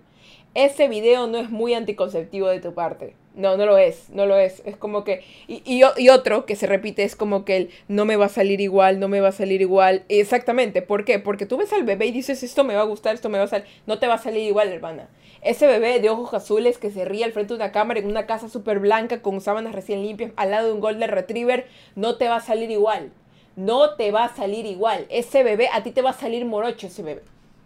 Ese 0.54 0.88
video 0.88 1.28
no 1.28 1.40
es 1.40 1.50
muy 1.50 1.74
anticonceptivo 1.74 2.48
de 2.48 2.60
tu 2.60 2.74
parte. 2.74 3.16
No, 3.34 3.56
no 3.56 3.66
lo 3.66 3.78
es, 3.78 4.10
no 4.10 4.26
lo 4.26 4.38
es. 4.38 4.62
Es 4.66 4.76
como 4.76 5.06
que... 5.06 5.24
Y, 5.48 5.62
y, 5.66 5.84
y, 5.98 6.10
otro 6.10 6.46
que 6.46 6.58
se 6.58 6.68
repite 6.68 7.04
es 7.04 7.16
como 7.16 7.46
que 7.46 7.56
el 7.56 7.70
no 7.88 8.04
me 8.04 8.18
va 8.18 8.26
a 8.26 8.30
salir 8.30 8.60
igual, 8.60 9.00
no 9.00 9.08
me 9.08 9.22
va 9.22 9.30
a 9.30 9.32
salir 9.32 9.62
igual. 9.62 10.04
Exactamente, 10.10 10.82
¿por 10.82 11.06
qué? 11.06 11.18
Porque 11.18 11.46
tú 11.46 11.56
ves 11.56 11.72
al 11.72 11.84
bebé 11.84 12.08
y 12.08 12.12
dices, 12.12 12.44
esto 12.44 12.66
me 12.66 12.76
va 12.76 12.82
a 12.82 12.86
gustar, 12.86 13.16
esto 13.16 13.30
me 13.30 13.38
va 13.38 13.46
a 13.46 13.48
salir... 13.48 13.68
No 13.88 14.00
te 14.00 14.08
va 14.08 14.16
a 14.16 14.18
salir 14.18 14.44
igual, 14.44 14.68
hermana. 14.68 15.08
Ese 15.42 15.66
bebé 15.66 16.00
de 16.02 16.10
ojos 16.10 16.34
azules 16.34 16.78
que 16.78 16.92
se 16.92 17.06
ríe 17.06 17.24
al 17.24 17.32
frente 17.32 17.54
de 17.54 17.60
una 17.60 17.72
cámara 17.72 18.02
en 18.02 18.08
una 18.08 18.28
casa 18.28 18.50
súper 18.50 18.80
blanca 18.80 19.22
con 19.22 19.40
sábanas 19.40 19.74
recién 19.74 20.04
limpias 20.04 20.32
al 20.36 20.52
lado 20.52 20.68
de 20.68 20.74
un 20.74 20.82
Golden 20.82 21.10
Retriever, 21.10 21.68
no 21.96 22.18
te 22.18 22.28
va 22.28 22.36
a 22.38 22.42
salir 22.42 22.70
igual. 22.70 23.12
No 23.56 23.96
te 23.96 24.12
va 24.12 24.26
a 24.26 24.36
salir 24.36 24.66
igual. 24.66 25.06
Ese 25.10 25.44
bebé, 25.44 25.70
a 25.72 25.84
ti 25.84 25.92
te 25.92 26.02
va 26.02 26.10
a 26.12 26.14
salir 26.14 26.44
morocho 26.46 26.88
ese 26.88 27.02
bebé. 27.02 27.22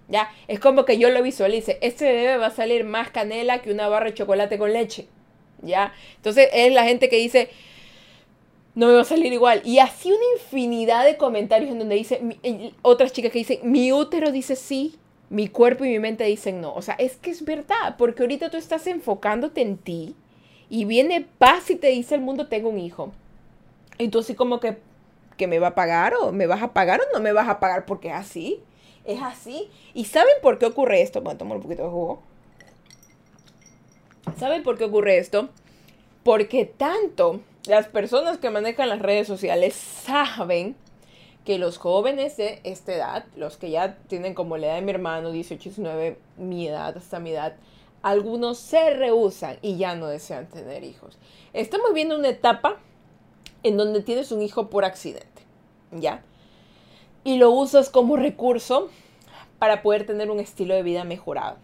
¿Ya? 0.08 0.30
Es 0.48 0.60
como 0.60 0.86
que 0.86 1.00
yo 1.00 1.10
lo 1.10 1.24
visualice. 1.24 1.80
Ese 1.82 2.06
bebé 2.06 2.38
va 2.38 2.48
a 2.48 2.52
salir 2.52 2.86
más 2.86 3.10
canela 3.10 3.62
que 3.64 3.72
una 3.72 3.88
barra 3.88 4.06
de 4.06 4.14
chocolate 4.14 4.60
con 4.60 4.72
leche. 4.72 5.08
¿Ya? 5.66 5.94
Entonces 6.18 6.50
es 6.54 6.74
la 6.74 6.84
gente 6.84 7.10
que 7.10 7.18
dice, 7.18 7.50
no 8.76 8.88
me 8.88 8.94
va 8.94 9.02
a 9.02 9.06
salir 9.06 9.32
igual. 9.34 9.62
Y 9.66 9.80
así 9.80 10.12
una 10.12 10.24
infinidad 10.36 11.06
de 11.06 11.18
comentarios 11.18 11.72
en 11.72 11.80
donde 11.80 11.96
dice, 11.96 12.22
otras 12.82 13.14
chicas 13.14 13.32
que 13.32 13.40
dicen, 13.40 13.60
mi 13.64 13.92
útero 13.92 14.32
dice 14.32 14.56
sí, 14.56 14.96
mi 15.30 15.48
cuerpo 15.48 15.86
y 15.86 15.90
mi 15.90 16.00
mente 16.00 16.24
dicen 16.26 16.62
no. 16.62 16.74
O 16.74 16.82
sea, 16.82 16.96
es 16.96 17.16
que 17.16 17.32
es 17.32 17.44
verdad, 17.46 17.96
porque 17.98 18.24
ahorita 18.24 18.50
tú 18.50 18.58
estás 18.58 18.86
enfocándote 18.88 19.62
en 19.62 19.78
ti 19.78 20.16
y 20.70 20.86
viene 20.86 21.26
paz 21.38 21.70
y 21.70 21.76
te 21.76 21.88
dice 21.88 22.16
el 22.16 22.22
mundo, 22.22 22.48
tengo 22.48 22.70
un 22.70 22.80
hijo. 22.80 23.12
Y 23.98 24.10
tú 24.10 24.20
así 24.20 24.36
como 24.36 24.60
que, 24.60 24.78
¿que 25.38 25.48
me 25.48 25.60
va 25.60 25.68
a 25.68 25.76
pagar 25.76 26.14
o 26.20 26.32
me 26.32 26.48
vas 26.48 26.62
a 26.62 26.74
pagar 26.74 27.02
o 27.02 27.14
no 27.14 27.22
me 27.22 27.32
vas 27.32 27.48
a 27.48 27.60
pagar 27.60 27.86
porque 27.86 28.10
es 28.10 28.16
así? 28.16 28.60
Es 29.06 29.22
así. 29.22 29.70
¿Y 29.94 30.06
saben 30.06 30.34
por 30.42 30.58
qué 30.58 30.66
ocurre 30.66 31.02
esto? 31.02 31.22
Bueno, 31.22 31.38
tomo 31.38 31.56
un 31.56 31.62
poquito 31.62 31.84
de 31.84 31.90
jugo. 31.90 32.22
¿Saben 34.38 34.64
por 34.64 34.78
qué 34.78 34.84
ocurre 34.84 35.18
esto? 35.18 35.50
Porque 36.24 36.66
tanto 36.66 37.40
las 37.68 37.88
personas 37.88 38.38
que 38.38 38.50
manejan 38.50 38.90
las 38.90 39.00
redes 39.00 39.28
sociales 39.28 39.74
saben 39.74 40.76
que 41.46 41.58
los 41.58 41.78
jóvenes 41.78 42.36
de 42.38 42.60
esta 42.64 42.94
edad, 42.94 43.26
los 43.38 43.56
que 43.56 43.70
ya 43.70 43.98
tienen 44.08 44.34
como 44.34 44.58
la 44.58 44.68
edad 44.68 44.76
de 44.76 44.82
mi 44.82 44.92
hermano, 44.92 45.32
18, 45.32 45.64
19, 45.64 46.18
mi 46.38 46.68
edad, 46.68 46.98
hasta 46.98 47.20
mi 47.20 47.32
edad, 47.32 47.56
algunos 48.02 48.58
se 48.58 48.90
rehusan 48.90 49.58
y 49.62 49.78
ya 49.78 49.96
no 49.96 50.08
desean 50.08 50.48
tener 50.48 50.84
hijos. 50.84 51.18
Estamos 51.54 51.94
viendo 51.94 52.18
una 52.18 52.30
etapa 52.30 52.78
en 53.64 53.78
donde 53.78 54.02
tienes 54.02 54.32
un 54.32 54.42
hijo 54.42 54.70
por 54.70 54.86
accidente, 54.86 55.44
¿ya? 55.92 56.24
Y 57.24 57.38
lo 57.38 57.52
usas 57.52 57.90
como 57.90 58.18
recurso 58.18 58.90
para 59.60 59.82
poder 59.82 60.06
tener 60.06 60.30
un 60.30 60.40
estilo 60.40 60.76
de 60.76 60.84
vida 60.84 61.04
mejorado 61.04 61.58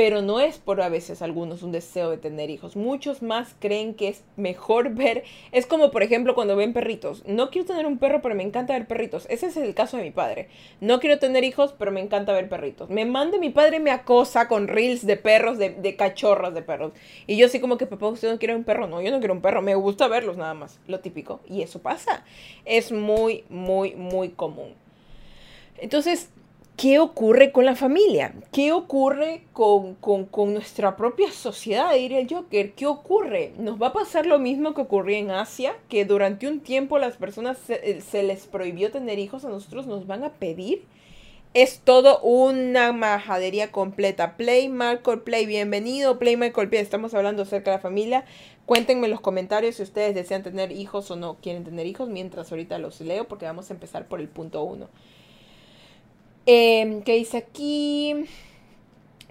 pero 0.00 0.22
no 0.22 0.40
es 0.40 0.56
por 0.56 0.80
a 0.80 0.88
veces 0.88 1.20
algunos 1.20 1.62
un 1.62 1.72
deseo 1.72 2.08
de 2.08 2.16
tener 2.16 2.48
hijos. 2.48 2.74
Muchos 2.74 3.20
más 3.20 3.54
creen 3.58 3.92
que 3.92 4.08
es 4.08 4.24
mejor 4.38 4.94
ver, 4.94 5.24
es 5.52 5.66
como 5.66 5.90
por 5.90 6.02
ejemplo 6.02 6.34
cuando 6.34 6.56
ven 6.56 6.72
perritos. 6.72 7.22
No 7.26 7.50
quiero 7.50 7.66
tener 7.66 7.84
un 7.84 7.98
perro, 7.98 8.22
pero 8.22 8.34
me 8.34 8.42
encanta 8.42 8.72
ver 8.72 8.86
perritos. 8.86 9.26
Ese 9.28 9.48
es 9.48 9.58
el 9.58 9.74
caso 9.74 9.98
de 9.98 10.04
mi 10.04 10.10
padre. 10.10 10.48
No 10.80 11.00
quiero 11.00 11.18
tener 11.18 11.44
hijos, 11.44 11.74
pero 11.78 11.92
me 11.92 12.00
encanta 12.00 12.32
ver 12.32 12.48
perritos. 12.48 12.88
Me 12.88 13.04
manda 13.04 13.36
mi 13.36 13.50
padre 13.50 13.78
me 13.78 13.90
acosa 13.90 14.48
con 14.48 14.68
reels 14.68 15.04
de 15.04 15.18
perros, 15.18 15.58
de, 15.58 15.68
de 15.68 15.96
cachorros 15.96 16.54
de 16.54 16.62
perros. 16.62 16.92
Y 17.26 17.36
yo 17.36 17.44
así 17.44 17.60
como 17.60 17.76
que, 17.76 17.84
papá, 17.84 18.06
¿usted 18.06 18.30
no 18.30 18.38
quiere 18.38 18.56
un 18.56 18.64
perro? 18.64 18.86
No, 18.86 19.02
yo 19.02 19.10
no 19.10 19.18
quiero 19.18 19.34
un 19.34 19.42
perro, 19.42 19.60
me 19.60 19.74
gusta 19.74 20.08
verlos 20.08 20.38
nada 20.38 20.54
más, 20.54 20.80
lo 20.86 21.00
típico. 21.00 21.40
Y 21.46 21.60
eso 21.60 21.82
pasa. 21.82 22.24
Es 22.64 22.90
muy, 22.90 23.44
muy, 23.50 23.96
muy 23.96 24.30
común. 24.30 24.72
Entonces, 25.76 26.30
¿qué 26.80 26.98
ocurre 26.98 27.52
con 27.52 27.66
la 27.66 27.76
familia? 27.76 28.32
¿Qué 28.52 28.72
ocurre 28.72 29.42
con, 29.52 29.98
nuestra 30.54 30.96
propia 30.96 31.30
sociedad? 31.30 31.92
Diría 31.92 32.20
el 32.20 32.28
Joker. 32.28 32.72
¿Qué 32.72 32.86
ocurre? 32.86 33.52
¿Nos 33.58 33.80
va 33.80 33.88
a 33.88 33.92
pasar 33.92 34.24
lo 34.24 34.38
mismo 34.38 34.72
que 34.72 34.80
ocurrió 34.80 35.18
en 35.18 35.30
Asia? 35.30 35.74
Que 35.90 36.06
durante 36.06 36.48
un 36.48 36.60
tiempo 36.60 36.98
las 36.98 37.18
personas 37.18 37.58
se, 37.58 38.00
se 38.00 38.22
les 38.22 38.46
prohibió 38.46 38.90
tener 38.90 39.18
hijos, 39.18 39.44
a 39.44 39.50
nosotros 39.50 39.86
nos 39.86 40.06
van 40.06 40.24
a 40.24 40.30
pedir. 40.30 40.84
Es 41.52 41.80
todo 41.80 42.18
una 42.22 42.92
majadería 42.92 43.70
completa. 43.70 44.38
Play 44.38 44.70
Michael 44.70 45.20
Play, 45.20 45.44
bienvenido. 45.44 46.18
Play 46.18 46.38
Michael 46.38 46.70
Play, 46.70 46.80
estamos 46.80 47.12
hablando 47.12 47.42
acerca 47.42 47.72
de 47.72 47.76
la 47.76 47.82
familia. 47.82 48.24
Cuéntenme 48.64 49.06
en 49.06 49.10
los 49.10 49.20
comentarios 49.20 49.74
si 49.74 49.82
ustedes 49.82 50.14
desean 50.14 50.42
tener 50.42 50.72
hijos 50.72 51.10
o 51.10 51.16
no 51.16 51.36
quieren 51.42 51.64
tener 51.64 51.86
hijos, 51.86 52.08
mientras 52.08 52.50
ahorita 52.50 52.78
los 52.78 53.02
leo 53.02 53.28
porque 53.28 53.44
vamos 53.44 53.68
a 53.68 53.74
empezar 53.74 54.08
por 54.08 54.20
el 54.20 54.28
punto 54.28 54.62
uno. 54.62 54.88
Eh, 56.52 57.02
¿Qué 57.04 57.14
dice 57.14 57.36
aquí? 57.36 58.26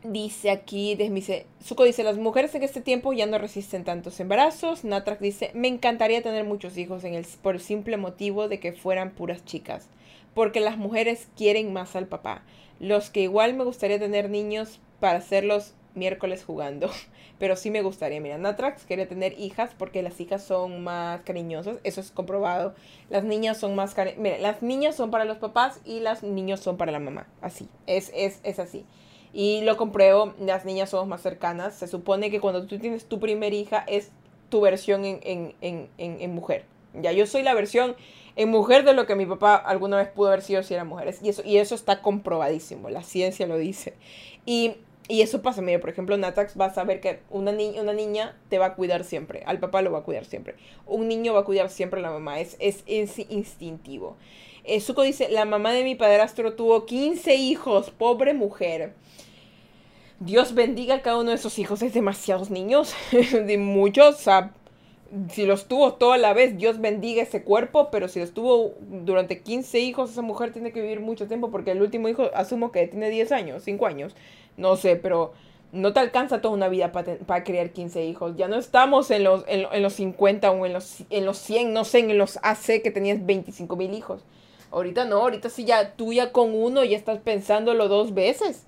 Dice 0.05 0.51
aquí, 0.51 0.95
dice, 0.95 1.47
Suko 1.62 1.84
dice, 1.84 2.05
las 2.05 2.15
mujeres 2.17 2.55
en 2.55 2.63
este 2.63 2.79
tiempo 2.79 3.12
ya 3.12 3.25
no 3.25 3.38
resisten 3.38 3.84
tantos 3.84 4.21
embarazos. 4.21 4.86
Natrak 4.86 5.19
dice, 5.19 5.51
me 5.53 5.67
encantaría 5.67 6.21
tener 6.21 6.45
muchos 6.45 6.77
hijos 6.77 7.03
en 7.03 7.15
el, 7.15 7.25
por 7.41 7.55
el 7.55 7.62
simple 7.62 7.97
motivo 7.97 8.47
de 8.47 8.62
que 8.62 8.71
fueran 8.71 9.12
puras 9.12 9.43
chicas. 9.43 9.89
Porque 10.34 10.62
las 10.62 10.77
mujeres 10.77 11.27
quieren 11.36 11.73
más 11.73 11.97
al 11.97 12.08
papá. 12.08 12.41
Los 12.79 13.10
que 13.10 13.23
igual 13.23 13.53
me 13.53 13.65
gustaría 13.65 13.99
tener 13.99 14.29
niños 14.29 14.79
para 15.01 15.17
hacerlos 15.17 15.73
miércoles 15.95 16.45
jugando. 16.45 16.89
Pero 17.39 17.56
sí 17.56 17.71
me 17.71 17.82
gustaría. 17.82 18.19
Mira, 18.19 18.38
Natrax 18.38 18.86
quería 18.86 19.08
tener 19.08 19.39
hijas 19.39 19.71
porque 19.78 20.04
las 20.04 20.19
hijas 20.19 20.43
son 20.43 20.84
más 20.84 21.21
cariñosas. 21.21 21.78
Eso 21.84 22.02
es 22.02 22.12
comprobado. 22.12 22.75
Las 23.10 23.23
niñas 23.23 23.58
son 23.58 23.75
más 23.75 23.93
cariñosas. 23.93 24.21
Mira, 24.21 24.38
las 24.39 24.62
niñas 24.62 24.95
son 24.95 25.10
para 25.10 25.23
los 25.23 25.38
papás 25.38 25.80
y 25.86 26.02
las 26.02 26.21
niños 26.21 26.60
son 26.60 26.75
para 26.75 26.91
la 26.91 26.99
mamá. 26.99 27.28
Así. 27.41 27.69
Es, 27.88 28.12
es, 28.13 28.41
es 28.43 28.60
así. 28.60 28.86
Y 29.32 29.62
lo 29.62 29.78
compruebo. 29.78 30.34
Las 30.39 30.65
niñas 30.65 30.89
son 30.89 31.08
más 31.08 31.21
cercanas. 31.21 31.75
Se 31.75 31.88
supone 31.88 32.30
que 32.30 32.41
cuando 32.41 32.67
tú 32.67 32.78
tienes 32.78 33.06
tu 33.06 33.21
primer 33.21 33.54
hija 33.54 33.86
es 33.88 34.12
tu 34.49 34.60
versión 34.60 35.06
en, 35.06 35.19
en, 35.23 35.56
en, 35.62 35.89
en, 35.97 36.36
mujer. 36.36 36.65
Ya 36.93 37.12
yo 37.13 37.25
soy 37.25 37.43
la 37.43 37.54
versión 37.54 37.95
en 38.36 38.49
mujer 38.49 38.84
de 38.84 38.93
lo 38.93 39.06
que 39.06 39.15
mi 39.15 39.25
papá 39.25 39.56
alguna 39.56 39.97
vez 39.97 40.10
pudo 40.10 40.28
haber 40.28 40.41
sido 40.41 40.62
si 40.63 40.73
era 40.73 40.84
mujer. 40.84 41.15
Y 41.21 41.30
eso, 41.30 41.41
y 41.45 41.58
eso 41.58 41.75
está 41.75 42.02
comprobadísimo. 42.02 42.89
La 42.89 43.04
ciencia 43.04 43.47
lo 43.47 43.58
dice. 43.58 43.93
Y 44.45 44.75
y 45.10 45.24
eso 45.24 45.41
pasa, 45.41 45.63
mira, 45.63 45.80
por 45.80 45.89
ejemplo, 45.89 46.15
Natax 46.17 46.54
va 46.58 46.65
a 46.65 46.74
saber 46.74 47.02
que 47.02 47.19
una, 47.32 47.52
una 47.52 47.93
niña 47.93 48.38
te 48.48 48.60
va 48.60 48.67
a 48.67 48.76
cuidar 48.76 49.04
siempre, 49.04 49.41
al 49.48 49.60
papá 49.60 49.82
lo 49.82 49.91
va 49.91 50.00
a 50.00 50.04
cuidar 50.04 50.24
siempre. 50.24 50.54
Un 50.86 51.08
niño 51.08 51.34
va 51.34 51.39
a 51.39 51.45
cuidar 51.45 51.72
siempre 51.72 52.00
a 52.00 52.04
la 52.04 52.12
mamá, 52.12 52.39
es, 52.39 52.58
es, 52.60 52.84
instintivo. 52.88 54.17
Eh, 54.63 54.84
dice, 55.04 55.30
la 55.30 55.45
mamá 55.45 55.72
de 55.74 55.84
mi 55.84 55.95
padrastro 55.95 56.54
tuvo 56.54 56.86
15 56.86 57.34
hijos, 57.34 57.89
pobre 57.89 58.36
mujer. 58.36 58.93
Dios 60.19 60.54
bendiga 60.54 60.95
a 60.95 61.02
cada 61.02 61.17
uno 61.17 61.32
de 61.32 61.38
esos 61.38 61.58
hijos, 61.58 61.82
es 61.82 61.95
demasiados 61.95 62.52
niños, 62.52 62.93
de 63.12 63.58
muchos, 63.58 64.15
o 64.15 64.19
sea, 64.19 64.54
si 65.32 65.48
los 65.48 65.67
tuvo 65.67 65.93
toda 65.93 66.19
la 66.19 66.34
vez, 66.34 66.56
Dios 66.56 66.80
bendiga 66.80 67.24
ese 67.24 67.41
cuerpo, 67.41 67.89
pero 67.91 68.08
si 68.08 68.19
los 68.19 68.32
tuvo 68.32 68.76
durante 68.80 69.41
15 69.41 69.80
hijos, 69.80 70.12
esa 70.12 70.22
mujer 70.22 70.54
tiene 70.54 70.72
que 70.72 70.82
vivir 70.82 71.00
mucho 71.00 71.28
tiempo 71.28 71.50
porque 71.50 71.72
el 71.72 71.82
último 71.82 72.10
hijo 72.10 72.30
asumo 72.36 72.72
que 72.72 72.86
tiene 72.88 73.10
10 73.10 73.32
años, 73.32 73.63
5 73.63 73.88
años. 73.88 74.15
No 74.60 74.76
sé, 74.76 74.95
pero 74.98 75.34
no 75.72 75.93
te 75.93 76.00
alcanza 76.00 76.41
toda 76.41 76.54
una 76.54 76.67
vida 76.67 76.91
para 76.91 77.43
criar 77.43 77.72
15 77.72 78.06
hijos. 78.06 78.36
Ya 78.36 78.48
no 78.48 78.58
estamos 78.58 79.12
en 79.12 79.24
los, 79.24 79.43
en, 79.48 79.82
los 79.82 79.93
50 79.93 80.52
o 80.52 80.65
en 80.65 80.74
los, 80.74 81.04
en 81.10 81.26
los 81.26 81.38
100, 81.38 81.74
no 81.74 81.86
sé, 81.86 82.00
en 82.00 82.17
los 82.17 82.39
AC 82.43 82.82
que 82.84 82.91
tenías 82.91 83.26
25 83.26 83.76
mil 83.76 83.93
hijos. 83.93 84.22
Ahorita 84.72 85.06
no, 85.06 85.17
ahorita 85.17 85.50
sí 85.50 85.65
ya 85.65 85.93
tú 85.95 86.13
ya 86.13 86.32
con 86.32 86.54
uno 86.54 86.84
ya 86.84 86.98
estás 86.98 87.19
pensándolo 87.19 87.88
dos 87.88 88.13
veces. 88.13 88.65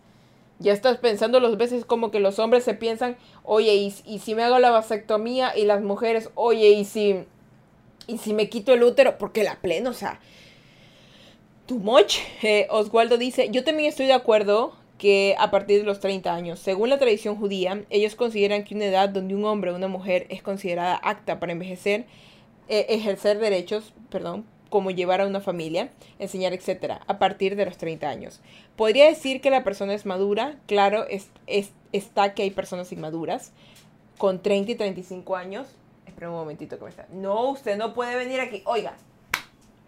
Ya 0.60 0.74
estás 0.74 0.98
pensando 0.98 1.40
dos 1.40 1.58
veces 1.58 1.86
como 1.86 2.12
que 2.12 2.20
los 2.20 2.38
hombres 2.38 2.64
se 2.64 2.76
piensan, 2.76 3.18
oye, 3.44 3.74
y, 3.76 3.94
y 4.06 4.20
si 4.20 4.36
me 4.36 4.44
hago 4.44 4.60
la 4.60 4.70
vasectomía 4.70 5.58
y 5.58 5.66
las 5.66 5.82
mujeres, 5.82 6.30
oye, 6.36 6.70
y 6.70 6.86
si, 6.86 7.26
y 8.06 8.20
si 8.20 8.34
me 8.34 8.48
quito 8.48 8.72
el 8.74 8.84
útero, 8.84 9.18
porque 9.18 9.44
la 9.44 9.56
plena, 9.56 9.90
o 9.90 9.94
sea, 9.94 10.20
too 11.66 11.80
much. 11.80 12.18
Eh, 12.44 12.68
Oswaldo 12.70 13.18
dice, 13.18 13.50
yo 13.50 13.64
también 13.64 13.90
estoy 13.90 14.06
de 14.06 14.14
acuerdo 14.14 14.74
que 15.02 15.36
a 15.40 15.50
partir 15.50 15.80
de 15.80 15.84
los 15.84 16.00
30 16.00 16.32
años. 16.32 16.60
Según 16.60 16.92
la 16.92 17.00
tradición 17.00 17.36
judía, 17.36 17.86
ellos 17.90 18.14
consideran 18.14 18.64
que 18.64 18.76
una 18.76 18.86
edad 18.86 19.10
donde 19.10 19.34
un 19.34 19.44
hombre 19.46 19.72
o 19.72 19.76
una 19.76 19.88
mujer 19.88 20.28
es 20.30 20.44
considerada 20.44 20.94
apta 20.96 21.40
para 21.40 21.54
envejecer, 21.54 22.06
eh, 22.70 22.86
ejercer 22.88 23.40
derechos, 23.40 23.96
perdón, 24.12 24.46
cómo 24.70 24.92
llevar 24.92 25.20
a 25.20 25.26
una 25.26 25.42
familia, 25.42 25.90
enseñar, 26.20 26.54
etcétera, 26.54 27.02
a 27.08 27.18
partir 27.18 27.56
de 27.56 27.66
los 27.66 27.78
30 27.78 28.08
años. 28.08 28.42
Podría 28.76 29.08
decir 29.08 29.42
que 29.42 29.50
la 29.50 29.64
persona 29.64 29.96
es 29.96 30.06
madura, 30.06 30.60
claro, 30.68 31.08
es, 31.08 31.32
está 31.92 32.36
que 32.36 32.44
hay 32.44 32.52
personas 32.52 32.92
inmaduras 32.92 33.54
con 34.20 34.40
30 34.40 34.74
y 34.74 34.76
35 34.76 35.36
años. 35.36 35.68
Espera 36.06 36.30
un 36.30 36.36
momentito 36.36 36.78
que 36.78 36.84
me 36.84 36.92
está. 36.92 37.08
No, 37.12 37.50
usted 37.50 37.76
no 37.76 37.96
puede 37.96 38.16
venir 38.18 38.40
aquí. 38.40 38.62
Oiga, 38.66 38.94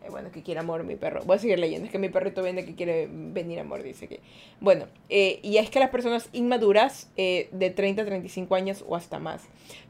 eh, 0.03 0.09
bueno, 0.09 0.31
que 0.31 0.43
quiere 0.43 0.59
amor 0.59 0.83
mi 0.83 0.95
perro. 0.95 1.21
Voy 1.25 1.37
a 1.37 1.39
seguir 1.39 1.59
leyendo. 1.59 1.85
Es 1.85 1.91
que 1.91 1.99
mi 1.99 2.09
perrito 2.09 2.43
viene 2.43 2.65
que 2.65 2.75
quiere 2.75 3.07
venir 3.09 3.59
amor, 3.59 3.83
dice 3.83 4.07
que. 4.07 4.19
Bueno, 4.59 4.87
eh, 5.09 5.39
y 5.43 5.57
es 5.57 5.69
que 5.69 5.79
las 5.79 5.89
personas 5.89 6.29
inmaduras 6.33 7.09
eh, 7.15 7.47
de 7.51 7.69
30 7.69 8.01
a 8.01 8.05
35 8.05 8.55
años 8.55 8.83
o 8.87 8.95
hasta 8.95 9.19
más. 9.19 9.43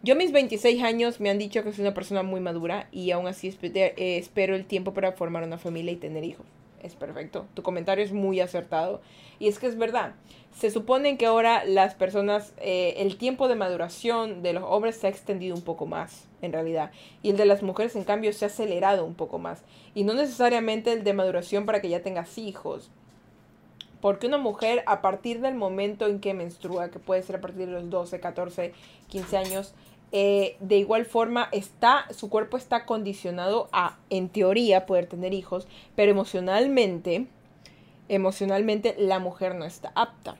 Yo 0.03 0.15
mis 0.15 0.31
26 0.31 0.83
años 0.83 1.19
me 1.19 1.29
han 1.29 1.39
dicho 1.39 1.63
que 1.63 1.73
soy 1.73 1.83
una 1.83 1.95
persona 1.95 2.21
muy 2.21 2.41
madura 2.41 2.87
y 2.91 3.11
aún 3.11 3.27
así 3.27 3.47
espero 3.47 4.55
el 4.55 4.65
tiempo 4.65 4.93
para 4.93 5.13
formar 5.13 5.43
una 5.43 5.57
familia 5.57 5.91
y 5.91 5.97
tener 5.97 6.23
hijos. 6.23 6.45
Es 6.83 6.95
perfecto. 6.95 7.47
Tu 7.55 7.63
comentario 7.63 8.03
es 8.03 8.11
muy 8.11 8.39
acertado. 8.39 9.01
Y 9.39 9.47
es 9.47 9.57
que 9.57 9.67
es 9.67 9.77
verdad. 9.77 10.15
Se 10.51 10.69
supone 10.69 11.17
que 11.17 11.25
ahora 11.25 11.65
las 11.65 11.95
personas, 11.95 12.53
el 12.61 13.17
tiempo 13.17 13.47
de 13.47 13.55
maduración 13.55 14.43
de 14.43 14.53
los 14.53 14.63
hombres 14.63 14.97
se 14.97 15.07
ha 15.07 15.09
extendido 15.09 15.55
un 15.55 15.63
poco 15.63 15.87
más 15.87 16.27
en 16.43 16.53
realidad. 16.53 16.91
Y 17.23 17.31
el 17.31 17.37
de 17.37 17.45
las 17.45 17.63
mujeres, 17.63 17.95
en 17.95 18.03
cambio, 18.03 18.31
se 18.33 18.45
ha 18.45 18.49
acelerado 18.49 19.05
un 19.05 19.15
poco 19.15 19.39
más. 19.39 19.63
Y 19.95 20.03
no 20.03 20.13
necesariamente 20.13 20.93
el 20.93 21.03
de 21.03 21.13
maduración 21.13 21.65
para 21.65 21.81
que 21.81 21.89
ya 21.89 22.03
tengas 22.03 22.37
hijos. 22.37 22.91
Porque 24.01 24.27
una 24.27 24.37
mujer, 24.37 24.83
a 24.85 25.01
partir 25.01 25.39
del 25.39 25.55
momento 25.55 26.07
en 26.07 26.19
que 26.19 26.33
menstrua, 26.33 26.89
que 26.89 26.99
puede 26.99 27.23
ser 27.23 27.37
a 27.37 27.41
partir 27.41 27.67
de 27.67 27.71
los 27.71 27.89
12, 27.89 28.19
14, 28.19 28.73
15 29.07 29.37
años, 29.37 29.73
eh, 30.11 30.57
de 30.59 30.77
igual 30.77 31.05
forma 31.05 31.49
está, 31.51 32.05
su 32.11 32.29
cuerpo 32.29 32.57
está 32.57 32.85
condicionado 32.85 33.69
a, 33.71 33.97
en 34.11 34.29
teoría, 34.29 34.85
poder 34.85 35.07
tener 35.07 35.33
hijos, 35.33 35.67
pero 35.95 36.11
emocionalmente, 36.11 37.27
emocionalmente 38.09 38.93
la 38.99 39.19
mujer 39.19 39.55
no 39.55 39.65
está 39.65 39.91
apta. 39.95 40.37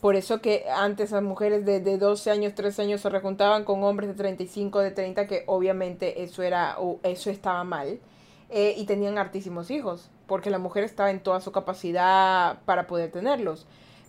Por 0.00 0.14
eso 0.14 0.40
que 0.40 0.64
antes 0.70 1.10
las 1.10 1.22
mujeres 1.22 1.64
de, 1.64 1.80
de 1.80 1.98
12 1.98 2.30
años, 2.30 2.54
13 2.54 2.82
años 2.82 3.00
se 3.00 3.08
rejuntaban 3.08 3.64
con 3.64 3.82
hombres 3.82 4.08
de 4.08 4.14
35, 4.14 4.78
de 4.78 4.90
30, 4.92 5.26
que 5.26 5.42
obviamente 5.46 6.22
eso, 6.22 6.42
era, 6.42 6.76
eso 7.02 7.30
estaba 7.30 7.64
mal. 7.64 7.98
Eh, 8.50 8.74
y 8.78 8.86
tenían 8.86 9.18
hartísimos 9.18 9.70
hijos, 9.70 10.08
porque 10.26 10.48
la 10.50 10.58
mujer 10.58 10.84
estaba 10.84 11.10
en 11.10 11.20
toda 11.20 11.40
su 11.40 11.52
capacidad 11.52 12.60
para 12.64 12.86
poder 12.86 13.10
tenerlos. 13.10 13.66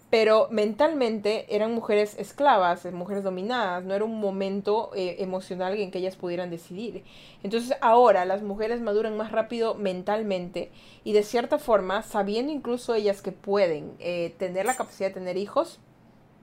Pero 0.09 0.47
mentalmente 0.49 1.45
eran 1.55 1.73
mujeres 1.73 2.17
esclavas, 2.17 2.83
mujeres 2.91 3.23
dominadas, 3.23 3.83
no 3.83 3.93
era 3.93 4.05
un 4.05 4.19
momento 4.19 4.89
eh, 4.95 5.17
emocional 5.19 5.77
en 5.77 5.91
que 5.91 5.99
ellas 5.99 6.15
pudieran 6.15 6.49
decidir. 6.49 7.03
Entonces 7.43 7.77
ahora 7.79 8.25
las 8.25 8.41
mujeres 8.41 8.81
maduran 8.81 9.15
más 9.17 9.31
rápido 9.31 9.75
mentalmente 9.75 10.71
y 11.03 11.13
de 11.13 11.21
cierta 11.21 11.59
forma, 11.59 12.01
sabiendo 12.01 12.51
incluso 12.51 12.95
ellas 12.95 13.21
que 13.21 13.31
pueden 13.31 13.93
eh, 13.99 14.33
tener 14.39 14.65
la 14.65 14.75
capacidad 14.75 15.09
de 15.09 15.13
tener 15.13 15.37
hijos, 15.37 15.79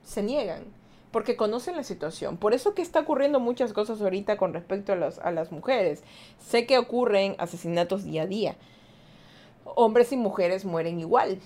se 0.04 0.22
niegan 0.22 0.62
porque 1.10 1.34
conocen 1.34 1.76
la 1.76 1.82
situación. 1.82 2.36
Por 2.36 2.52
eso 2.52 2.74
que 2.74 2.82
está 2.82 3.00
ocurriendo 3.00 3.40
muchas 3.40 3.72
cosas 3.72 4.02
ahorita 4.02 4.36
con 4.36 4.52
respecto 4.52 4.92
a, 4.92 4.96
a 4.96 5.30
las 5.32 5.50
mujeres. 5.50 6.04
Sé 6.38 6.66
que 6.66 6.76
ocurren 6.76 7.36
asesinatos 7.38 8.04
día 8.04 8.24
a 8.24 8.26
día. 8.26 8.56
Hombres 9.64 10.12
y 10.12 10.18
mujeres 10.18 10.66
mueren 10.66 11.00
igual, 11.00 11.38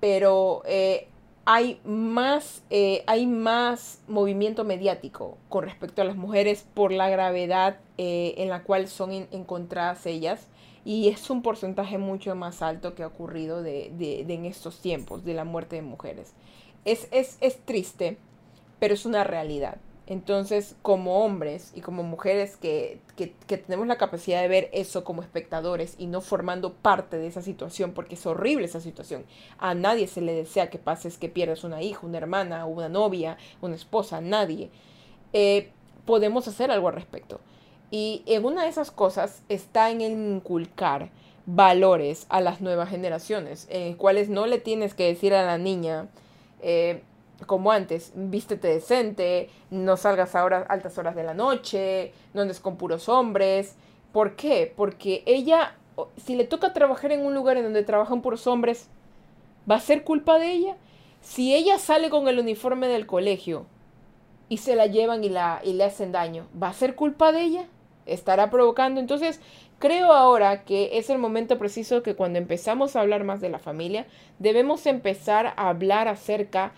pero 0.00 0.62
eh, 0.64 1.06
hay 1.52 1.80
más, 1.84 2.62
eh, 2.70 3.02
hay 3.08 3.26
más 3.26 3.98
movimiento 4.06 4.62
mediático 4.62 5.36
con 5.48 5.64
respecto 5.64 6.00
a 6.00 6.04
las 6.04 6.14
mujeres 6.14 6.64
por 6.74 6.92
la 6.92 7.08
gravedad 7.08 7.80
eh, 7.98 8.34
en 8.36 8.50
la 8.50 8.62
cual 8.62 8.86
son 8.86 9.10
encontradas 9.10 10.06
ellas 10.06 10.46
y 10.84 11.08
es 11.08 11.28
un 11.28 11.42
porcentaje 11.42 11.98
mucho 11.98 12.36
más 12.36 12.62
alto 12.62 12.94
que 12.94 13.02
ha 13.02 13.08
ocurrido 13.08 13.64
de, 13.64 13.90
en 14.28 14.44
estos 14.44 14.78
tiempos 14.80 15.24
de 15.24 15.34
la 15.34 15.42
muerte 15.42 15.74
de 15.74 15.82
mujeres. 15.82 16.34
Es, 16.84 17.08
es, 17.10 17.36
es 17.40 17.58
triste, 17.58 18.16
pero 18.78 18.94
es 18.94 19.04
una 19.04 19.24
realidad. 19.24 19.78
Entonces, 20.10 20.74
como 20.82 21.24
hombres 21.24 21.70
y 21.72 21.82
como 21.82 22.02
mujeres 22.02 22.56
que, 22.56 22.98
tenemos 23.46 23.86
la 23.86 23.96
capacidad 23.96 24.42
de 24.42 24.48
ver 24.48 24.68
eso 24.72 25.04
como 25.04 25.22
espectadores 25.22 25.94
y 25.98 26.08
no 26.08 26.20
formando 26.20 26.72
parte 26.72 27.16
de 27.16 27.28
esa 27.28 27.42
situación, 27.42 27.92
porque 27.92 28.16
es 28.16 28.26
horrible 28.26 28.64
esa 28.64 28.80
situación. 28.80 29.24
A 29.58 29.72
nadie 29.74 30.08
se 30.08 30.20
le 30.20 30.32
desea 30.32 30.68
que 30.68 30.78
pases 30.78 31.16
que 31.16 31.28
pierdas 31.28 31.62
una 31.62 31.80
hija, 31.80 32.04
una 32.04 32.18
hermana, 32.18 32.66
una 32.66 32.88
novia, 32.88 33.38
una 33.60 33.76
esposa, 33.76 34.20
nadie. 34.20 34.72
Eh, 35.32 35.70
podemos 36.06 36.48
hacer 36.48 36.72
algo 36.72 36.88
al 36.88 36.94
respecto. 36.94 37.38
Y 37.92 38.24
en 38.26 38.44
una 38.44 38.64
de 38.64 38.68
esas 38.68 38.90
cosas 38.90 39.44
está 39.48 39.92
en 39.92 40.00
el 40.00 40.10
inculcar 40.10 41.10
valores 41.46 42.26
a 42.30 42.40
las 42.40 42.60
nuevas 42.60 42.88
generaciones, 42.88 43.68
en 43.70 43.94
cuales 43.94 44.28
no 44.28 44.46
le 44.46 44.58
tienes 44.58 44.92
que 44.92 45.06
decir 45.06 45.34
a 45.34 45.46
la 45.46 45.56
niña, 45.56 46.08
eh, 46.62 47.04
como 47.46 47.72
antes, 47.72 48.12
vístete 48.14 48.68
decente, 48.68 49.50
no 49.70 49.96
salgas 49.96 50.34
a 50.34 50.44
altas 50.44 50.98
horas 50.98 51.14
de 51.14 51.24
la 51.24 51.34
noche, 51.34 52.12
no 52.34 52.42
andes 52.42 52.60
con 52.60 52.76
puros 52.76 53.08
hombres. 53.08 53.76
¿Por 54.12 54.36
qué? 54.36 54.72
Porque 54.76 55.22
ella, 55.26 55.76
si 56.16 56.34
le 56.34 56.44
toca 56.44 56.72
trabajar 56.72 57.12
en 57.12 57.24
un 57.24 57.34
lugar 57.34 57.56
en 57.56 57.64
donde 57.64 57.82
trabajan 57.82 58.22
puros 58.22 58.46
hombres, 58.46 58.88
¿va 59.70 59.76
a 59.76 59.80
ser 59.80 60.04
culpa 60.04 60.38
de 60.38 60.52
ella? 60.52 60.76
Si 61.20 61.54
ella 61.54 61.78
sale 61.78 62.10
con 62.10 62.28
el 62.28 62.38
uniforme 62.38 62.88
del 62.88 63.06
colegio 63.06 63.66
y 64.48 64.58
se 64.58 64.74
la 64.74 64.86
llevan 64.86 65.22
y, 65.22 65.28
la, 65.28 65.60
y 65.62 65.74
le 65.74 65.84
hacen 65.84 66.12
daño, 66.12 66.46
¿va 66.60 66.68
a 66.68 66.74
ser 66.74 66.94
culpa 66.94 67.30
de 67.32 67.42
ella? 67.42 67.66
¿Estará 68.06 68.50
provocando? 68.50 68.98
Entonces, 69.00 69.40
creo 69.78 70.12
ahora 70.12 70.64
que 70.64 70.98
es 70.98 71.10
el 71.10 71.18
momento 71.18 71.58
preciso 71.58 72.02
que 72.02 72.16
cuando 72.16 72.38
empezamos 72.38 72.96
a 72.96 73.00
hablar 73.00 73.22
más 73.22 73.40
de 73.40 73.50
la 73.50 73.58
familia, 73.58 74.06
debemos 74.38 74.86
empezar 74.86 75.54
a 75.56 75.68
hablar 75.68 76.08
acerca 76.08 76.72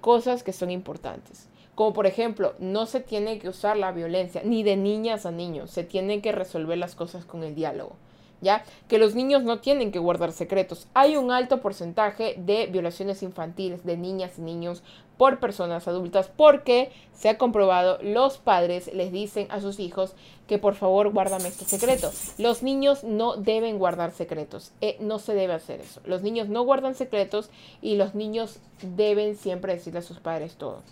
cosas 0.00 0.42
que 0.42 0.52
son 0.52 0.70
importantes. 0.70 1.48
Como 1.74 1.92
por 1.94 2.06
ejemplo, 2.06 2.54
no 2.58 2.86
se 2.86 3.00
tiene 3.00 3.38
que 3.38 3.48
usar 3.48 3.76
la 3.76 3.92
violencia, 3.92 4.42
ni 4.44 4.62
de 4.62 4.76
niñas 4.76 5.24
a 5.24 5.30
niños, 5.30 5.70
se 5.70 5.84
tienen 5.84 6.20
que 6.20 6.32
resolver 6.32 6.76
las 6.78 6.94
cosas 6.94 7.24
con 7.24 7.42
el 7.42 7.54
diálogo. 7.54 7.96
¿Ya? 8.40 8.64
Que 8.88 8.98
los 8.98 9.14
niños 9.14 9.44
no 9.44 9.60
tienen 9.60 9.92
que 9.92 10.00
guardar 10.00 10.32
secretos. 10.32 10.88
Hay 10.94 11.16
un 11.16 11.30
alto 11.30 11.60
porcentaje 11.60 12.34
de 12.36 12.66
violaciones 12.66 13.22
infantiles 13.22 13.84
de 13.84 13.96
niñas 13.96 14.36
y 14.36 14.42
niños 14.42 14.82
por 15.22 15.38
personas 15.38 15.86
adultas 15.86 16.32
porque 16.36 16.90
se 17.12 17.28
ha 17.28 17.38
comprobado, 17.38 17.96
los 18.02 18.38
padres 18.38 18.92
les 18.92 19.12
dicen 19.12 19.46
a 19.52 19.60
sus 19.60 19.78
hijos 19.78 20.16
que 20.48 20.58
por 20.58 20.74
favor 20.74 21.12
guárdame 21.12 21.46
este 21.46 21.64
secreto. 21.64 22.10
Los 22.38 22.64
niños 22.64 23.04
no 23.04 23.36
deben 23.36 23.78
guardar 23.78 24.10
secretos, 24.10 24.72
eh, 24.80 24.96
no 24.98 25.20
se 25.20 25.34
debe 25.34 25.52
hacer 25.52 25.80
eso. 25.80 26.00
Los 26.06 26.22
niños 26.22 26.48
no 26.48 26.64
guardan 26.64 26.96
secretos 26.96 27.50
y 27.80 27.94
los 27.94 28.16
niños 28.16 28.58
deben 28.82 29.36
siempre 29.36 29.74
decirle 29.74 30.00
a 30.00 30.02
sus 30.02 30.18
padres 30.18 30.56
todo. 30.56 30.82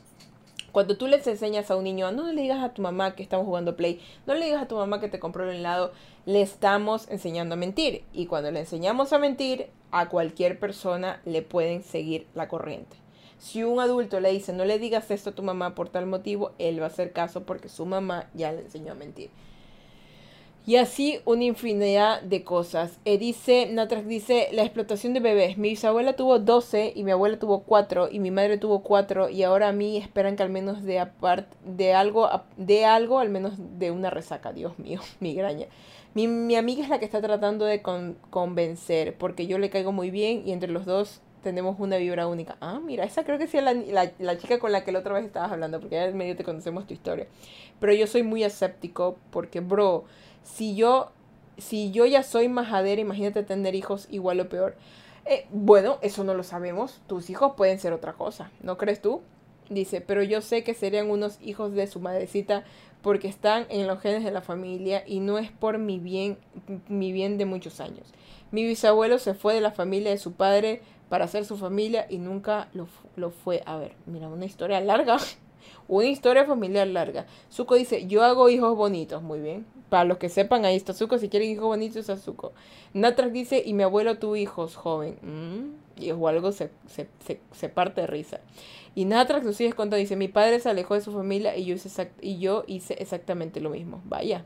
Cuando 0.71 0.97
tú 0.97 1.09
les 1.09 1.27
enseñas 1.27 1.69
a 1.73 1.77
un 1.77 1.83
niño, 1.83 2.13
no 2.13 2.33
le 2.33 2.43
digas 2.43 2.63
a 2.63 2.73
tu 2.73 2.83
mamá 2.83 3.17
que 3.17 3.25
estamos 3.25 3.47
jugando 3.47 3.75
play, 3.75 4.01
no 4.29 4.35
le 4.35 4.45
digas 4.45 4.63
a 4.63 4.69
tu 4.69 4.77
mamá 4.77 5.01
que 5.01 5.09
te 5.09 5.19
compró 5.19 5.51
el 5.51 5.57
helado, 5.57 5.91
le 6.25 6.41
estamos 6.41 7.09
enseñando 7.11 7.55
a 7.55 7.59
mentir. 7.59 8.05
Y 8.13 8.27
cuando 8.27 8.53
le 8.53 8.61
enseñamos 8.61 9.13
a 9.13 9.19
mentir, 9.19 9.71
a 9.91 10.09
cualquier 10.09 10.61
persona 10.61 11.21
le 11.25 11.43
pueden 11.43 11.83
seguir 11.83 12.29
la 12.37 12.47
corriente. 12.47 13.01
Si 13.41 13.65
un 13.65 13.81
adulto 13.81 14.21
le 14.21 14.31
dice 14.31 14.53
no 14.53 14.67
le 14.67 14.79
digas 14.79 15.11
esto 15.11 15.31
a 15.31 15.35
tu 15.35 15.43
mamá 15.43 15.75
por 15.75 15.89
tal 15.89 16.05
motivo, 16.05 16.53
él 16.59 16.79
va 16.79 16.85
a 16.85 16.89
hacer 16.89 17.13
caso 17.13 17.45
porque 17.45 17.71
su 17.71 17.87
mamá 17.87 18.29
ya 18.35 18.53
le 18.53 18.61
enseñó 18.61 18.93
a 18.93 18.97
mentir. 18.97 19.31
Y 20.67 20.77
así 20.77 21.21
una 21.25 21.45
infinidad 21.45 22.21
de 22.21 22.45
cosas. 22.45 23.01
Eh, 23.07 23.17
dice, 23.17 23.67
Natras 23.73 24.07
dice, 24.07 24.49
la 24.53 24.63
explotación 24.63 25.15
de 25.15 25.21
bebés. 25.21 25.57
Mi 25.57 25.71
bisabuela 25.71 26.17
tuvo 26.17 26.39
12 26.39 26.93
y 26.95 27.03
mi 27.03 27.13
abuela 27.13 27.39
tuvo 27.39 27.63
4 27.63 28.11
y 28.13 28.19
mi 28.19 28.31
madre 28.31 28.59
tuvo 28.59 28.83
4 28.83 29.31
y 29.31 29.43
ahora 29.43 29.69
a 29.69 29.73
mí 29.73 29.97
esperan 29.97 30.37
que 30.37 30.43
al 30.43 30.51
menos 30.51 30.83
de, 30.83 31.05
de, 31.65 31.95
algo, 31.95 32.29
de 32.59 32.85
algo, 32.85 33.21
al 33.21 33.31
menos 33.31 33.55
de 33.79 33.91
una 33.91 34.11
resaca. 34.11 34.53
Dios 34.53 34.79
mío, 34.79 35.01
migraña. 35.21 35.67
Mi, 36.13 36.29
mi 36.29 36.57
amiga 36.57 36.83
es 36.83 36.91
la 36.91 36.99
que 36.99 37.07
está 37.07 37.23
tratando 37.23 37.65
de 37.65 37.81
convencer 38.29 39.17
porque 39.17 39.47
yo 39.47 39.59
le 39.59 39.71
caigo 39.71 39.93
muy 39.93 40.11
bien 40.11 40.43
y 40.45 40.53
entre 40.53 40.71
los 40.71 40.85
dos 40.85 41.23
tenemos 41.43 41.79
una 41.79 41.97
vibra 41.97 42.27
única. 42.27 42.57
Ah, 42.61 42.81
mira, 42.85 43.05
esa 43.05 43.25
creo 43.25 43.39
que 43.39 43.47
sí 43.47 43.59
es 43.59 43.65
la, 43.65 43.75
la, 44.19 44.39
chica 44.39 44.59
con 44.59 44.73
la 44.73 44.85
que 44.85 44.93
la 44.93 45.01
otra 45.01 45.15
vez 45.15 45.25
estabas 45.25 45.53
hablando, 45.53 45.81
porque 45.81 45.97
ya 45.97 46.11
medio 46.13 46.37
te 46.37 46.45
conocemos 46.45 46.87
tu 46.87 46.95
historia. 46.95 47.27
Pero 47.79 47.93
yo 47.93 48.07
soy 48.07 48.23
muy 48.23 48.45
escéptico 48.45 49.19
porque, 49.31 49.61
bro, 49.61 50.05
si 50.43 50.75
yo, 50.75 51.13
si 51.59 51.91
yo 51.91 52.07
ya 52.07 52.23
soy 52.23 52.49
majadera, 52.49 53.01
imagínate 53.01 53.43
tener 53.43 53.75
hijos 53.75 54.07
igual 54.11 54.41
o 54.41 54.49
peor. 54.49 54.77
Eh, 55.25 55.47
bueno, 55.51 55.99
eso 56.03 56.25
no 56.25 56.35
lo 56.35 56.43
sabemos. 56.43 57.01
Tus 57.07 57.31
hijos 57.31 57.55
pueden 57.57 57.79
ser 57.79 57.93
otra 57.93 58.15
cosa, 58.15 58.51
¿no 58.63 58.77
crees 58.79 59.01
tú? 59.03 59.23
Dice, 59.69 60.01
pero 60.01 60.23
yo 60.25 60.41
sé 60.41 60.65
que 60.65 60.75
serían 60.75 61.11
unos 61.11 61.39
hijos 61.41 61.73
de 61.73 61.87
su 61.87 62.01
madrecita 62.01 62.65
porque 63.03 63.29
están 63.29 63.67
en 63.71 63.87
los 63.87 64.01
genes 64.01 64.25
de 64.25 64.31
la 64.31 64.43
familia 64.43 65.05
y 65.07 65.21
no 65.21 65.39
es 65.39 65.51
por 65.51 65.79
mi 65.79 65.99
bien, 65.99 66.39
mi 66.89 67.13
bien 67.13 67.39
de 67.39 67.45
muchos 67.45 67.81
años. 67.81 68.13
Mi 68.51 68.67
bisabuelo 68.67 69.19
se 69.19 69.35
fue 69.35 69.55
de 69.55 69.61
la 69.61 69.71
familia 69.71 70.11
de 70.11 70.19
su 70.19 70.33
padre 70.33 70.83
para 71.11 71.27
hacer 71.27 71.45
su 71.45 71.59
familia 71.59 72.07
y 72.09 72.19
nunca 72.19 72.69
lo, 72.73 72.89
lo 73.17 73.31
fue 73.31 73.63
a 73.67 73.77
ver. 73.77 73.97
Mira, 74.07 74.29
una 74.29 74.47
historia 74.47 74.81
larga. 74.81 75.19
Una 75.89 76.07
historia 76.07 76.45
familiar 76.47 76.87
larga. 76.87 77.27
Zuko 77.53 77.75
dice, 77.75 78.07
yo 78.07 78.23
hago 78.23 78.49
hijos 78.49 78.77
bonitos. 78.77 79.23
Muy 79.23 79.41
bien. 79.41 79.67
Para 79.89 80.05
los 80.05 80.19
que 80.19 80.29
sepan, 80.29 80.65
ahí 80.65 80.77
está 80.77 80.95
Zuko. 80.95 81.19
Si 81.19 81.29
quieren 81.29 81.51
hijos 81.51 81.65
bonitos, 81.65 82.09
es 82.09 82.23
Zuko. 82.23 82.53
Natras 82.95 83.33
dice, 83.33 83.63
y 83.65 83.75
mi 83.75 83.83
abuelo 83.83 84.19
tuvo 84.19 84.37
hijos 84.37 84.77
joven. 84.77 85.19
Mm, 85.21 86.03
y 86.03 86.13
o 86.13 86.29
algo 86.29 86.53
se, 86.53 86.71
se, 86.87 87.09
se, 87.53 87.69
parte 87.69 88.03
de 88.03 88.07
risa. 88.07 88.41
Y 88.95 89.05
Natrax 89.05 89.45
lo 89.45 89.53
sigue 89.53 89.73
contando. 89.73 89.97
Dice, 89.97 90.17
mi 90.17 90.29
padre 90.29 90.61
se 90.61 90.71
alejó 90.71 90.95
de 90.95 91.01
su 91.01 91.13
familia 91.13 91.57
y 91.57 91.65
yo 91.65 91.75
hice, 91.75 92.13
y 92.23 92.39
yo 92.39 92.65
hice 92.69 92.95
exactamente 92.95 93.61
lo 93.61 93.71
mismo. 93.71 94.01
Vaya. 94.05 94.45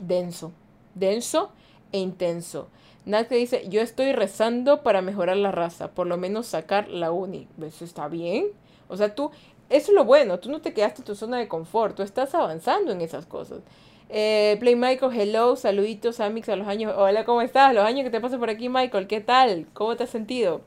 Denso. 0.00 0.52
Denso 0.94 1.52
e 1.92 1.98
intenso. 1.98 2.68
Natrax 3.06 3.40
dice, 3.40 3.68
yo 3.68 3.80
estoy 3.80 4.12
rezando 4.12 4.82
para 4.82 5.00
mejorar 5.00 5.38
la 5.38 5.52
raza. 5.52 5.92
Por 5.92 6.06
lo 6.06 6.18
menos 6.18 6.46
sacar 6.46 6.88
la 6.88 7.10
uni. 7.12 7.48
¿Eso 7.62 7.84
está 7.84 8.08
bien? 8.08 8.48
O 8.88 8.96
sea, 8.96 9.14
tú 9.14 9.30
eso 9.68 9.90
es 9.90 9.94
lo 9.96 10.04
bueno, 10.04 10.38
tú 10.38 10.48
no 10.48 10.60
te 10.60 10.72
quedaste 10.72 11.00
en 11.00 11.06
tu 11.06 11.16
zona 11.16 11.38
de 11.38 11.48
confort, 11.48 11.96
tú 11.96 12.04
estás 12.04 12.34
avanzando 12.36 12.92
en 12.92 13.00
esas 13.00 13.26
cosas. 13.26 13.60
Eh, 14.08 14.56
Play 14.60 14.76
Michael, 14.76 15.12
hello, 15.12 15.56
saluditos 15.56 16.20
a 16.20 16.30
Mix 16.30 16.48
a 16.48 16.54
los 16.54 16.68
años. 16.68 16.94
Hola, 16.96 17.24
¿cómo 17.24 17.42
estás? 17.42 17.74
Los 17.74 17.84
años 17.84 18.04
que 18.04 18.10
te 18.10 18.20
pasan 18.20 18.38
por 18.38 18.48
aquí, 18.48 18.68
Michael, 18.68 19.08
¿qué 19.08 19.20
tal? 19.20 19.66
¿Cómo 19.72 19.96
te 19.96 20.04
has 20.04 20.10
sentido? 20.10 20.60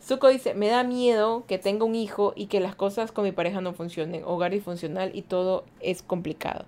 Zuko 0.00 0.28
dice, 0.28 0.54
me 0.54 0.68
da 0.68 0.84
miedo 0.84 1.44
que 1.48 1.58
tenga 1.58 1.84
un 1.84 1.96
hijo 1.96 2.32
y 2.36 2.46
que 2.46 2.60
las 2.60 2.76
cosas 2.76 3.10
con 3.10 3.24
mi 3.24 3.32
pareja 3.32 3.60
no 3.60 3.72
funcionen, 3.72 4.22
hogar 4.24 4.52
disfuncional 4.52 5.10
y 5.14 5.22
todo 5.22 5.64
es 5.80 6.02
complicado. 6.02 6.64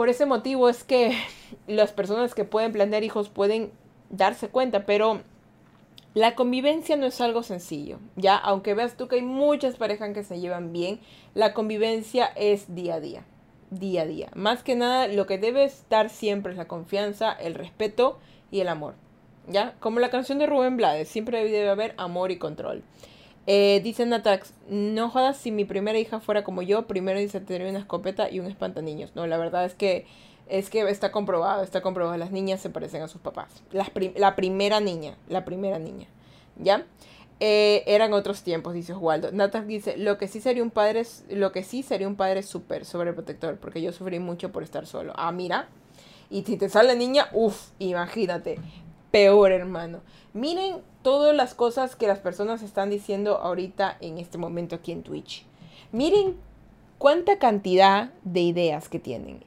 Por 0.00 0.08
ese 0.08 0.24
motivo 0.24 0.70
es 0.70 0.82
que 0.82 1.12
las 1.66 1.92
personas 1.92 2.34
que 2.34 2.46
pueden 2.46 2.72
planear 2.72 3.04
hijos 3.04 3.28
pueden 3.28 3.70
darse 4.08 4.48
cuenta, 4.48 4.86
pero 4.86 5.20
la 6.14 6.34
convivencia 6.34 6.96
no 6.96 7.04
es 7.04 7.20
algo 7.20 7.42
sencillo, 7.42 7.98
ya, 8.16 8.34
aunque 8.34 8.72
veas 8.72 8.96
tú 8.96 9.08
que 9.08 9.16
hay 9.16 9.22
muchas 9.22 9.76
parejas 9.76 10.14
que 10.14 10.24
se 10.24 10.40
llevan 10.40 10.72
bien, 10.72 11.00
la 11.34 11.52
convivencia 11.52 12.24
es 12.34 12.74
día 12.74 12.94
a 12.94 13.00
día, 13.00 13.24
día 13.68 14.00
a 14.00 14.06
día. 14.06 14.30
Más 14.34 14.62
que 14.62 14.74
nada, 14.74 15.06
lo 15.06 15.26
que 15.26 15.36
debe 15.36 15.64
estar 15.64 16.08
siempre 16.08 16.52
es 16.52 16.56
la 16.56 16.66
confianza, 16.66 17.32
el 17.32 17.52
respeto 17.52 18.18
y 18.50 18.60
el 18.60 18.68
amor, 18.68 18.94
ya, 19.48 19.74
como 19.80 20.00
la 20.00 20.08
canción 20.08 20.38
de 20.38 20.46
Rubén 20.46 20.78
Blades, 20.78 21.10
siempre 21.10 21.44
debe 21.44 21.68
haber 21.68 21.92
amor 21.98 22.30
y 22.30 22.38
control. 22.38 22.82
Eh, 23.46 23.80
dice 23.82 24.06
Natax, 24.06 24.52
no 24.68 25.08
jodas 25.10 25.36
si 25.36 25.50
mi 25.50 25.64
primera 25.64 25.98
hija 25.98 26.20
fuera 26.20 26.44
como 26.44 26.62
yo, 26.62 26.86
primero 26.86 27.18
dice 27.18 27.40
tener 27.40 27.68
una 27.68 27.80
escopeta 27.80 28.30
y 28.30 28.40
un 28.40 28.46
espantaniños. 28.46 29.14
No, 29.14 29.26
la 29.26 29.38
verdad 29.38 29.64
es 29.64 29.74
que 29.74 30.06
es 30.46 30.68
que 30.68 30.82
está 30.90 31.12
comprobado, 31.12 31.62
está 31.62 31.80
comprobado, 31.80 32.16
las 32.16 32.32
niñas 32.32 32.60
se 32.60 32.70
parecen 32.70 33.02
a 33.02 33.08
sus 33.08 33.20
papás. 33.20 33.62
la 33.72 34.34
primera 34.36 34.80
niña, 34.80 35.16
la 35.28 35.44
primera 35.44 35.78
niña, 35.78 36.08
¿ya? 36.56 36.84
Eh, 37.42 37.84
eran 37.86 38.12
otros 38.12 38.42
tiempos, 38.42 38.74
dice 38.74 38.92
Oswaldo. 38.92 39.32
Natas 39.32 39.66
dice, 39.66 39.96
lo 39.96 40.18
que 40.18 40.28
sí 40.28 40.40
sería 40.40 40.62
un 40.62 40.70
padre, 40.70 41.06
lo 41.30 41.52
que 41.52 41.64
sí 41.64 41.82
sería 41.82 42.06
un 42.06 42.16
padre 42.16 42.42
súper 42.42 42.84
sobreprotector, 42.84 43.56
porque 43.56 43.80
yo 43.80 43.92
sufrí 43.92 44.18
mucho 44.18 44.52
por 44.52 44.62
estar 44.62 44.86
solo. 44.86 45.14
Ah, 45.16 45.32
mira. 45.32 45.68
Y 46.28 46.42
si 46.42 46.58
te 46.58 46.68
sale 46.68 46.94
niña, 46.96 47.28
uff, 47.32 47.70
imagínate. 47.78 48.58
Peor, 49.10 49.52
hermano. 49.52 50.00
Miren 50.32 50.76
todas 51.02 51.34
las 51.34 51.54
cosas 51.54 51.96
que 51.96 52.06
las 52.06 52.20
personas 52.20 52.62
están 52.62 52.90
diciendo 52.90 53.38
ahorita 53.38 53.96
en 54.00 54.18
este 54.18 54.38
momento 54.38 54.76
aquí 54.76 54.92
en 54.92 55.02
Twitch. 55.02 55.44
Miren 55.90 56.36
cuánta 56.98 57.38
cantidad 57.38 58.12
de 58.22 58.40
ideas 58.40 58.88
que 58.88 59.00
tienen. 59.00 59.42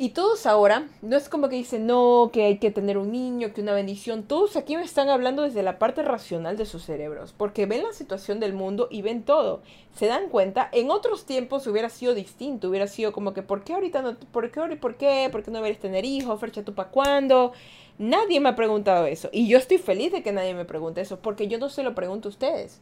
Y 0.00 0.10
todos 0.10 0.46
ahora, 0.46 0.86
no 1.02 1.16
es 1.16 1.28
como 1.28 1.48
que 1.48 1.56
dicen, 1.56 1.84
no, 1.88 2.30
que 2.32 2.44
hay 2.44 2.58
que 2.58 2.70
tener 2.70 2.98
un 2.98 3.10
niño, 3.10 3.52
que 3.52 3.62
una 3.62 3.72
bendición. 3.72 4.22
Todos 4.22 4.54
aquí 4.54 4.76
me 4.76 4.84
están 4.84 5.08
hablando 5.08 5.42
desde 5.42 5.64
la 5.64 5.80
parte 5.80 6.04
racional 6.04 6.56
de 6.56 6.66
sus 6.66 6.84
cerebros, 6.84 7.34
porque 7.36 7.66
ven 7.66 7.82
la 7.82 7.92
situación 7.92 8.38
del 8.38 8.52
mundo 8.52 8.86
y 8.92 9.02
ven 9.02 9.24
todo. 9.24 9.60
Se 9.96 10.06
dan 10.06 10.28
cuenta, 10.28 10.68
en 10.70 10.92
otros 10.92 11.26
tiempos 11.26 11.66
hubiera 11.66 11.88
sido 11.88 12.14
distinto, 12.14 12.68
hubiera 12.68 12.86
sido 12.86 13.12
como 13.12 13.34
que, 13.34 13.42
¿por 13.42 13.64
qué 13.64 13.72
ahorita 13.74 14.02
no? 14.02 14.16
¿Por 14.16 14.52
qué? 14.52 14.76
¿Por 14.76 14.96
qué? 14.96 15.28
¿Por 15.32 15.42
qué 15.42 15.50
no 15.50 15.56
deberías 15.56 15.80
tener 15.80 16.04
hijos? 16.04 16.38
¿Fercha 16.38 16.62
tú 16.62 16.76
para 16.76 16.90
cuándo? 16.90 17.52
Nadie 17.98 18.40
me 18.40 18.50
ha 18.50 18.56
preguntado 18.56 19.06
eso. 19.06 19.28
Y 19.32 19.48
yo 19.48 19.58
estoy 19.58 19.78
feliz 19.78 20.12
de 20.12 20.22
que 20.22 20.32
nadie 20.32 20.54
me 20.54 20.64
pregunte 20.64 21.00
eso, 21.00 21.18
porque 21.18 21.48
yo 21.48 21.58
no 21.58 21.68
se 21.68 21.82
lo 21.82 21.94
pregunto 21.94 22.28
a 22.28 22.30
ustedes. 22.30 22.80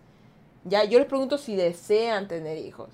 Ya, 0.64 0.84
yo 0.84 0.98
les 0.98 1.08
pregunto 1.08 1.38
si 1.38 1.56
desean 1.56 2.28
tener 2.28 2.58
hijos 2.58 2.90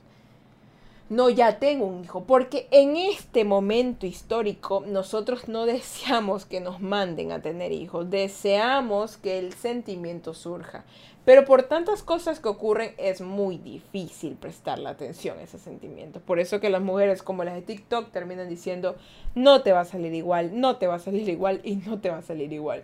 no, 1.13 1.29
ya 1.29 1.59
tengo 1.59 1.85
un 1.85 2.05
hijo, 2.05 2.25
porque 2.25 2.69
en 2.71 2.97
este 2.97 3.45
momento 3.45 4.07
histórico 4.07 4.83
nosotros 4.87 5.47
no 5.47 5.67
deseamos 5.67 6.47
que 6.47 6.61
nos 6.61 6.81
manden 6.81 7.33
a 7.33 7.43
tener 7.43 7.71
hijos, 7.71 8.09
deseamos 8.09 9.19
que 9.19 9.39
el 9.39 9.53
sentimiento 9.53 10.33
surja. 10.33 10.85
Pero 11.25 11.45
por 11.45 11.63
tantas 11.63 12.03
cosas 12.03 12.41
que 12.41 12.49
ocurren 12.49 12.95
es 12.99 13.21
muy 13.21 13.57
difícil 13.57 14.35
prestar 14.35 14.79
la 14.79 14.91
atención 14.91 15.39
a 15.39 15.43
ese 15.43 15.59
sentimiento. 15.59 16.21
Por 16.21 16.41
eso 16.41 16.59
que 16.59 16.71
las 16.71 16.83
mujeres 16.83 17.23
como 17.23 17.45
las 17.45 17.55
de 17.55 17.63
TikTok 17.63 18.11
terminan 18.11 18.49
diciendo, 18.49 18.97
no 19.35 19.63
te 19.63 19.73
va 19.73 19.81
a 19.81 19.85
salir 19.85 20.15
igual, 20.15 20.61
no 20.61 20.77
te 20.77 20.89
va 20.89 20.97
a 20.97 20.99
salir 20.99 21.29
igual 21.29 21.61
y 21.63 21.77
no 21.77 22.01
te 22.01 22.11
va 22.11 22.19
a 22.19 22.23
salir 22.23 22.53
igual. 22.53 22.83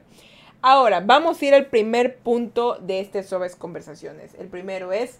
Ahora, 0.62 1.00
vamos 1.00 1.40
a 1.40 1.44
ir 1.44 1.54
al 1.54 1.66
primer 1.66 2.16
punto 2.18 2.76
de 2.80 3.00
este 3.00 3.22
Sobes 3.22 3.56
Conversaciones. 3.56 4.34
El 4.34 4.48
primero 4.48 4.92
es 4.92 5.18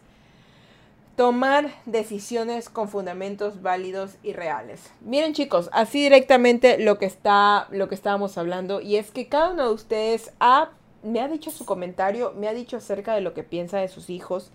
tomar 1.18 1.70
decisiones 1.84 2.68
con 2.68 2.88
fundamentos 2.88 3.60
válidos 3.60 4.12
y 4.22 4.32
reales. 4.32 4.92
Miren 5.00 5.34
chicos, 5.34 5.68
así 5.72 6.00
directamente 6.00 6.78
lo 6.78 6.98
que 6.98 7.06
está 7.06 7.66
lo 7.72 7.88
que 7.88 7.96
estábamos 7.96 8.38
hablando 8.38 8.80
y 8.80 8.96
es 8.96 9.10
que 9.10 9.26
cada 9.26 9.50
uno 9.50 9.66
de 9.66 9.74
ustedes 9.74 10.32
ha 10.38 10.70
me 11.02 11.20
ha 11.20 11.28
dicho 11.28 11.50
su 11.50 11.64
comentario, 11.64 12.32
me 12.36 12.48
ha 12.48 12.54
dicho 12.54 12.76
acerca 12.76 13.14
de 13.14 13.20
lo 13.20 13.34
que 13.34 13.44
piensa 13.44 13.78
de 13.78 13.88
sus 13.88 14.10
hijos 14.10 14.50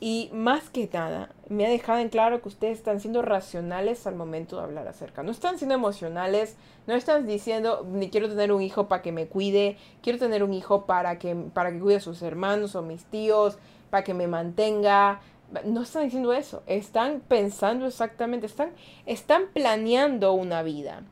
y 0.00 0.28
más 0.32 0.70
que 0.70 0.90
nada 0.92 1.30
me 1.48 1.64
ha 1.64 1.68
dejado 1.68 2.00
en 2.00 2.08
claro 2.08 2.42
que 2.42 2.48
ustedes 2.48 2.78
están 2.78 3.00
siendo 3.00 3.22
racionales 3.22 4.06
al 4.06 4.16
momento 4.16 4.56
de 4.56 4.64
hablar 4.64 4.88
acerca. 4.88 5.22
No 5.22 5.30
están 5.30 5.56
siendo 5.56 5.74
emocionales, 5.74 6.56
no 6.86 6.94
están 6.94 7.26
diciendo 7.26 7.86
ni 7.90 8.10
quiero 8.10 8.28
tener 8.28 8.52
un 8.52 8.60
hijo 8.60 8.88
para 8.88 9.02
que 9.02 9.12
me 9.12 9.26
cuide, 9.26 9.78
quiero 10.02 10.18
tener 10.18 10.42
un 10.42 10.52
hijo 10.52 10.84
para 10.86 11.18
que 11.18 11.34
para 11.34 11.70
que 11.70 11.78
cuide 11.78 11.96
a 11.96 12.00
sus 12.00 12.22
hermanos 12.22 12.74
o 12.74 12.82
mis 12.82 13.04
tíos, 13.04 13.56
para 13.90 14.04
que 14.04 14.14
me 14.14 14.26
mantenga, 14.26 15.20
no 15.64 15.82
están 15.82 16.04
diciendo 16.04 16.32
eso, 16.32 16.62
están 16.66 17.22
pensando 17.26 17.86
exactamente, 17.86 18.46
están, 18.46 18.70
están 19.06 19.44
planeando 19.52 20.32
una 20.32 20.62
vida. 20.62 21.02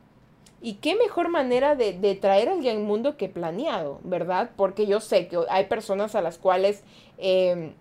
Y 0.63 0.75
qué 0.75 0.95
mejor 0.95 1.27
manera 1.27 1.75
de, 1.75 1.93
traer 2.15 2.47
a 2.47 2.53
alguien 2.53 2.77
al 2.77 2.83
mundo 2.83 3.17
que 3.17 3.27
planeado, 3.27 3.99
¿verdad? 4.03 4.51
Porque 4.55 4.87
yo 4.87 5.01
sé 5.01 5.27
que 5.27 5.37
hay 5.49 5.65
personas 5.65 6.15
a 6.15 6.21
las 6.21 6.37
cuales 6.37 6.83
em, 7.17 7.73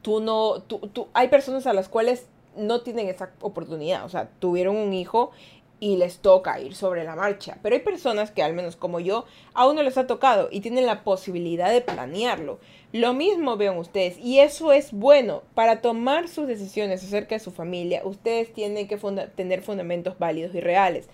tú 0.00 0.20
no, 0.20 0.62
tú, 0.62 0.78
tú, 0.92 1.08
hay 1.12 1.28
personas 1.28 1.66
a 1.66 1.74
las 1.74 1.90
cuales 1.90 2.26
no 2.56 2.80
tienen 2.80 3.08
esa 3.08 3.30
oportunidad, 3.42 4.06
o 4.06 4.08
sea, 4.08 4.30
tuvieron 4.40 4.74
un 4.74 4.94
hijo 4.94 5.32
y 5.80 5.96
les 5.96 6.18
toca 6.18 6.58
ir 6.60 6.74
sobre 6.74 7.04
la 7.04 7.14
marcha. 7.14 7.58
Pero 7.62 7.74
hay 7.74 7.82
personas 7.82 8.30
que, 8.30 8.42
al 8.42 8.54
menos 8.54 8.76
como 8.76 9.00
yo, 9.00 9.26
aún 9.54 9.76
no 9.76 9.82
les 9.82 9.98
ha 9.98 10.06
tocado 10.06 10.48
y 10.50 10.60
tienen 10.60 10.86
la 10.86 11.04
posibilidad 11.04 11.70
de 11.70 11.80
planearlo. 11.80 12.58
Lo 12.92 13.12
mismo 13.12 13.56
vean 13.56 13.76
ustedes 13.76 14.18
y 14.18 14.40
eso 14.40 14.72
es 14.72 14.92
bueno. 14.92 15.42
Para 15.54 15.80
tomar 15.80 16.28
sus 16.28 16.46
decisiones 16.46 17.04
acerca 17.04 17.34
de 17.34 17.40
su 17.40 17.50
familia, 17.50 18.00
ustedes 18.04 18.52
tienen 18.52 18.88
que 18.88 18.98
tener 19.36 19.62
fundamentos 19.62 20.18
válidos 20.18 20.54
y 20.54 20.60
reales. 20.60 21.08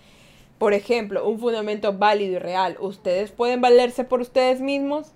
Por 0.57 0.73
ejemplo, 0.73 1.27
un 1.27 1.39
fundamento 1.39 1.97
válido 1.97 2.35
y 2.35 2.39
real. 2.39 2.77
¿Ustedes 2.79 3.31
pueden 3.31 3.61
valerse 3.61 4.03
por 4.03 4.21
ustedes 4.21 4.61
mismos? 4.61 5.11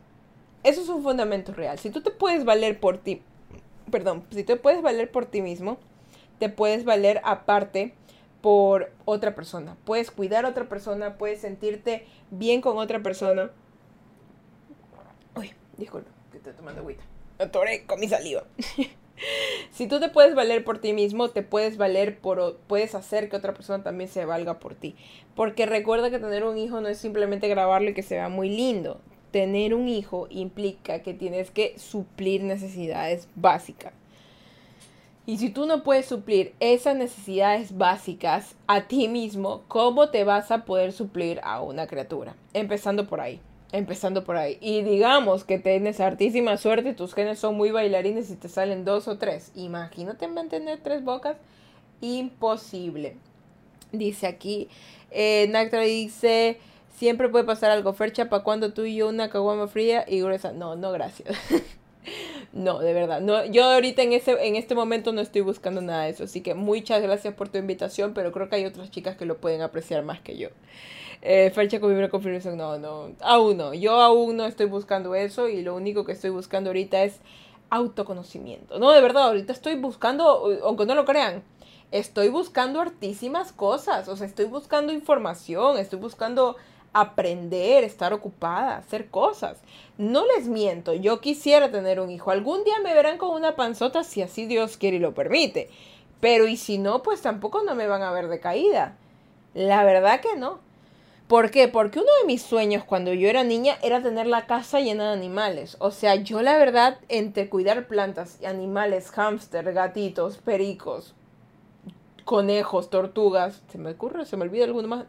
Eso 0.63 0.81
es 0.81 0.89
un 0.89 1.01
fundamento 1.01 1.53
real. 1.53 1.79
Si 1.79 1.89
tú 1.89 2.01
te 2.01 2.11
puedes 2.11 2.43
valer 2.43 2.79
por 2.79 2.97
ti, 2.97 3.21
perdón, 3.89 4.25
si 4.31 4.43
te 4.43 4.57
puedes 4.57 4.81
valer 4.81 5.09
por 5.11 5.25
ti 5.25 5.41
mismo, 5.41 5.77
te 6.39 6.49
puedes 6.49 6.83
valer 6.83 7.21
aparte 7.23 7.93
por 8.41 8.91
otra 9.05 9.35
persona. 9.35 9.77
Puedes 9.85 10.11
cuidar 10.11 10.45
a 10.45 10.49
otra 10.49 10.67
persona, 10.67 11.17
puedes 11.17 11.41
sentirte 11.41 12.05
bien 12.31 12.61
con 12.61 12.77
otra 12.77 13.01
persona. 13.01 13.51
Uy, 15.35 15.53
disculpa, 15.77 16.09
que 16.31 16.37
estoy 16.37 16.53
tomando 16.53 16.81
agüita. 16.81 17.03
Con 17.87 17.99
mi 17.99 18.07
saliva. 18.07 18.43
si 19.71 19.87
tú 19.87 19.99
te 19.99 20.09
puedes 20.09 20.35
valer 20.35 20.63
por 20.63 20.79
ti 20.79 20.93
mismo, 20.93 21.29
te 21.29 21.43
puedes 21.43 21.77
valer 21.77 22.19
por 22.19 22.57
puedes 22.67 22.95
hacer 22.95 23.29
que 23.29 23.37
otra 23.37 23.53
persona 23.53 23.83
también 23.83 24.09
se 24.09 24.25
valga 24.25 24.59
por 24.59 24.75
ti. 24.75 24.95
Porque 25.35 25.65
recuerda 25.65 26.09
que 26.09 26.19
tener 26.19 26.43
un 26.43 26.57
hijo 26.57 26.81
no 26.81 26.87
es 26.87 26.97
simplemente 26.97 27.47
grabarlo 27.47 27.89
y 27.89 27.93
que 27.93 28.03
se 28.03 28.15
vea 28.15 28.29
muy 28.29 28.49
lindo. 28.49 28.99
Tener 29.31 29.73
un 29.73 29.87
hijo 29.87 30.27
implica 30.29 31.03
que 31.03 31.13
tienes 31.13 31.51
que 31.51 31.77
suplir 31.77 32.43
necesidades 32.43 33.27
básicas. 33.35 33.93
Y 35.25 35.37
si 35.37 35.51
tú 35.51 35.67
no 35.67 35.83
puedes 35.83 36.07
suplir 36.07 36.55
esas 36.59 36.95
necesidades 36.95 37.77
básicas 37.77 38.55
a 38.65 38.87
ti 38.87 39.07
mismo, 39.07 39.61
¿cómo 39.67 40.09
te 40.09 40.23
vas 40.23 40.49
a 40.49 40.65
poder 40.65 40.91
suplir 40.91 41.39
a 41.43 41.61
una 41.61 41.85
criatura? 41.85 42.35
Empezando 42.53 43.05
por 43.05 43.21
ahí. 43.21 43.39
Empezando 43.71 44.23
por 44.23 44.35
ahí. 44.37 44.57
Y 44.61 44.81
digamos 44.81 45.43
que 45.43 45.59
tienes 45.59 45.99
hartísima 45.99 46.57
suerte, 46.57 46.93
tus 46.93 47.13
genes 47.13 47.39
son 47.39 47.55
muy 47.55 47.71
bailarines 47.71 48.31
y 48.31 48.35
te 48.35 48.49
salen 48.49 48.83
dos 48.83 49.07
o 49.07 49.17
tres. 49.17 49.51
Imagínate 49.55 50.27
mantener 50.27 50.79
tres 50.81 51.03
bocas. 51.03 51.37
Imposible. 52.01 53.15
Dice 53.91 54.27
aquí, 54.27 54.69
eh, 55.11 55.51
dice, 55.85 56.59
siempre 56.95 57.29
puede 57.29 57.45
pasar 57.45 57.71
algo. 57.71 57.93
Fercha, 57.93 58.29
¿para 58.29 58.43
cuando 58.43 58.73
tú 58.73 58.85
y 58.85 58.95
yo 58.95 59.09
una 59.09 59.29
caguama 59.29 59.67
fría 59.67 60.05
y 60.07 60.21
gruesa? 60.21 60.51
No, 60.51 60.75
no, 60.75 60.91
gracias. 60.91 61.37
No, 62.53 62.79
de 62.79 62.93
verdad. 62.93 63.21
No, 63.21 63.45
yo 63.45 63.65
ahorita 63.65 64.01
en, 64.01 64.13
ese, 64.13 64.31
en 64.45 64.55
este 64.55 64.75
momento 64.75 65.11
no 65.11 65.21
estoy 65.21 65.41
buscando 65.41 65.81
nada 65.81 66.03
de 66.03 66.11
eso. 66.11 66.23
Así 66.23 66.41
que 66.41 66.55
muchas 66.55 67.01
gracias 67.01 67.33
por 67.33 67.49
tu 67.49 67.57
invitación, 67.57 68.13
pero 68.13 68.31
creo 68.31 68.49
que 68.49 68.55
hay 68.57 68.65
otras 68.65 68.89
chicas 68.91 69.15
que 69.15 69.25
lo 69.25 69.37
pueden 69.37 69.61
apreciar 69.61 70.03
más 70.03 70.19
que 70.21 70.37
yo. 70.37 70.49
Eh, 71.21 71.51
fecha 71.53 71.79
con 71.79 71.95
mi 71.95 72.09
confirmación, 72.09 72.57
no, 72.57 72.77
no, 72.79 73.11
aún 73.21 73.57
no. 73.57 73.73
Yo 73.73 74.01
aún 74.01 74.37
no 74.37 74.45
estoy 74.45 74.67
buscando 74.67 75.15
eso 75.15 75.49
y 75.49 75.61
lo 75.61 75.75
único 75.75 76.05
que 76.05 76.13
estoy 76.13 76.29
buscando 76.29 76.69
ahorita 76.69 77.03
es 77.03 77.19
autoconocimiento. 77.69 78.79
No, 78.79 78.91
de 78.91 79.01
verdad, 79.01 79.23
ahorita 79.23 79.53
estoy 79.53 79.75
buscando, 79.75 80.47
aunque 80.63 80.85
no 80.85 80.95
lo 80.95 81.05
crean, 81.05 81.43
estoy 81.91 82.29
buscando 82.29 82.79
hartísimas 82.79 83.51
cosas. 83.51 84.07
O 84.07 84.15
sea, 84.15 84.27
estoy 84.27 84.45
buscando 84.45 84.93
información, 84.93 85.77
estoy 85.77 85.99
buscando 85.99 86.55
aprender, 86.93 87.83
estar 87.83 88.13
ocupada, 88.13 88.77
hacer 88.77 89.09
cosas. 89.09 89.61
No 89.97 90.25
les 90.35 90.47
miento, 90.47 90.93
yo 90.93 91.21
quisiera 91.21 91.71
tener 91.71 91.99
un 91.99 92.09
hijo. 92.09 92.31
Algún 92.31 92.63
día 92.63 92.75
me 92.83 92.93
verán 92.93 93.17
con 93.17 93.31
una 93.31 93.55
panzota 93.55 94.03
si 94.03 94.21
así 94.21 94.45
Dios 94.45 94.77
quiere 94.77 94.97
y 94.97 94.99
lo 94.99 95.13
permite. 95.13 95.69
Pero 96.19 96.47
y 96.47 96.57
si 96.57 96.77
no, 96.77 97.01
pues 97.03 97.21
tampoco 97.21 97.63
no 97.63 97.75
me 97.75 97.87
van 97.87 98.01
a 98.01 98.11
ver 98.11 98.27
de 98.27 98.39
caída. 98.39 98.97
La 99.53 99.83
verdad 99.83 100.21
que 100.21 100.35
no. 100.35 100.59
¿Por 101.29 101.51
qué? 101.51 101.67
Porque 101.67 101.99
uno 101.99 102.09
de 102.21 102.27
mis 102.27 102.41
sueños 102.41 102.83
cuando 102.83 103.13
yo 103.13 103.29
era 103.29 103.43
niña 103.43 103.77
era 103.83 104.01
tener 104.01 104.25
la 104.25 104.47
casa 104.47 104.79
llena 104.79 105.09
de 105.09 105.13
animales. 105.13 105.77
O 105.79 105.91
sea, 105.91 106.15
yo 106.15 106.41
la 106.41 106.57
verdad, 106.57 106.97
entre 107.07 107.49
cuidar 107.49 107.87
plantas, 107.87 108.39
animales, 108.43 109.11
hámster, 109.11 109.71
gatitos, 109.73 110.37
pericos, 110.39 111.13
conejos, 112.25 112.89
tortugas, 112.89 113.61
se 113.71 113.77
me 113.77 113.91
ocurre, 113.91 114.25
se 114.25 114.37
me 114.37 114.43
olvida 114.45 114.65
alguno 114.65 114.87
más, 114.87 115.05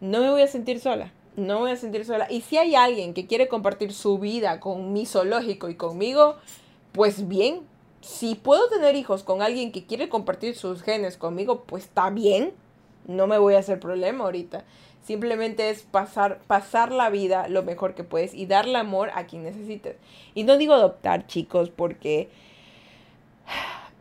no 0.00 0.20
me 0.20 0.30
voy 0.30 0.42
a 0.42 0.46
sentir 0.46 0.80
sola. 0.80 1.12
No 1.36 1.54
me 1.54 1.60
voy 1.60 1.70
a 1.72 1.76
sentir 1.76 2.04
sola. 2.04 2.26
Y 2.30 2.40
si 2.40 2.56
hay 2.56 2.74
alguien 2.74 3.12
que 3.12 3.26
quiere 3.26 3.48
compartir 3.48 3.92
su 3.92 4.18
vida 4.18 4.60
con 4.60 4.92
mi 4.92 5.06
zoológico 5.06 5.68
y 5.68 5.74
conmigo, 5.74 6.36
pues 6.92 7.28
bien. 7.28 7.62
Si 8.00 8.36
puedo 8.36 8.68
tener 8.68 8.94
hijos 8.94 9.24
con 9.24 9.42
alguien 9.42 9.72
que 9.72 9.84
quiere 9.84 10.08
compartir 10.08 10.54
sus 10.54 10.82
genes 10.82 11.16
conmigo, 11.16 11.64
pues 11.64 11.84
está 11.84 12.08
bien. 12.10 12.52
No 13.06 13.26
me 13.26 13.38
voy 13.38 13.54
a 13.54 13.58
hacer 13.58 13.80
problema 13.80 14.24
ahorita. 14.24 14.64
Simplemente 15.02 15.70
es 15.70 15.82
pasar, 15.82 16.40
pasar 16.46 16.90
la 16.90 17.10
vida 17.10 17.48
lo 17.48 17.62
mejor 17.62 17.94
que 17.94 18.04
puedes 18.04 18.34
y 18.34 18.46
darle 18.46 18.78
amor 18.78 19.10
a 19.14 19.26
quien 19.26 19.44
necesites. 19.44 19.96
Y 20.34 20.44
no 20.44 20.56
digo 20.56 20.74
adoptar, 20.74 21.26
chicos, 21.26 21.70
porque 21.70 22.28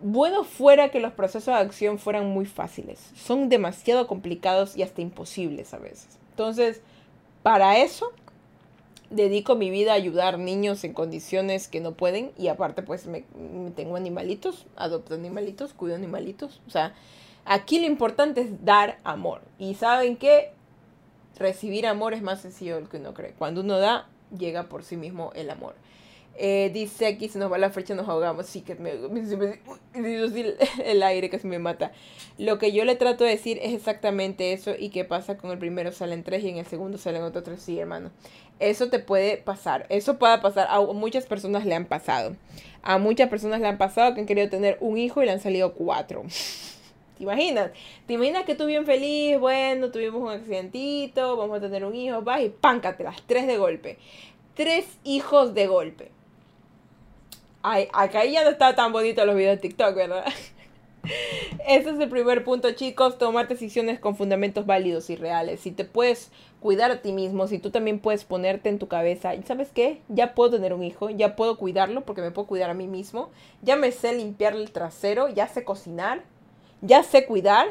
bueno 0.05 0.43
fuera 0.43 0.89
que 0.89 0.99
los 0.99 1.13
procesos 1.13 1.47
de 1.55 1.61
acción 1.61 1.97
fueran 1.97 2.27
muy 2.27 2.45
fáciles. 2.45 2.99
Son 3.15 3.49
demasiado 3.49 4.05
complicados 4.05 4.77
y 4.77 4.83
hasta 4.83 5.01
imposibles 5.01 5.73
a 5.73 5.79
veces. 5.79 6.19
Entonces, 6.29 6.81
para 7.41 7.79
eso 7.79 8.11
dedico 9.09 9.55
mi 9.55 9.71
vida 9.71 9.93
a 9.93 9.95
ayudar 9.95 10.37
niños 10.37 10.83
en 10.83 10.93
condiciones 10.93 11.67
que 11.67 11.81
no 11.81 11.93
pueden 11.93 12.31
y 12.37 12.49
aparte 12.49 12.83
pues 12.83 13.07
me, 13.07 13.23
tengo 13.75 13.95
animalitos, 13.95 14.67
adopto 14.75 15.15
animalitos, 15.15 15.73
cuido 15.73 15.95
animalitos. 15.95 16.61
O 16.67 16.69
sea, 16.69 16.93
aquí 17.43 17.79
lo 17.79 17.87
importante 17.87 18.41
es 18.41 18.63
dar 18.63 18.99
amor. 19.03 19.41
Y 19.57 19.73
saben 19.73 20.17
que 20.17 20.51
recibir 21.39 21.87
amor 21.87 22.13
es 22.13 22.21
más 22.21 22.41
sencillo 22.41 22.75
de 22.75 22.81
lo 22.81 22.89
que 22.89 22.97
uno 22.97 23.15
cree. 23.15 23.33
Cuando 23.33 23.61
uno 23.61 23.79
da, 23.79 24.07
llega 24.37 24.69
por 24.69 24.83
sí 24.83 24.97
mismo 24.97 25.31
el 25.33 25.49
amor. 25.49 25.73
Eh, 26.37 26.69
dice 26.73 27.05
aquí, 27.05 27.29
se 27.29 27.39
nos 27.39 27.51
va 27.51 27.57
la 27.57 27.69
flecha, 27.69 27.95
nos 27.95 28.09
ahogamos. 28.09 28.45
Sí, 28.45 28.61
que 28.61 28.75
me, 28.75 28.91
el 30.83 31.03
aire 31.03 31.29
que 31.29 31.39
se 31.39 31.47
me 31.47 31.59
mata. 31.59 31.91
Lo 32.37 32.57
que 32.57 32.71
yo 32.73 32.83
le 32.83 32.95
trato 32.95 33.23
de 33.23 33.31
decir 33.31 33.59
es 33.61 33.73
exactamente 33.73 34.53
eso. 34.53 34.71
Y 34.77 34.89
qué 34.89 35.05
pasa 35.05 35.37
con 35.37 35.51
el 35.51 35.57
primero 35.57 35.91
salen 35.91 36.23
tres 36.23 36.43
y 36.43 36.49
en 36.49 36.57
el 36.57 36.65
segundo 36.65 36.97
salen 36.97 37.23
otros 37.23 37.43
tres. 37.43 37.61
Sí, 37.61 37.79
hermano. 37.79 38.11
Eso 38.59 38.89
te 38.89 38.99
puede 38.99 39.37
pasar. 39.37 39.85
Eso 39.89 40.17
puede 40.17 40.37
pasar. 40.39 40.67
A 40.69 40.81
muchas 40.81 41.25
personas 41.25 41.65
le 41.65 41.75
han 41.75 41.85
pasado. 41.85 42.35
A 42.83 42.97
muchas 42.97 43.29
personas 43.29 43.61
le 43.61 43.67
han 43.67 43.77
pasado 43.77 44.13
que 44.13 44.21
han 44.21 44.27
querido 44.27 44.49
tener 44.49 44.77
un 44.81 44.97
hijo 44.97 45.21
y 45.21 45.25
le 45.25 45.31
han 45.31 45.39
salido 45.39 45.73
cuatro. 45.73 46.23
¿Te 47.17 47.23
imaginas? 47.23 47.71
¿Te 48.07 48.13
imaginas 48.13 48.43
que 48.43 48.55
tú 48.55 48.65
bien 48.65 48.85
feliz? 48.85 49.39
Bueno, 49.39 49.89
tuvimos 49.89 50.21
un 50.21 50.31
accidentito, 50.31 51.37
vamos 51.37 51.57
a 51.57 51.61
tener 51.61 51.85
un 51.85 51.95
hijo, 51.95 52.21
vas 52.21 52.41
y 52.41 52.49
páncate 52.49 53.05
las 53.05 53.21
tres 53.25 53.47
de 53.47 53.57
golpe. 53.57 53.97
Tres 54.53 54.85
hijos 55.05 55.53
de 55.53 55.67
golpe. 55.67 56.14
Ay, 57.67 57.87
acá 57.93 58.23
ya 58.25 58.43
no 58.43 58.51
está 58.51 58.75
tan 58.75 58.91
bonito 58.93 59.25
los 59.25 59.35
videos 59.35 59.55
de 59.55 59.61
TikTok, 59.61 59.95
¿verdad? 59.95 60.23
Ese 61.67 61.89
es 61.89 61.99
el 61.99 62.09
primer 62.09 62.43
punto, 62.43 62.71
chicos. 62.73 63.17
Tomar 63.17 63.47
decisiones 63.47 63.99
con 63.99 64.15
fundamentos 64.15 64.67
válidos 64.67 65.09
y 65.09 65.15
reales. 65.15 65.61
Si 65.61 65.71
te 65.71 65.83
puedes 65.83 66.29
cuidar 66.59 66.91
a 66.91 67.01
ti 67.01 67.11
mismo, 67.11 67.47
si 67.47 67.57
tú 67.57 67.71
también 67.71 67.97
puedes 67.97 68.23
ponerte 68.23 68.69
en 68.69 68.77
tu 68.77 68.87
cabeza, 68.87 69.33
¿sabes 69.47 69.71
qué? 69.73 69.99
Ya 70.09 70.35
puedo 70.35 70.51
tener 70.51 70.73
un 70.73 70.83
hijo, 70.83 71.09
ya 71.09 71.35
puedo 71.35 71.57
cuidarlo 71.57 72.01
porque 72.01 72.21
me 72.21 72.29
puedo 72.29 72.47
cuidar 72.47 72.69
a 72.69 72.75
mí 72.75 72.85
mismo. 72.85 73.31
Ya 73.63 73.75
me 73.75 73.91
sé 73.91 74.13
limpiar 74.13 74.53
el 74.53 74.69
trasero, 74.69 75.27
ya 75.29 75.47
sé 75.47 75.63
cocinar, 75.63 76.21
ya 76.81 77.01
sé 77.01 77.25
cuidar 77.25 77.69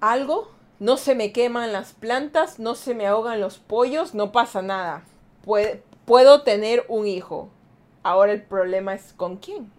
algo, 0.00 0.50
no 0.78 0.96
se 0.96 1.14
me 1.14 1.30
queman 1.32 1.74
las 1.74 1.92
plantas, 1.92 2.58
no 2.58 2.74
se 2.74 2.94
me 2.94 3.06
ahogan 3.06 3.38
los 3.38 3.58
pollos, 3.58 4.14
no 4.14 4.32
pasa 4.32 4.62
nada. 4.62 5.04
puedo 6.06 6.40
tener 6.40 6.86
un 6.88 7.06
hijo. 7.06 7.50
Ahora 8.02 8.32
el 8.32 8.42
problema 8.42 8.94
es 8.94 9.12
con 9.12 9.36
quién. 9.36 9.70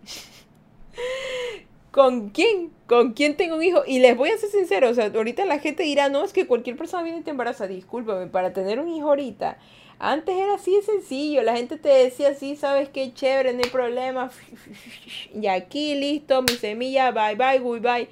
¿Con 1.91 2.29
quién? 2.31 2.71
¿Con 2.87 3.13
quién 3.13 3.37
tengo 3.37 3.55
un 3.55 3.63
hijo? 3.63 3.83
Y 3.85 3.99
les 3.99 4.17
voy 4.17 4.29
a 4.29 4.37
ser 4.37 4.49
sincero, 4.49 4.89
o 4.89 4.93
sea, 4.95 5.11
ahorita 5.13 5.45
la 5.45 5.59
gente 5.59 5.83
dirá, 5.83 6.09
no, 6.09 6.23
es 6.23 6.33
que 6.33 6.47
cualquier 6.47 6.75
persona 6.75 7.03
viene 7.03 7.19
y 7.19 7.21
te 7.21 7.29
embaraza, 7.29 7.67
discúlpame, 7.67 8.27
para 8.27 8.51
tener 8.51 8.79
un 8.79 8.89
hijo 8.89 9.09
ahorita. 9.09 9.57
Antes 9.99 10.35
era 10.35 10.55
así 10.55 10.75
de 10.75 10.81
sencillo, 10.81 11.43
la 11.43 11.55
gente 11.55 11.77
te 11.77 11.89
decía 11.89 12.29
así, 12.29 12.55
sabes 12.55 12.89
qué 12.89 13.13
chévere, 13.13 13.53
no 13.53 13.61
hay 13.63 13.69
problema. 13.69 14.31
Y 15.33 15.47
aquí 15.47 15.95
listo, 15.95 16.41
mi 16.41 16.55
semilla, 16.55 17.11
bye 17.11 17.35
bye, 17.35 17.59
goodbye. 17.59 18.09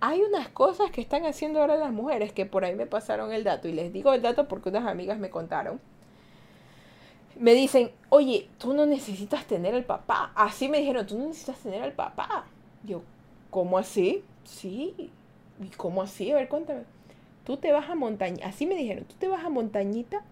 Hay 0.00 0.22
unas 0.22 0.48
cosas 0.48 0.90
que 0.90 1.00
están 1.00 1.26
haciendo 1.26 1.60
ahora 1.60 1.76
las 1.76 1.92
mujeres 1.92 2.32
que 2.32 2.46
por 2.46 2.64
ahí 2.64 2.74
me 2.74 2.86
pasaron 2.86 3.32
el 3.32 3.44
dato 3.44 3.68
y 3.68 3.72
les 3.72 3.92
digo 3.92 4.14
el 4.14 4.22
dato 4.22 4.48
porque 4.48 4.70
unas 4.70 4.86
amigas 4.86 5.18
me 5.18 5.28
contaron. 5.28 5.80
Me 7.38 7.54
dicen, 7.54 7.90
oye, 8.08 8.48
tú 8.58 8.74
no 8.74 8.86
necesitas 8.86 9.46
tener 9.46 9.74
al 9.74 9.84
papá. 9.84 10.32
Así 10.34 10.68
me 10.68 10.78
dijeron, 10.78 11.06
tú 11.06 11.18
no 11.18 11.26
necesitas 11.26 11.58
tener 11.58 11.82
al 11.82 11.92
papá. 11.92 12.46
Yo, 12.84 13.02
¿cómo 13.50 13.78
así? 13.78 14.24
Sí. 14.44 15.10
¿Y 15.60 15.68
cómo 15.76 16.02
así? 16.02 16.30
A 16.30 16.36
ver, 16.36 16.48
cuéntame. 16.48 16.82
Tú 17.44 17.56
te 17.56 17.72
vas 17.72 17.88
a 17.88 17.94
montaña. 17.94 18.46
Así 18.46 18.66
me 18.66 18.74
dijeron, 18.74 19.04
tú 19.04 19.14
te 19.18 19.28
vas 19.28 19.44
a 19.44 19.48
montañita 19.48 20.24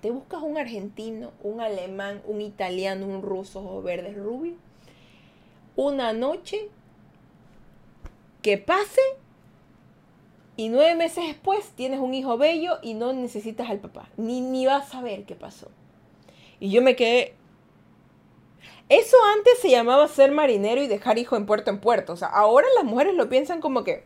te 0.00 0.12
buscas 0.12 0.42
un 0.42 0.58
argentino, 0.58 1.32
un 1.42 1.60
alemán, 1.60 2.22
un 2.26 2.40
italiano, 2.40 3.06
un 3.06 3.22
ruso 3.22 3.60
o 3.60 3.82
verde 3.82 4.12
rubio. 4.12 4.54
Una 5.74 6.12
noche 6.12 6.68
que 8.42 8.58
pase 8.58 9.00
y 10.56 10.68
nueve 10.68 10.94
meses 10.94 11.26
después 11.26 11.70
tienes 11.70 11.98
un 11.98 12.14
hijo 12.14 12.38
bello 12.38 12.78
y 12.82 12.94
no 12.94 13.12
necesitas 13.12 13.68
al 13.68 13.80
papá. 13.80 14.08
Ni, 14.16 14.40
ni 14.40 14.66
vas 14.66 14.86
a 14.86 14.90
saber 14.92 15.24
qué 15.24 15.34
pasó. 15.34 15.72
Y 16.60 16.70
yo 16.70 16.82
me 16.82 16.96
quedé... 16.96 17.34
Eso 18.88 19.16
antes 19.36 19.58
se 19.58 19.70
llamaba 19.70 20.06
ser 20.06 20.30
marinero 20.30 20.80
y 20.80 20.86
dejar 20.86 21.18
hijo 21.18 21.36
en 21.36 21.46
puerto 21.46 21.70
en 21.70 21.80
puerto. 21.80 22.12
O 22.12 22.16
sea, 22.16 22.28
ahora 22.28 22.66
las 22.76 22.84
mujeres 22.84 23.14
lo 23.14 23.28
piensan 23.28 23.60
como 23.60 23.84
que... 23.84 24.04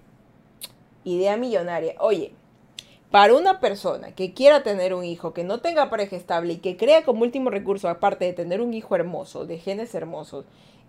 Idea 1.04 1.36
millonaria. 1.36 1.94
Oye, 1.98 2.34
para 3.10 3.34
una 3.34 3.58
persona 3.58 4.14
que 4.14 4.34
quiera 4.34 4.62
tener 4.62 4.94
un 4.94 5.04
hijo, 5.04 5.32
que 5.32 5.44
no 5.44 5.60
tenga 5.60 5.90
pareja 5.90 6.16
estable 6.16 6.54
y 6.54 6.58
que 6.58 6.76
crea 6.76 7.04
como 7.04 7.22
último 7.22 7.50
recurso, 7.50 7.88
aparte 7.88 8.24
de 8.24 8.32
tener 8.32 8.60
un 8.60 8.72
hijo 8.72 8.94
hermoso, 8.94 9.46
de 9.46 9.58
genes 9.58 9.94
hermosos, 9.94 10.44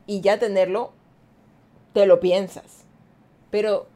y 0.06 0.22
ya 0.22 0.38
tenerlo, 0.38 0.92
te 1.94 2.06
lo 2.06 2.20
piensas. 2.20 2.86
Pero 3.50 3.88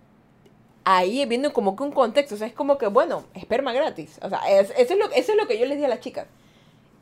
ahí 0.86 1.26
viendo 1.26 1.54
como 1.54 1.76
que 1.76 1.84
un 1.84 1.92
contexto, 1.92 2.36
o 2.36 2.38
sea, 2.38 2.48
es 2.48 2.54
como 2.54 2.78
que, 2.78 2.88
bueno, 2.88 3.26
esperma 3.34 3.74
gratis. 3.74 4.20
O 4.24 4.30
sea, 4.30 4.40
eso, 4.50 4.74
es 4.76 4.90
lo, 4.98 5.06
eso 5.12 5.32
es 5.32 5.38
lo 5.38 5.48
que 5.48 5.60
yo 5.60 5.66
les 5.66 5.78
di 5.78 5.86
a 5.86 5.90
las 5.90 6.00
chicas. 6.00 6.28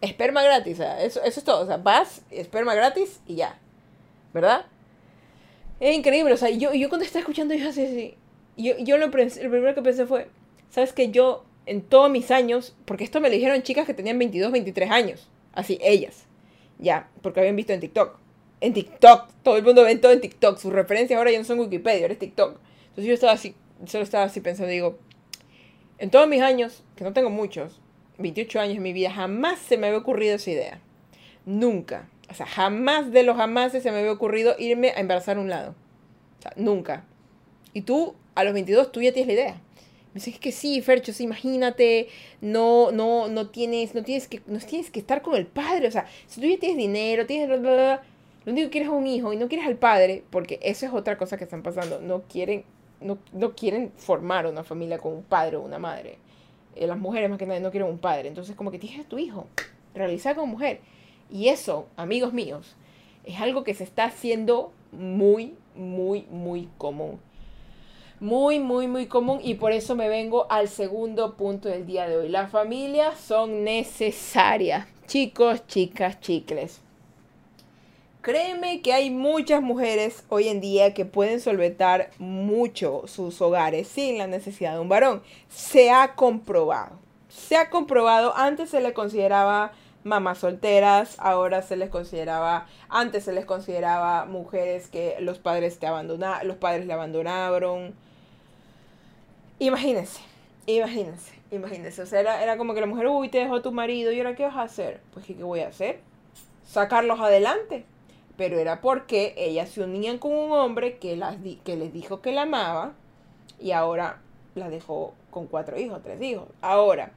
Esperma 0.04 0.44
gratis, 0.44 0.82
eso, 1.00 1.24
eso 1.24 1.40
es 1.40 1.44
todo. 1.46 1.64
O 1.64 1.66
sea, 1.66 1.78
vas, 1.78 2.24
esperma 2.30 2.76
gratis 2.76 3.22
y 3.26 3.36
ya. 3.36 3.58
¿Verdad? 4.34 4.66
Es 5.80 5.96
increíble, 5.96 6.34
o 6.34 6.38
sea, 6.38 6.50
yo, 6.50 6.74
yo 6.74 6.90
cuando 6.90 7.06
estaba 7.06 7.22
escuchando, 7.22 7.54
yo 7.54 7.70
así, 7.70 8.18
yo, 8.58 8.98
lo, 8.98 9.08
lo 9.08 9.12
primero 9.12 9.76
que 9.76 9.82
pensé 9.82 10.06
fue, 10.06 10.28
Sabes 10.70 10.92
que 10.92 11.10
yo, 11.10 11.46
en 11.66 11.82
todos 11.82 12.10
mis 12.10 12.32
años, 12.32 12.76
porque 12.84 13.06
esto 13.06 13.22
me 13.22 13.30
lo 13.30 13.36
dijeron 13.36 13.62
chicas 13.62 13.86
que 13.86 13.94
tenían 13.94 14.20
22, 14.20 14.52
23 14.52 14.92
años, 14.92 15.30
así, 15.54 15.78
ellas, 15.82 16.26
ya, 16.80 17.10
porque 17.22 17.40
habían 17.40 17.56
visto 17.56 17.72
en 17.72 17.80
TikTok. 17.80 18.18
En 18.60 18.74
TikTok, 18.74 19.30
todo 19.42 19.56
el 19.56 19.64
mundo 19.64 19.84
ve 19.84 19.96
todo 19.98 20.12
en 20.12 20.20
TikTok. 20.20 20.58
Sus 20.58 20.74
referencias 20.74 21.18
ahora 21.18 21.32
ya 21.32 21.38
no 21.38 21.46
son 21.46 21.60
Wikipedia, 21.60 22.02
ahora 22.02 22.14
es 22.14 22.20
TikTok. 22.20 22.58
Entonces 22.90 23.06
yo 23.06 23.14
estaba 23.14 23.32
así, 23.32 23.56
solo 23.86 24.04
estaba 24.04 24.26
así 24.26 24.42
pensando, 24.42 24.72
digo, 24.72 24.98
en 25.98 26.10
todos 26.10 26.28
mis 26.28 26.42
años, 26.42 26.84
que 26.98 27.06
no 27.06 27.14
tengo 27.14 27.30
muchos, 27.30 27.80
28 28.18 28.60
años 28.60 28.78
en 28.78 28.84
mi 28.84 28.94
vida, 28.94 29.12
jamás 29.12 29.60
se 29.60 29.78
me 29.78 29.88
había 29.88 30.00
ocurrido 30.00 30.36
esa 30.36 30.52
idea. 30.52 30.80
Nunca. 31.46 32.10
O 32.30 32.34
sea, 32.34 32.46
jamás 32.46 33.12
de 33.12 33.24
los 33.24 33.38
jamás 33.38 33.72
se 33.72 33.92
me 33.92 34.00
había 34.00 34.12
ocurrido 34.12 34.56
irme 34.58 34.90
a 34.90 35.00
embarazar 35.00 35.38
un 35.38 35.50
lado. 35.50 35.76
O 36.40 36.42
sea, 36.42 36.54
nunca. 36.56 37.06
Y 37.74 37.82
tú, 37.82 38.16
a 38.36 38.44
los 38.44 38.54
22, 38.54 38.92
tú 38.92 39.02
ya 39.02 39.12
tienes 39.12 39.28
la 39.28 39.42
idea. 39.42 39.62
Me 40.14 40.20
dice 40.20 40.40
que 40.40 40.52
sí, 40.52 40.80
Fercho, 40.82 41.12
imagínate, 41.24 42.08
no, 42.40 42.92
no, 42.92 43.28
no 43.28 43.50
tienes, 43.50 43.96
no 43.96 44.04
tienes 44.04 44.28
que, 44.28 44.42
no 44.46 44.60
tienes 44.60 44.92
que 44.92 45.00
estar 45.00 45.24
con 45.24 45.36
el 45.36 45.48
padre, 45.48 45.88
o 45.88 45.92
sea, 45.92 46.06
si 46.28 46.40
tú 46.40 46.46
ya 46.46 46.60
tienes 46.60 46.78
dinero, 46.78 47.26
tienes, 47.26 47.50
Lo 47.50 48.52
único 48.52 48.68
que 48.68 48.70
quieres 48.70 48.90
es 48.90 48.94
un 48.96 49.08
hijo 49.08 49.34
y 49.34 49.38
no 49.38 49.48
quieres 49.48 49.66
al 49.66 49.78
padre, 49.78 50.24
porque 50.30 50.60
eso 50.62 50.86
es 50.86 50.94
otra 50.94 51.18
cosa 51.18 51.38
que 51.38 51.46
están 51.46 51.64
pasando. 51.64 52.00
No 52.00 52.22
quieren, 52.24 52.64
no, 53.02 53.18
no 53.32 53.56
quieren 53.56 53.92
formar 53.96 54.46
una 54.46 54.64
familia 54.64 55.00
con 55.00 55.14
un 55.14 55.24
padre 55.24 55.58
o 55.58 55.62
una 55.62 55.80
madre. 55.80 56.20
Eh, 56.76 56.88
las 56.88 56.98
mujeres 56.98 57.30
más 57.30 57.40
que 57.40 57.46
nada 57.46 57.60
no 57.60 57.72
quieren 57.72 57.90
un 57.90 58.00
padre. 58.00 58.28
Entonces 58.28 58.56
como 58.56 58.72
que 58.72 58.80
tienes 58.80 59.06
a 59.06 59.10
tu 59.10 59.18
hijo, 59.18 59.48
realizar 59.94 60.36
como 60.36 60.48
mujer. 60.48 60.82
Y 61.32 61.48
eso, 61.48 61.88
amigos 61.96 62.34
míos, 62.34 62.76
es 63.24 63.40
algo 63.42 63.64
que 63.64 63.74
se 63.74 63.84
está 63.84 64.06
haciendo 64.06 64.72
muy, 64.92 65.56
muy, 65.76 66.28
muy 66.30 66.70
común. 66.78 67.20
Muy, 68.20 68.60
muy, 68.60 68.88
muy 68.88 69.08
común 69.08 69.40
y 69.44 69.56
por 69.56 69.72
eso 69.74 69.96
me 69.96 70.08
vengo 70.08 70.48
al 70.50 70.70
segundo 70.70 71.36
punto 71.36 71.68
del 71.68 71.86
día 71.86 72.08
de 72.08 72.18
hoy. 72.18 72.30
Las 72.30 72.52
familias 72.52 73.20
son 73.20 73.64
necesarias. 73.64 74.88
Chicos, 75.08 75.68
chicas, 75.68 76.22
chicles. 76.22 76.83
Créeme 78.24 78.82
que 78.82 78.94
hay 78.94 79.10
muchas 79.10 79.62
mujeres 79.62 80.24
hoy 80.30 80.48
en 80.48 80.62
día 80.62 80.94
que 80.94 81.04
pueden 81.04 81.42
solventar 81.42 82.10
mucho 82.20 83.04
sus 83.06 83.42
hogares 83.42 83.90
sin 83.90 84.18
la 84.18 84.28
necesidad 84.28 84.72
de 84.76 84.80
un 84.80 84.88
varón. 84.88 85.22
Se 85.50 85.92
ha 85.92 86.16
comprobado. 86.16 86.98
Se 87.28 87.58
ha 87.58 87.70
comprobado. 87.70 88.34
Antes 88.38 88.70
se 88.70 88.80
le 88.80 88.94
consideraba 88.94 89.74
mamás 90.06 90.38
solteras, 90.38 91.18
ahora 91.20 91.64
se 91.64 91.76
les 91.76 91.90
consideraba, 91.90 92.68
antes 92.88 93.26
se 93.26 93.34
les 93.34 93.44
consideraba 93.44 94.24
mujeres 94.24 94.88
que 94.88 95.18
los 95.20 95.40
padres 95.40 95.78
te 95.78 95.88
abandonaron, 95.88 96.48
los 96.48 96.56
padres 96.56 96.86
le 96.86 96.94
abandonaron. 96.94 97.94
Imagínense, 99.60 100.22
imagínense, 100.66 101.34
imagínense. 101.52 102.02
O 102.02 102.06
sea, 102.06 102.22
era, 102.22 102.56
como 102.56 102.74
que 102.74 102.80
la 102.80 102.88
mujer, 102.88 103.08
uy, 103.08 103.28
te 103.28 103.40
dejó 103.40 103.62
tu 103.62 103.74
marido, 103.74 104.14
¿y 104.14 104.20
ahora 104.20 104.34
qué 104.34 104.46
vas 104.46 104.56
a 104.56 104.62
hacer? 104.62 105.02
Pues, 105.14 105.26
¿qué, 105.26 105.34
voy 105.34 105.60
a 105.60 105.68
hacer? 105.68 106.00
Sacarlos 106.66 107.20
adelante. 107.20 107.84
Pero 108.38 108.58
era 108.58 108.82
porque 108.82 109.34
ellas 109.38 109.70
se 109.70 109.84
unían 109.84 110.18
con 110.18 110.32
un 110.32 110.52
hombre 110.52 110.98
que, 110.98 111.16
las 111.16 111.38
que 111.64 111.76
les 111.78 111.94
dijo 111.94 112.22
que 112.22 112.32
la 112.32 112.44
amaba 112.44 112.94
y 113.60 113.72
ahora 113.72 114.22
la 114.56 114.70
dejó 114.70 115.14
con 115.30 115.48
cuatro 115.48 115.80
hijos, 115.80 116.02
tres 116.04 116.22
hijos. 116.22 116.48
Ahora, 116.62 117.12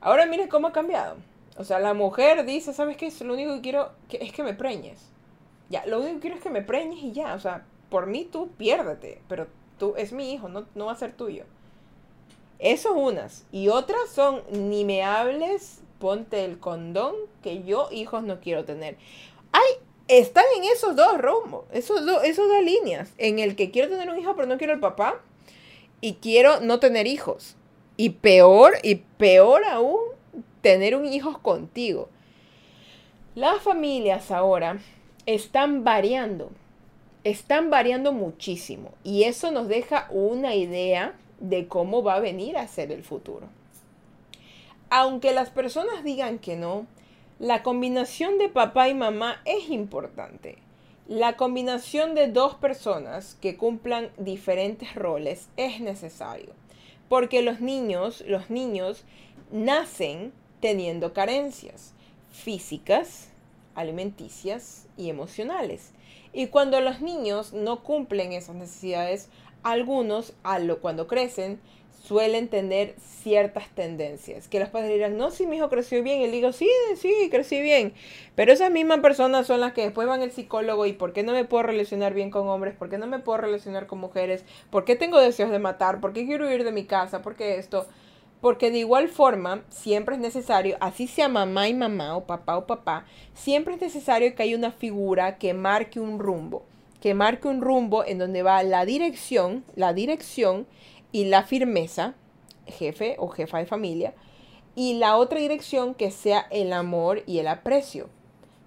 ahora 0.00 0.26
miren 0.26 0.48
cómo 0.48 0.68
ha 0.68 0.72
cambiado. 0.72 1.16
O 1.56 1.64
sea, 1.64 1.78
la 1.80 1.94
mujer 1.94 2.44
dice, 2.44 2.72
¿sabes 2.72 2.96
qué? 2.96 3.12
Lo 3.24 3.34
único 3.34 3.54
que 3.54 3.60
quiero 3.60 3.90
es 4.10 4.32
que 4.32 4.42
me 4.42 4.54
preñes. 4.54 5.10
Ya, 5.70 5.84
lo 5.86 5.98
único 5.98 6.14
que 6.14 6.20
quiero 6.20 6.36
es 6.36 6.42
que 6.42 6.50
me 6.50 6.62
preñes 6.62 7.02
y 7.02 7.12
ya. 7.12 7.34
O 7.34 7.40
sea, 7.40 7.64
por 7.90 8.06
mí 8.06 8.24
tú 8.24 8.48
piérdete, 8.56 9.20
pero 9.28 9.48
tú 9.78 9.94
es 9.96 10.12
mi 10.12 10.32
hijo, 10.32 10.48
no, 10.48 10.66
no 10.74 10.86
va 10.86 10.92
a 10.92 10.96
ser 10.96 11.12
tuyo. 11.12 11.44
Eso 12.58 12.94
unas. 12.94 13.44
Y 13.52 13.68
otras 13.68 14.08
son, 14.10 14.42
ni 14.50 14.84
me 14.84 15.02
hables, 15.02 15.82
ponte 15.98 16.44
el 16.44 16.58
condón, 16.58 17.14
que 17.42 17.62
yo 17.62 17.88
hijos 17.90 18.22
no 18.22 18.40
quiero 18.40 18.64
tener. 18.64 18.96
Hay, 19.52 19.74
están 20.08 20.44
en 20.56 20.64
esos 20.64 20.96
dos 20.96 21.18
rumbos, 21.18 21.64
esos, 21.72 22.04
dos, 22.04 22.24
esos 22.24 22.48
dos 22.48 22.62
líneas, 22.62 23.12
en 23.18 23.38
el 23.38 23.56
que 23.56 23.70
quiero 23.70 23.88
tener 23.88 24.10
un 24.10 24.18
hijo 24.18 24.34
pero 24.34 24.48
no 24.48 24.58
quiero 24.58 24.72
el 24.72 24.80
papá, 24.80 25.20
y 26.00 26.14
quiero 26.14 26.60
no 26.60 26.80
tener 26.80 27.06
hijos. 27.06 27.56
Y 27.96 28.10
peor, 28.10 28.74
y 28.82 28.96
peor 28.96 29.64
aún, 29.64 30.00
tener 30.60 30.94
un 30.94 31.06
hijo 31.06 31.40
contigo. 31.42 32.08
Las 33.34 33.60
familias 33.62 34.30
ahora 34.30 34.78
están 35.26 35.84
variando, 35.84 36.50
están 37.24 37.70
variando 37.70 38.12
muchísimo 38.12 38.92
y 39.04 39.24
eso 39.24 39.50
nos 39.50 39.68
deja 39.68 40.08
una 40.10 40.54
idea 40.54 41.14
de 41.38 41.68
cómo 41.68 42.02
va 42.02 42.14
a 42.14 42.20
venir 42.20 42.56
a 42.56 42.66
ser 42.66 42.90
el 42.90 43.04
futuro. 43.04 43.48
Aunque 44.90 45.32
las 45.32 45.50
personas 45.50 46.02
digan 46.02 46.38
que 46.38 46.56
no, 46.56 46.86
la 47.38 47.62
combinación 47.62 48.36
de 48.38 48.48
papá 48.48 48.88
y 48.88 48.94
mamá 48.94 49.40
es 49.44 49.70
importante. 49.70 50.58
La 51.06 51.36
combinación 51.36 52.16
de 52.16 52.26
dos 52.26 52.56
personas 52.56 53.36
que 53.40 53.56
cumplan 53.56 54.10
diferentes 54.18 54.96
roles 54.96 55.48
es 55.56 55.80
necesario, 55.80 56.52
porque 57.08 57.42
los 57.42 57.60
niños, 57.60 58.24
los 58.26 58.50
niños 58.50 59.04
nacen 59.52 60.32
teniendo 60.60 61.12
carencias 61.12 61.94
físicas, 62.32 63.28
alimenticias 63.76 64.88
y 64.96 65.08
emocionales. 65.08 65.92
Y 66.32 66.48
cuando 66.48 66.80
los 66.80 67.00
niños 67.00 67.52
no 67.52 67.84
cumplen 67.84 68.32
esas 68.32 68.56
necesidades, 68.56 69.28
algunos, 69.62 70.34
cuando 70.80 71.06
crecen, 71.06 71.60
suelen 72.08 72.48
tener 72.48 72.94
ciertas 72.98 73.68
tendencias. 73.74 74.48
Que 74.48 74.60
los 74.60 74.70
padres 74.70 74.94
dirán, 74.94 75.18
no, 75.18 75.30
si 75.30 75.46
mi 75.46 75.56
hijo 75.56 75.68
creció 75.68 76.02
bien. 76.02 76.20
Y 76.20 76.24
él 76.24 76.32
digo, 76.32 76.52
sí, 76.52 76.68
sí, 76.96 77.28
crecí 77.30 77.60
bien. 77.60 77.92
Pero 78.34 78.50
esas 78.50 78.70
mismas 78.70 79.00
personas 79.00 79.46
son 79.46 79.60
las 79.60 79.74
que 79.74 79.82
después 79.82 80.08
van 80.08 80.22
al 80.22 80.30
psicólogo 80.30 80.86
y 80.86 80.94
¿por 80.94 81.12
qué 81.12 81.22
no 81.22 81.32
me 81.32 81.44
puedo 81.44 81.64
relacionar 81.64 82.14
bien 82.14 82.30
con 82.30 82.48
hombres? 82.48 82.74
¿Por 82.74 82.88
qué 82.88 82.96
no 82.96 83.06
me 83.06 83.18
puedo 83.18 83.36
relacionar 83.36 83.86
con 83.86 83.98
mujeres? 83.98 84.42
¿Por 84.70 84.86
qué 84.86 84.96
tengo 84.96 85.20
deseos 85.20 85.50
de 85.50 85.58
matar? 85.58 86.00
¿Por 86.00 86.14
qué 86.14 86.24
quiero 86.24 86.46
huir 86.46 86.64
de 86.64 86.72
mi 86.72 86.84
casa? 86.86 87.20
¿Por 87.20 87.36
qué 87.36 87.58
esto? 87.58 87.86
Porque 88.40 88.70
de 88.70 88.78
igual 88.78 89.08
forma, 89.08 89.64
siempre 89.68 90.14
es 90.14 90.20
necesario, 90.20 90.78
así 90.80 91.08
sea 91.08 91.28
mamá 91.28 91.68
y 91.68 91.74
mamá 91.74 92.16
o 92.16 92.24
papá 92.24 92.56
o 92.56 92.66
papá, 92.66 93.04
siempre 93.34 93.74
es 93.74 93.80
necesario 93.80 94.34
que 94.34 94.44
haya 94.44 94.56
una 94.56 94.70
figura 94.70 95.38
que 95.38 95.54
marque 95.54 95.98
un 95.98 96.20
rumbo, 96.20 96.64
que 97.00 97.14
marque 97.14 97.48
un 97.48 97.60
rumbo 97.60 98.04
en 98.04 98.18
donde 98.18 98.44
va 98.44 98.62
la 98.62 98.84
dirección, 98.84 99.64
la 99.74 99.92
dirección 99.92 100.68
y 101.12 101.26
la 101.26 101.42
firmeza, 101.42 102.14
jefe 102.66 103.16
o 103.18 103.28
jefa 103.28 103.58
de 103.58 103.66
familia, 103.66 104.14
y 104.74 104.94
la 104.94 105.16
otra 105.16 105.40
dirección 105.40 105.94
que 105.94 106.10
sea 106.10 106.46
el 106.50 106.72
amor 106.72 107.22
y 107.26 107.38
el 107.38 107.48
aprecio, 107.48 108.08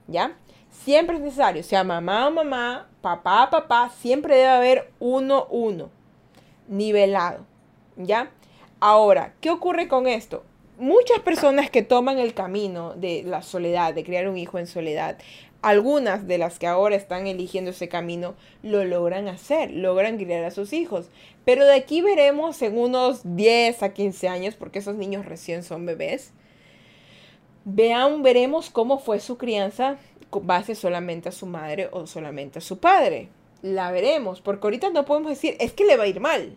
¿ya? 0.07 0.37
Siempre 0.69 1.17
es 1.17 1.21
necesario, 1.21 1.63
sea 1.63 1.83
mamá 1.83 2.27
o 2.27 2.31
mamá, 2.31 2.89
papá 3.01 3.49
papá, 3.49 3.91
siempre 3.97 4.35
debe 4.35 4.49
haber 4.49 4.91
uno 4.99 5.47
uno, 5.49 5.89
nivelado, 6.67 7.45
¿ya? 7.97 8.31
Ahora, 8.79 9.35
¿qué 9.41 9.51
ocurre 9.51 9.87
con 9.87 10.07
esto? 10.07 10.43
Muchas 10.79 11.19
personas 11.19 11.69
que 11.69 11.83
toman 11.83 12.17
el 12.17 12.33
camino 12.33 12.93
de 12.95 13.23
la 13.23 13.43
soledad, 13.43 13.93
de 13.93 14.03
criar 14.03 14.27
un 14.27 14.37
hijo 14.37 14.57
en 14.57 14.65
soledad, 14.65 15.17
algunas 15.61 16.27
de 16.27 16.37
las 16.37 16.59
que 16.59 16.67
ahora 16.67 16.95
están 16.95 17.27
eligiendo 17.27 17.71
ese 17.71 17.89
camino 17.89 18.35
lo 18.63 18.83
logran 18.83 19.27
hacer, 19.27 19.71
logran 19.71 20.17
criar 20.17 20.43
a 20.43 20.51
sus 20.51 20.73
hijos. 20.73 21.09
Pero 21.45 21.65
de 21.65 21.73
aquí 21.73 22.01
veremos 22.01 22.61
en 22.61 22.77
unos 22.77 23.21
10 23.23 23.83
a 23.83 23.93
15 23.93 24.27
años, 24.27 24.55
porque 24.55 24.79
esos 24.79 24.95
niños 24.95 25.25
recién 25.25 25.63
son 25.63 25.85
bebés, 25.85 26.33
vean, 27.65 28.23
veremos 28.23 28.69
cómo 28.69 28.99
fue 28.99 29.19
su 29.19 29.37
crianza 29.37 29.97
base 30.31 30.75
solamente 30.75 31.29
a 31.29 31.33
su 31.33 31.45
madre 31.45 31.89
o 31.91 32.07
solamente 32.07 32.59
a 32.59 32.61
su 32.61 32.79
padre. 32.79 33.29
La 33.61 33.91
veremos, 33.91 34.41
porque 34.41 34.65
ahorita 34.65 34.89
no 34.89 35.05
podemos 35.05 35.29
decir, 35.29 35.55
es 35.59 35.73
que 35.73 35.85
le 35.85 35.97
va 35.97 36.05
a 36.05 36.07
ir 36.07 36.19
mal. 36.19 36.55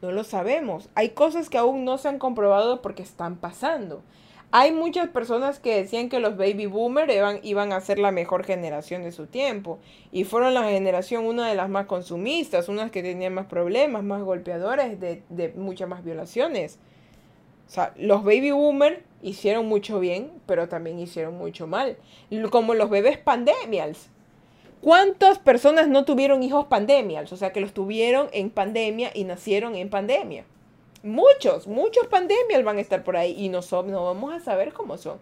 No 0.00 0.12
lo 0.12 0.24
sabemos. 0.24 0.88
Hay 0.94 1.10
cosas 1.10 1.50
que 1.50 1.58
aún 1.58 1.84
no 1.84 1.98
se 1.98 2.08
han 2.08 2.18
comprobado 2.18 2.82
porque 2.82 3.02
están 3.02 3.36
pasando. 3.36 4.02
Hay 4.52 4.72
muchas 4.72 5.08
personas 5.08 5.58
que 5.58 5.74
decían 5.74 6.08
que 6.08 6.20
los 6.20 6.36
baby 6.36 6.66
boomers 6.66 7.12
iban, 7.42 7.72
a 7.72 7.80
ser 7.80 7.98
la 7.98 8.12
mejor 8.12 8.44
generación 8.44 9.02
de 9.02 9.12
su 9.12 9.26
tiempo. 9.26 9.78
Y 10.12 10.24
fueron 10.24 10.54
la 10.54 10.64
generación 10.64 11.26
una 11.26 11.48
de 11.48 11.56
las 11.56 11.68
más 11.68 11.86
consumistas, 11.86 12.68
unas 12.68 12.90
que 12.90 13.02
tenían 13.02 13.34
más 13.34 13.46
problemas, 13.46 14.04
más 14.04 14.22
golpeadores, 14.22 15.00
de, 15.00 15.22
de 15.28 15.48
muchas 15.50 15.88
más 15.88 16.04
violaciones. 16.04 16.78
O 17.66 17.70
sea, 17.70 17.92
los 17.96 18.22
baby 18.22 18.52
boomers 18.52 19.00
hicieron 19.22 19.66
mucho 19.66 19.98
bien, 19.98 20.30
pero 20.46 20.68
también 20.68 21.00
hicieron 21.00 21.36
mucho 21.36 21.66
mal. 21.66 21.96
Como 22.50 22.74
los 22.74 22.88
bebés 22.88 23.18
pandemials. 23.18 24.08
¿Cuántas 24.80 25.38
personas 25.40 25.88
no 25.88 26.04
tuvieron 26.04 26.44
hijos 26.44 26.66
pandemias? 26.66 27.32
O 27.32 27.36
sea, 27.36 27.52
que 27.52 27.60
los 27.60 27.72
tuvieron 27.72 28.28
en 28.32 28.50
pandemia 28.50 29.10
y 29.12 29.24
nacieron 29.24 29.74
en 29.74 29.90
pandemia. 29.90 30.44
Muchos, 31.02 31.66
muchos 31.66 32.06
pandemias 32.08 32.64
van 32.64 32.78
a 32.78 32.80
estar 32.80 33.04
por 33.04 33.16
ahí 33.16 33.34
y 33.38 33.48
no, 33.48 33.60
no 33.86 34.04
vamos 34.04 34.34
a 34.34 34.40
saber 34.40 34.72
cómo 34.72 34.98
son. 34.98 35.18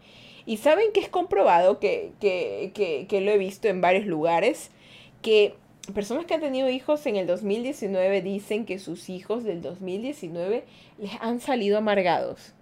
Y 0.47 0.59
saben 0.59 0.93
que 0.93 1.01
es 1.01 1.09
comprobado, 1.09 1.79
que, 1.79 2.13
que, 2.21 3.07
que 3.09 3.21
lo 3.21 3.31
he 3.31 3.39
visto 3.39 3.69
en 3.69 3.81
varios 3.81 4.07
lugares, 4.07 4.71
que 5.23 5.55
personas 5.93 6.25
que 6.25 6.35
han 6.35 6.41
tenido 6.41 6.71
hijos 6.71 7.05
en 7.07 7.17
el 7.17 7.27
2019 7.27 8.23
dicen 8.23 8.65
que 8.65 8.79
sus 8.79 9.11
hijos 9.11 9.45
del 9.45 9.61
2019 9.61 10.65
les 10.99 11.13
han 11.21 11.41
salido 11.41 11.77
amargados. 11.77 12.55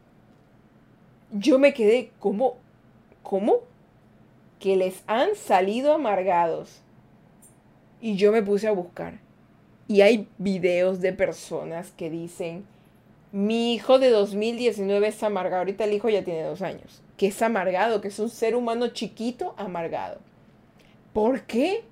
Yo 1.31 1.59
me 1.59 1.73
quedé, 1.73 2.11
¿cómo? 2.19 2.57
¿Cómo? 3.23 3.61
Que 4.59 4.77
les 4.77 5.03
han 5.07 5.35
salido 5.35 5.93
amargados. 5.93 6.81
Y 8.01 8.17
yo 8.17 8.33
me 8.33 8.43
puse 8.43 8.67
a 8.67 8.73
buscar. 8.73 9.21
Y 9.87 10.01
hay 10.01 10.29
videos 10.39 11.01
de 11.01 11.13
personas 11.13 11.93
que 11.93 12.11
dicen, 12.11 12.65
mi 13.33 13.75
hijo 13.75 13.99
de 13.99 14.11
2019 14.11 15.09
es 15.09 15.23
amargado. 15.23 15.61
Ahorita 15.61 15.85
el 15.85 15.95
hijo 15.95 16.09
ya 16.09 16.23
tiene 16.23 16.43
dos 16.43 16.63
años. 16.63 17.03
Que 17.17 17.29
es 17.29 17.43
amargado, 17.43 18.01
que 18.01 18.09
es 18.09 18.19
un 18.19 18.29
ser 18.29 18.55
humano 18.55 18.89
chiquito 18.89 19.55
amargado. 19.57 20.19
¿Por 21.13 21.43
qué? 21.43 21.83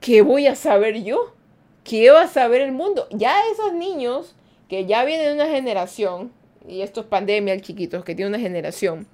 ¿Qué 0.00 0.22
voy 0.22 0.46
a 0.46 0.56
saber 0.56 1.04
yo? 1.04 1.34
¿Qué 1.84 2.10
va 2.10 2.22
a 2.22 2.28
saber 2.28 2.62
el 2.62 2.72
mundo? 2.72 3.06
Ya 3.10 3.36
esos 3.52 3.74
niños 3.74 4.34
que 4.68 4.86
ya 4.86 5.04
vienen 5.04 5.26
de 5.26 5.34
una 5.34 5.52
generación, 5.52 6.32
y 6.66 6.80
estos 6.80 7.04
pandemias 7.06 7.60
chiquitos 7.60 8.04
que 8.04 8.14
tienen 8.14 8.34
una 8.34 8.42
generación, 8.42 9.06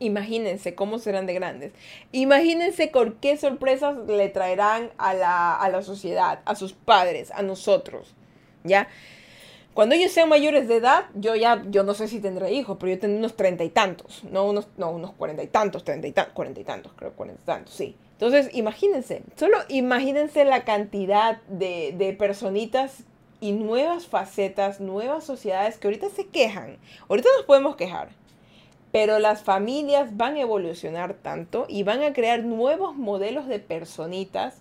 Imagínense 0.00 0.74
cómo 0.74 0.98
serán 0.98 1.26
de 1.26 1.34
grandes. 1.34 1.72
Imagínense 2.12 2.90
con 2.90 3.14
qué 3.14 3.36
sorpresas 3.36 3.96
le 4.06 4.28
traerán 4.28 4.90
a 4.96 5.12
la, 5.12 5.54
a 5.54 5.68
la 5.70 5.82
sociedad, 5.82 6.40
a 6.44 6.54
sus 6.54 6.72
padres, 6.72 7.32
a 7.32 7.42
nosotros. 7.42 8.14
¿Ya? 8.62 8.88
Cuando 9.78 9.94
ellos 9.94 10.10
sean 10.10 10.28
mayores 10.28 10.66
de 10.66 10.78
edad, 10.78 11.04
yo 11.14 11.36
ya, 11.36 11.62
yo 11.70 11.84
no 11.84 11.94
sé 11.94 12.08
si 12.08 12.18
tendré 12.18 12.52
hijos, 12.52 12.78
pero 12.80 12.94
yo 12.94 12.98
tendré 12.98 13.20
unos 13.20 13.36
treinta 13.36 13.62
y 13.62 13.68
tantos, 13.68 14.24
no 14.24 14.44
unos, 14.44 14.66
no, 14.76 14.90
unos 14.90 15.12
cuarenta 15.12 15.44
y 15.44 15.46
tantos, 15.46 15.84
treinta 15.84 16.08
y 16.08 16.10
tantos, 16.10 16.34
cuarenta 16.34 16.58
y 16.58 16.64
tantos, 16.64 16.92
creo, 16.96 17.12
cuarenta 17.12 17.40
y 17.40 17.46
tantos, 17.46 17.74
sí. 17.74 17.94
Entonces, 18.14 18.50
imagínense, 18.54 19.22
solo 19.36 19.56
imagínense 19.68 20.44
la 20.44 20.64
cantidad 20.64 21.40
de, 21.42 21.94
de 21.96 22.12
personitas 22.12 23.04
y 23.40 23.52
nuevas 23.52 24.08
facetas, 24.08 24.80
nuevas 24.80 25.22
sociedades 25.22 25.78
que 25.78 25.86
ahorita 25.86 26.08
se 26.08 26.26
quejan. 26.26 26.78
Ahorita 27.08 27.28
nos 27.36 27.46
podemos 27.46 27.76
quejar, 27.76 28.08
pero 28.90 29.20
las 29.20 29.44
familias 29.44 30.16
van 30.16 30.34
a 30.34 30.40
evolucionar 30.40 31.14
tanto 31.14 31.66
y 31.68 31.84
van 31.84 32.02
a 32.02 32.12
crear 32.12 32.42
nuevos 32.42 32.96
modelos 32.96 33.46
de 33.46 33.60
personitas 33.60 34.60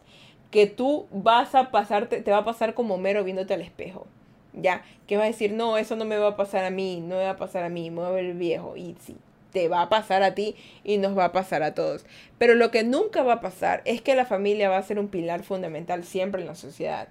que 0.52 0.68
tú 0.68 1.08
vas 1.10 1.56
a 1.56 1.72
pasarte, 1.72 2.22
te 2.22 2.30
va 2.30 2.38
a 2.38 2.46
pasar 2.46 2.76
como 2.76 3.00
mero 3.00 3.24
viéndote 3.24 3.56
al 3.56 3.62
espejo 3.62 4.06
ya, 4.54 4.84
que 5.08 5.18
va 5.18 5.24
a 5.24 5.28
decir, 5.28 5.52
no, 5.52 5.78
eso 5.78 5.96
no 5.96 6.06
me 6.06 6.18
va 6.18 6.30
a 6.30 6.36
pasar 6.36 6.66
a 6.66 6.70
mí, 6.70 7.02
no 7.02 7.18
me 7.18 7.24
va 7.24 7.32
a 7.32 7.38
pasar 7.38 7.64
a 7.64 7.70
mí, 7.70 7.90
me 7.90 7.98
voy 7.98 8.08
a 8.08 8.12
ver 8.12 8.34
viejo. 8.34 8.78
Y 8.78 8.96
sí, 9.00 9.16
te 9.52 9.68
va 9.68 9.82
a 9.82 9.90
pasar 9.90 10.24
a 10.24 10.36
ti 10.36 10.56
y 10.84 10.98
nos 10.98 11.18
va 11.18 11.26
a 11.26 11.32
pasar 11.32 11.64
a 11.64 11.74
todos. 11.74 12.06
Pero 12.38 12.56
lo 12.56 12.72
que 12.72 12.84
nunca 12.84 13.24
va 13.24 13.34
a 13.34 13.42
pasar 13.42 13.82
es 13.86 14.02
que 14.02 14.16
la 14.16 14.26
familia 14.26 14.70
va 14.70 14.78
a 14.78 14.84
ser 14.84 15.00
un 15.00 15.08
pilar 15.08 15.44
fundamental 15.44 16.04
siempre 16.04 16.42
en 16.42 16.48
la 16.48 16.56
sociedad. 16.56 17.08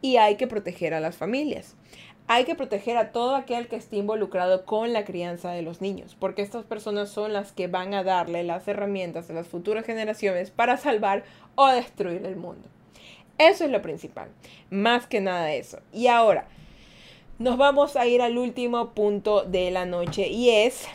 Y 0.00 0.16
hay 0.16 0.36
que 0.36 0.46
proteger 0.46 0.94
a 0.94 1.00
las 1.00 1.16
familias. 1.16 1.74
Hay 2.30 2.44
que 2.44 2.54
proteger 2.54 2.98
a 2.98 3.10
todo 3.10 3.34
aquel 3.34 3.68
que 3.68 3.76
esté 3.76 3.96
involucrado 3.96 4.66
con 4.66 4.92
la 4.92 5.06
crianza 5.06 5.50
de 5.50 5.62
los 5.62 5.80
niños, 5.80 6.14
porque 6.20 6.42
estas 6.42 6.62
personas 6.62 7.08
son 7.08 7.32
las 7.32 7.52
que 7.52 7.68
van 7.68 7.94
a 7.94 8.04
darle 8.04 8.44
las 8.44 8.68
herramientas 8.68 9.30
a 9.30 9.32
las 9.32 9.48
futuras 9.48 9.86
generaciones 9.86 10.50
para 10.50 10.76
salvar 10.76 11.24
o 11.54 11.68
destruir 11.68 12.26
el 12.26 12.36
mundo. 12.36 12.68
Eso 13.38 13.64
es 13.64 13.70
lo 13.70 13.80
principal, 13.80 14.28
más 14.68 15.06
que 15.06 15.22
nada 15.22 15.54
eso. 15.54 15.78
Y 15.90 16.08
ahora, 16.08 16.48
nos 17.38 17.56
vamos 17.56 17.94
a 17.94 18.06
ir 18.06 18.20
al 18.20 18.36
último 18.36 18.94
punto 18.94 19.44
de 19.44 19.70
la 19.70 19.86
noche 19.86 20.26
y 20.26 20.50
es, 20.50 20.88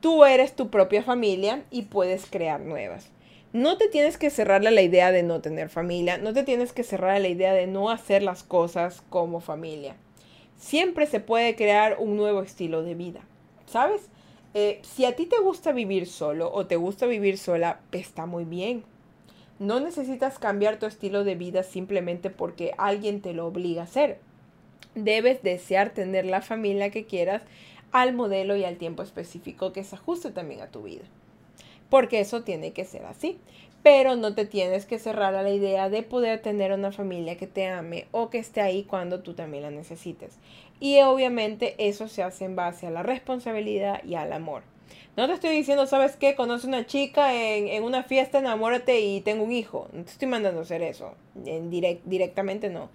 tú 0.00 0.24
eres 0.24 0.56
tu 0.56 0.68
propia 0.68 1.04
familia 1.04 1.62
y 1.70 1.82
puedes 1.82 2.26
crear 2.26 2.60
nuevas. 2.60 3.10
No 3.52 3.78
te 3.78 3.86
tienes 3.86 4.18
que 4.18 4.30
cerrar 4.30 4.66
a 4.66 4.72
la 4.72 4.82
idea 4.82 5.12
de 5.12 5.22
no 5.22 5.40
tener 5.40 5.68
familia, 5.68 6.18
no 6.18 6.32
te 6.32 6.42
tienes 6.42 6.72
que 6.72 6.82
cerrar 6.82 7.10
a 7.10 7.18
la 7.20 7.28
idea 7.28 7.52
de 7.52 7.68
no 7.68 7.90
hacer 7.90 8.24
las 8.24 8.42
cosas 8.42 9.04
como 9.08 9.38
familia. 9.38 9.94
Siempre 10.56 11.06
se 11.06 11.20
puede 11.20 11.54
crear 11.54 11.96
un 12.00 12.16
nuevo 12.16 12.42
estilo 12.42 12.82
de 12.82 12.96
vida, 12.96 13.20
¿sabes? 13.66 14.08
Eh, 14.54 14.80
si 14.82 15.04
a 15.04 15.14
ti 15.14 15.26
te 15.26 15.38
gusta 15.38 15.70
vivir 15.70 16.08
solo 16.08 16.52
o 16.52 16.66
te 16.66 16.74
gusta 16.74 17.06
vivir 17.06 17.38
sola, 17.38 17.80
está 17.92 18.26
muy 18.26 18.44
bien. 18.44 18.82
No 19.60 19.78
necesitas 19.78 20.40
cambiar 20.40 20.80
tu 20.80 20.86
estilo 20.86 21.22
de 21.22 21.36
vida 21.36 21.62
simplemente 21.62 22.30
porque 22.30 22.72
alguien 22.78 23.20
te 23.20 23.32
lo 23.32 23.46
obliga 23.46 23.82
a 23.82 23.84
hacer 23.84 24.18
debes 24.94 25.42
desear 25.42 25.90
tener 25.90 26.24
la 26.26 26.40
familia 26.40 26.90
que 26.90 27.04
quieras 27.04 27.42
al 27.92 28.12
modelo 28.12 28.56
y 28.56 28.64
al 28.64 28.76
tiempo 28.76 29.02
específico 29.02 29.72
que 29.72 29.84
se 29.84 29.96
ajuste 29.96 30.30
también 30.30 30.60
a 30.60 30.70
tu 30.70 30.82
vida. 30.82 31.04
Porque 31.90 32.20
eso 32.20 32.42
tiene 32.42 32.72
que 32.72 32.84
ser 32.84 33.04
así. 33.06 33.38
Pero 33.84 34.16
no 34.16 34.34
te 34.34 34.46
tienes 34.46 34.86
que 34.86 34.98
cerrar 34.98 35.34
a 35.34 35.42
la 35.42 35.50
idea 35.50 35.90
de 35.90 36.02
poder 36.02 36.40
tener 36.40 36.72
una 36.72 36.90
familia 36.90 37.36
que 37.36 37.46
te 37.46 37.66
ame 37.66 38.06
o 38.12 38.30
que 38.30 38.38
esté 38.38 38.62
ahí 38.62 38.84
cuando 38.84 39.20
tú 39.20 39.34
también 39.34 39.62
la 39.62 39.70
necesites. 39.70 40.38
Y 40.80 41.00
obviamente 41.02 41.74
eso 41.78 42.08
se 42.08 42.22
hace 42.22 42.46
en 42.46 42.56
base 42.56 42.86
a 42.86 42.90
la 42.90 43.02
responsabilidad 43.02 44.02
y 44.02 44.14
al 44.14 44.32
amor. 44.32 44.62
No 45.16 45.28
te 45.28 45.34
estoy 45.34 45.50
diciendo, 45.50 45.86
¿sabes 45.86 46.16
qué? 46.16 46.34
Conoce 46.34 46.66
una 46.66 46.86
chica 46.86 47.34
en, 47.34 47.84
una 47.84 48.02
fiesta, 48.02 48.38
enamórate 48.38 49.00
y 49.00 49.20
tengo 49.20 49.44
un 49.44 49.52
hijo. 49.52 49.88
No 49.92 50.02
te 50.02 50.10
estoy 50.10 50.26
mandando 50.26 50.62
hacer 50.62 50.82
eso. 50.82 51.14
En 51.46 51.70
directamente 51.70 52.70
no. 52.70 52.88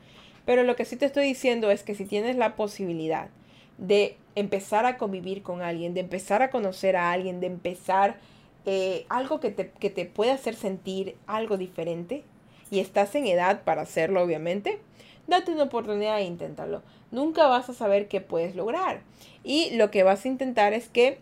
Pero 0.45 0.63
lo 0.63 0.75
que 0.75 0.85
sí 0.85 0.95
te 0.95 1.05
estoy 1.05 1.25
diciendo 1.25 1.71
es 1.71 1.83
que 1.83 1.95
si 1.95 2.05
tienes 2.05 2.35
la 2.35 2.55
posibilidad 2.55 3.29
de 3.77 4.17
empezar 4.35 4.85
a 4.85 4.97
convivir 4.97 5.41
con 5.43 5.61
alguien, 5.61 5.93
de 5.93 6.01
empezar 6.01 6.41
a 6.41 6.49
conocer 6.49 6.95
a 6.95 7.11
alguien, 7.11 7.39
de 7.39 7.47
empezar 7.47 8.17
eh, 8.65 9.05
algo 9.09 9.39
que 9.39 9.51
te, 9.51 9.71
que 9.71 9.89
te 9.89 10.05
pueda 10.05 10.33
hacer 10.33 10.55
sentir 10.55 11.15
algo 11.27 11.57
diferente, 11.57 12.23
y 12.71 12.79
estás 12.79 13.15
en 13.15 13.27
edad 13.27 13.63
para 13.63 13.81
hacerlo, 13.81 14.21
obviamente, 14.21 14.79
date 15.27 15.51
una 15.51 15.63
oportunidad 15.63 16.19
e 16.19 16.23
inténtalo. 16.23 16.81
Nunca 17.11 17.47
vas 17.47 17.69
a 17.69 17.73
saber 17.73 18.07
qué 18.07 18.21
puedes 18.21 18.55
lograr. 18.55 19.01
Y 19.43 19.71
lo 19.71 19.89
que 19.91 20.03
vas 20.03 20.25
a 20.25 20.27
intentar 20.27 20.73
es 20.73 20.89
que 20.89 21.17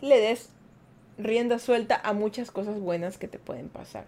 le 0.00 0.18
des 0.18 0.48
rienda 1.18 1.58
suelta 1.58 2.00
a 2.02 2.12
muchas 2.12 2.50
cosas 2.50 2.80
buenas 2.80 3.18
que 3.18 3.28
te 3.28 3.38
pueden 3.38 3.68
pasar. 3.68 4.04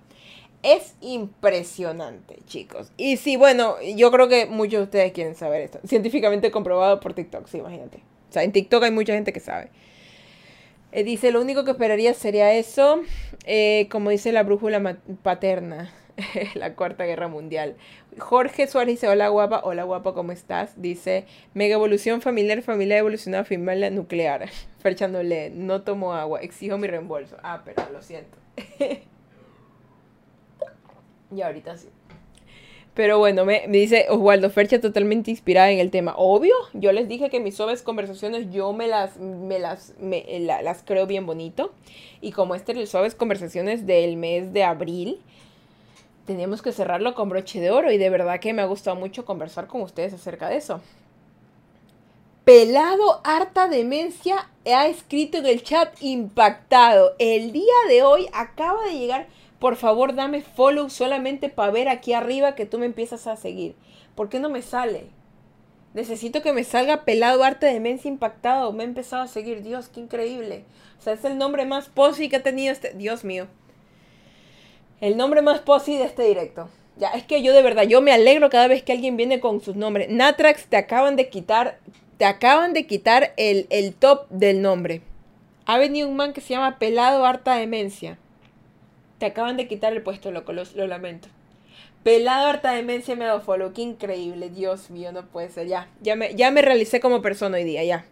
Es 0.67 0.97
impresionante, 1.01 2.39
chicos. 2.45 2.91
Y 2.97 3.19
sí, 3.19 3.37
bueno, 3.37 3.77
yo 3.95 4.11
creo 4.11 4.27
que 4.27 4.47
muchos 4.47 4.81
de 4.81 4.83
ustedes 4.83 5.13
quieren 5.13 5.37
saber 5.37 5.61
esto. 5.61 5.79
Científicamente 5.87 6.51
comprobado 6.51 6.99
por 6.99 7.15
TikTok, 7.15 7.47
sí, 7.47 7.59
imagínate. 7.59 7.99
O 8.29 8.33
sea, 8.33 8.43
en 8.43 8.51
TikTok 8.51 8.83
hay 8.83 8.91
mucha 8.91 9.13
gente 9.13 9.33
que 9.33 9.39
sabe. 9.39 9.71
Eh, 10.91 11.05
dice, 11.05 11.31
lo 11.31 11.41
único 11.41 11.65
que 11.65 11.71
esperaría 11.71 12.15
sería 12.15 12.53
eso, 12.53 13.01
eh, 13.45 13.87
como 13.93 14.11
dice 14.11 14.33
la 14.33 14.43
brújula 14.43 14.99
paterna, 15.23 15.93
la 16.55 16.75
Cuarta 16.75 17.05
Guerra 17.05 17.29
Mundial. 17.29 17.77
Jorge 18.19 18.67
Suárez 18.67 18.95
dice, 18.95 19.07
hola 19.07 19.29
guapa, 19.29 19.61
hola 19.63 19.85
guapa, 19.85 20.15
¿cómo 20.15 20.33
estás? 20.33 20.83
Dice, 20.83 21.27
mega 21.55 21.75
evolución 21.75 22.23
familiar, 22.23 22.61
familia 22.63 22.99
evolucionada, 22.99 23.45
familia 23.45 23.91
nuclear. 23.91 24.51
Ferchándole, 24.81 25.51
no 25.51 25.83
tomo 25.83 26.13
agua, 26.13 26.41
exijo 26.41 26.77
mi 26.77 26.89
reembolso. 26.89 27.37
Ah, 27.45 27.63
pero 27.65 27.85
lo 27.93 28.03
siento. 28.03 28.37
Y 31.35 31.43
ahorita 31.43 31.77
sí. 31.77 31.89
Pero 32.97 33.19
bueno, 33.19 33.45
me, 33.45 33.67
dice 33.69 34.07
Oswaldo 34.09 34.49
Fercha 34.49 34.81
totalmente 34.81 35.31
inspirada 35.31 35.71
en 35.71 35.81
el 35.81 35.91
tema. 35.91 36.15
Obvio, 36.17 36.55
yo 36.73 36.93
les 36.93 37.09
dije 37.09 37.29
que 37.29 37.41
mis 37.41 37.55
suaves 37.55 37.83
conversaciones 37.83 38.51
yo 38.51 38.73
me 38.73 38.89
las, 38.89 39.19
me 39.19 39.59
las, 39.59 39.93
me, 40.01 40.25
las 40.41 40.83
creo 40.83 41.07
bien 41.07 41.27
bonito. 41.27 41.75
Y 42.23 42.33
como 42.33 42.55
este 42.55 42.75
las 42.75 42.89
suaves 42.89 43.15
conversaciones 43.15 43.87
del 43.87 44.17
mes 44.17 44.55
de 44.55 44.65
abril, 44.65 45.21
teníamos 46.25 46.63
que 46.63 46.73
cerrarlo 46.73 47.15
con 47.15 47.29
broche 47.29 47.61
de 47.61 47.71
oro. 47.71 47.93
Y 47.93 47.99
de 47.99 48.09
verdad 48.09 48.41
que 48.41 48.55
me 48.55 48.63
ha 48.63 48.67
gustado 48.67 48.97
mucho 48.97 49.27
conversar 49.27 49.67
con 49.67 49.83
ustedes 49.83 50.15
acerca 50.15 50.49
de 50.49 50.57
eso. 50.57 50.81
Pelado 52.45 53.21
harta 53.25 53.69
demencia 53.69 54.49
ha 54.65 54.87
escrito 54.87 55.37
en 55.37 55.47
el 55.47 55.63
chat 55.63 56.01
impactado. 56.01 57.15
El 57.19 57.53
día 57.53 57.75
de 57.89 58.05
hoy 58.05 58.27
acaba 58.33 58.87
de 58.87 58.99
llegar 58.99 59.27
por 59.59 59.77
favor 59.77 60.15
dame 60.15 60.43
follow 60.43 60.91
solamente 60.91 61.49
para 61.49 61.73
ver 61.73 61.89
aquí 61.89 62.13
arriba 62.13 62.55
que 62.55 62.67
tú 62.67 62.79
me 62.79 62.87
empiezas 62.87 63.27
a 63.27 63.37
seguir. 63.37 63.75
¿Por 64.15 64.29
qué 64.29 64.39
no 64.39 64.51
me 64.51 64.63
sale? 64.63 65.07
Necesito 65.97 66.43
que 66.43 66.53
me 66.53 66.63
salga 66.63 67.05
pelado 67.05 67.43
arte 67.43 67.65
de 67.65 67.73
demencia 67.73 68.11
impactado. 68.11 68.71
Me 68.73 68.83
ha 68.83 68.87
empezado 68.87 69.23
a 69.23 69.29
seguir. 69.29 69.63
Dios, 69.63 69.89
qué 69.89 70.01
increíble. 70.01 70.65
O 70.99 71.03
sea, 71.03 71.15
es 71.15 71.25
el 71.25 71.39
nombre 71.39 71.65
más 71.65 71.89
posi 71.89 72.29
que 72.29 72.37
ha 72.37 72.43
tenido 72.43 72.71
este. 72.71 72.93
Dios 72.93 73.25
mío. 73.25 73.47
El 75.01 75.17
nombre 75.17 75.41
más 75.41 75.61
posi 75.61 75.97
de 75.97 76.05
este 76.05 76.25
directo. 76.25 76.69
Ya, 76.99 77.09
es 77.13 77.25
que 77.25 77.43
yo 77.43 77.55
de 77.55 77.63
verdad, 77.63 77.85
yo 77.85 78.03
me 78.03 78.13
alegro 78.13 78.51
cada 78.51 78.69
vez 78.69 78.83
que 78.83 78.93
alguien 78.93 79.17
viene 79.17 79.41
con 79.41 79.63
sus 79.63 79.75
nombres. 79.75 80.11
Natrax, 80.11 80.67
te 80.67 80.77
acaban 80.77 81.17
de 81.17 81.31
quitar. 81.31 81.79
Te 82.19 82.27
acaban 82.27 82.75
de 82.75 82.87
quitar 82.87 83.33
el, 83.39 83.67
el 83.71 83.95
top 83.95 84.29
del 84.29 84.61
nombre. 84.61 85.01
Ha 85.65 85.79
venido 85.79 86.09
un 86.09 86.17
man 86.17 86.35
que 86.35 86.43
se 86.43 86.51
llama 86.51 86.79
Pelado 86.79 87.25
Harta 87.25 87.55
Demencia. 87.57 88.19
Te 89.19 89.27
acaban 89.27 89.57
de 89.57 89.69
quitar 89.69 89.93
el 89.93 90.03
puesto, 90.03 90.31
loco, 90.31 90.53
lo, 90.53 90.63
lo 90.75 90.87
lamento. 90.87 91.29
Pelado 92.03 92.47
harta 92.47 92.71
demencia 92.71 93.17
me 93.17 93.25
ha 93.25 93.29
dado 93.29 93.41
follow. 93.41 93.73
Qué 93.73 93.83
increíble. 93.83 94.49
Dios 94.51 94.91
mío, 94.91 95.11
no 95.13 95.27
puede 95.27 95.49
ser. 95.49 95.67
Ya, 95.67 95.89
ya 96.03 96.15
me, 96.15 96.35
ya 96.35 96.51
me 96.51 96.63
realicé 96.63 97.01
como 97.01 97.23
persona 97.23 97.57
hoy 97.57 97.65
día, 97.65 97.83
ya. 97.83 98.05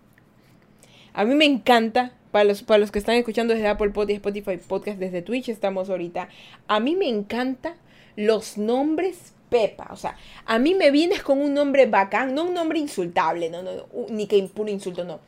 A 1.13 1.25
mí 1.25 1.35
me 1.37 1.45
encanta, 1.45 2.13
para 2.33 2.45
los, 2.45 2.65
para 2.65 2.79
los 2.79 2.91
que 2.91 2.99
están 2.99 3.15
escuchando 3.15 3.55
desde 3.55 3.69
Apple 3.69 3.91
Podcast, 3.91 4.17
Spotify 4.17 4.57
Podcast, 4.57 4.99
desde 4.99 5.23
Twitch 5.23 5.49
estamos 5.49 5.91
ahorita. 5.91 6.29
A 6.67 6.81
mí 6.81 6.97
me 6.97 7.09
encanta 7.09 7.77
los 8.17 8.59
nombres 8.59 9.35
Pepa. 9.49 9.87
O 9.93 9.97
sea, 9.97 10.17
a 10.47 10.59
mí 10.59 10.75
me 10.75 10.91
vienes 10.91 11.23
con 11.23 11.41
un 11.41 11.55
nombre 11.55 11.87
bacán, 11.87 12.35
no 12.35 12.43
un 12.43 12.55
nombre 12.55 12.81
insultable, 12.81 13.51
no, 13.51 13.63
no, 13.63 13.71
ni 14.09 14.27
que 14.27 14.43
puro 14.53 14.69
insulto, 14.69 15.05
no. 15.05 15.21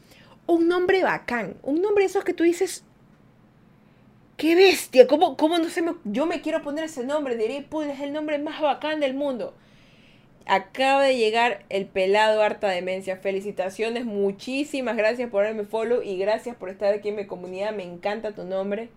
Un 0.47 0.67
nombre 0.67 1.05
bacán, 1.05 1.55
un 1.63 1.81
nombre 1.81 2.03
de 2.03 2.11
esos 2.11 2.25
que 2.25 2.35
tú 2.35 2.43
dices, 2.43 2.83
¡Qué 4.37 4.55
bestia! 4.55 5.07
¿Cómo, 5.07 5.37
cómo 5.37 5.59
no 5.59 5.69
sé? 5.71 5.83
Yo 6.05 6.27
me 6.27 6.43
quiero 6.43 6.63
poner 6.63 6.85
ese 6.85 7.05
nombre. 7.05 7.37
Diré, 7.37 7.67
pues 7.69 7.89
es 7.89 8.01
el 8.01 8.13
nombre 8.13 8.39
más 8.39 8.61
bacán 8.61 9.01
del 9.01 9.15
mundo. 9.15 9.55
Acaba 10.45 11.03
de 11.03 11.17
llegar 11.17 11.65
el 11.71 11.87
pelado 11.87 12.43
harta 12.43 12.69
demencia. 12.69 13.17
Felicitaciones, 13.17 14.05
muchísimas 14.05 14.97
gracias 14.97 15.31
por 15.31 15.45
darme 15.45 15.65
follow 15.65 16.03
y 16.03 16.19
gracias 16.19 16.55
por 16.55 16.69
estar 16.69 16.93
aquí 16.93 17.09
en 17.09 17.17
mi 17.17 17.27
comunidad. 17.27 17.73
Me 17.73 17.83
encanta 17.83 18.33
tu 18.33 18.45
nombre. 18.45 18.91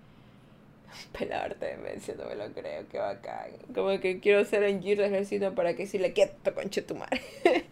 Pelado 1.17 1.45
harta 1.45 1.65
demencia, 1.65 2.15
no 2.17 2.25
me 2.25 2.35
lo 2.35 2.51
creo, 2.51 2.87
qué 2.89 2.97
bacán. 2.97 3.51
Como 3.73 3.97
que 3.99 4.19
quiero 4.19 4.43
ser 4.45 4.63
en 4.63 4.81
Giro 4.81 5.03
ejército 5.03 5.55
para 5.55 5.73
que 5.75 5.87
si 5.87 5.99
le 5.99 6.13
quieto 6.13 6.53
conche 6.53 6.81
tu 6.81 6.95
madre. 6.95 7.21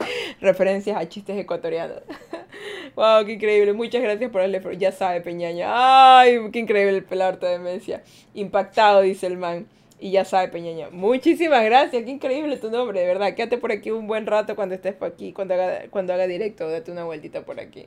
Referencias 0.42 0.98
a 0.98 1.08
chistes 1.10 1.38
ecuatorianos. 1.38 2.02
Wow, 2.96 3.26
qué 3.26 3.34
increíble. 3.34 3.74
Muchas 3.74 4.02
gracias 4.02 4.32
por 4.32 4.42
darle. 4.42 4.62
Ya 4.78 4.92
sabe, 4.92 5.22
Peñaña. 5.22 5.68
Ay, 6.20 6.40
qué 6.52 6.60
increíble 6.60 6.98
el 6.98 7.04
pelar 7.04 7.40
de 7.40 7.50
demencia. 7.50 8.04
Impactado, 8.34 9.02
dice 9.02 9.28
el 9.28 9.38
man. 9.38 9.68
Y 10.00 10.12
ya 10.12 10.26
sabe, 10.26 10.48
Peñaña. 10.48 10.90
Muchísimas 10.92 11.64
gracias. 11.64 12.04
Qué 12.04 12.10
increíble 12.10 12.58
tu 12.58 12.72
nombre, 12.72 13.00
de 13.00 13.06
verdad. 13.06 13.36
Quédate 13.36 13.58
por 13.58 13.72
aquí 13.72 13.92
un 13.92 14.08
buen 14.08 14.26
rato 14.26 14.56
cuando 14.56 14.74
estés 14.74 14.96
por 14.96 15.10
aquí, 15.10 15.32
cuando 15.32 15.54
haga, 15.54 15.84
cuando 15.92 16.14
haga 16.14 16.26
directo. 16.26 16.70
Date 16.70 16.92
una 16.92 17.04
vueltita 17.04 17.46
por 17.46 17.60
aquí. 17.60 17.86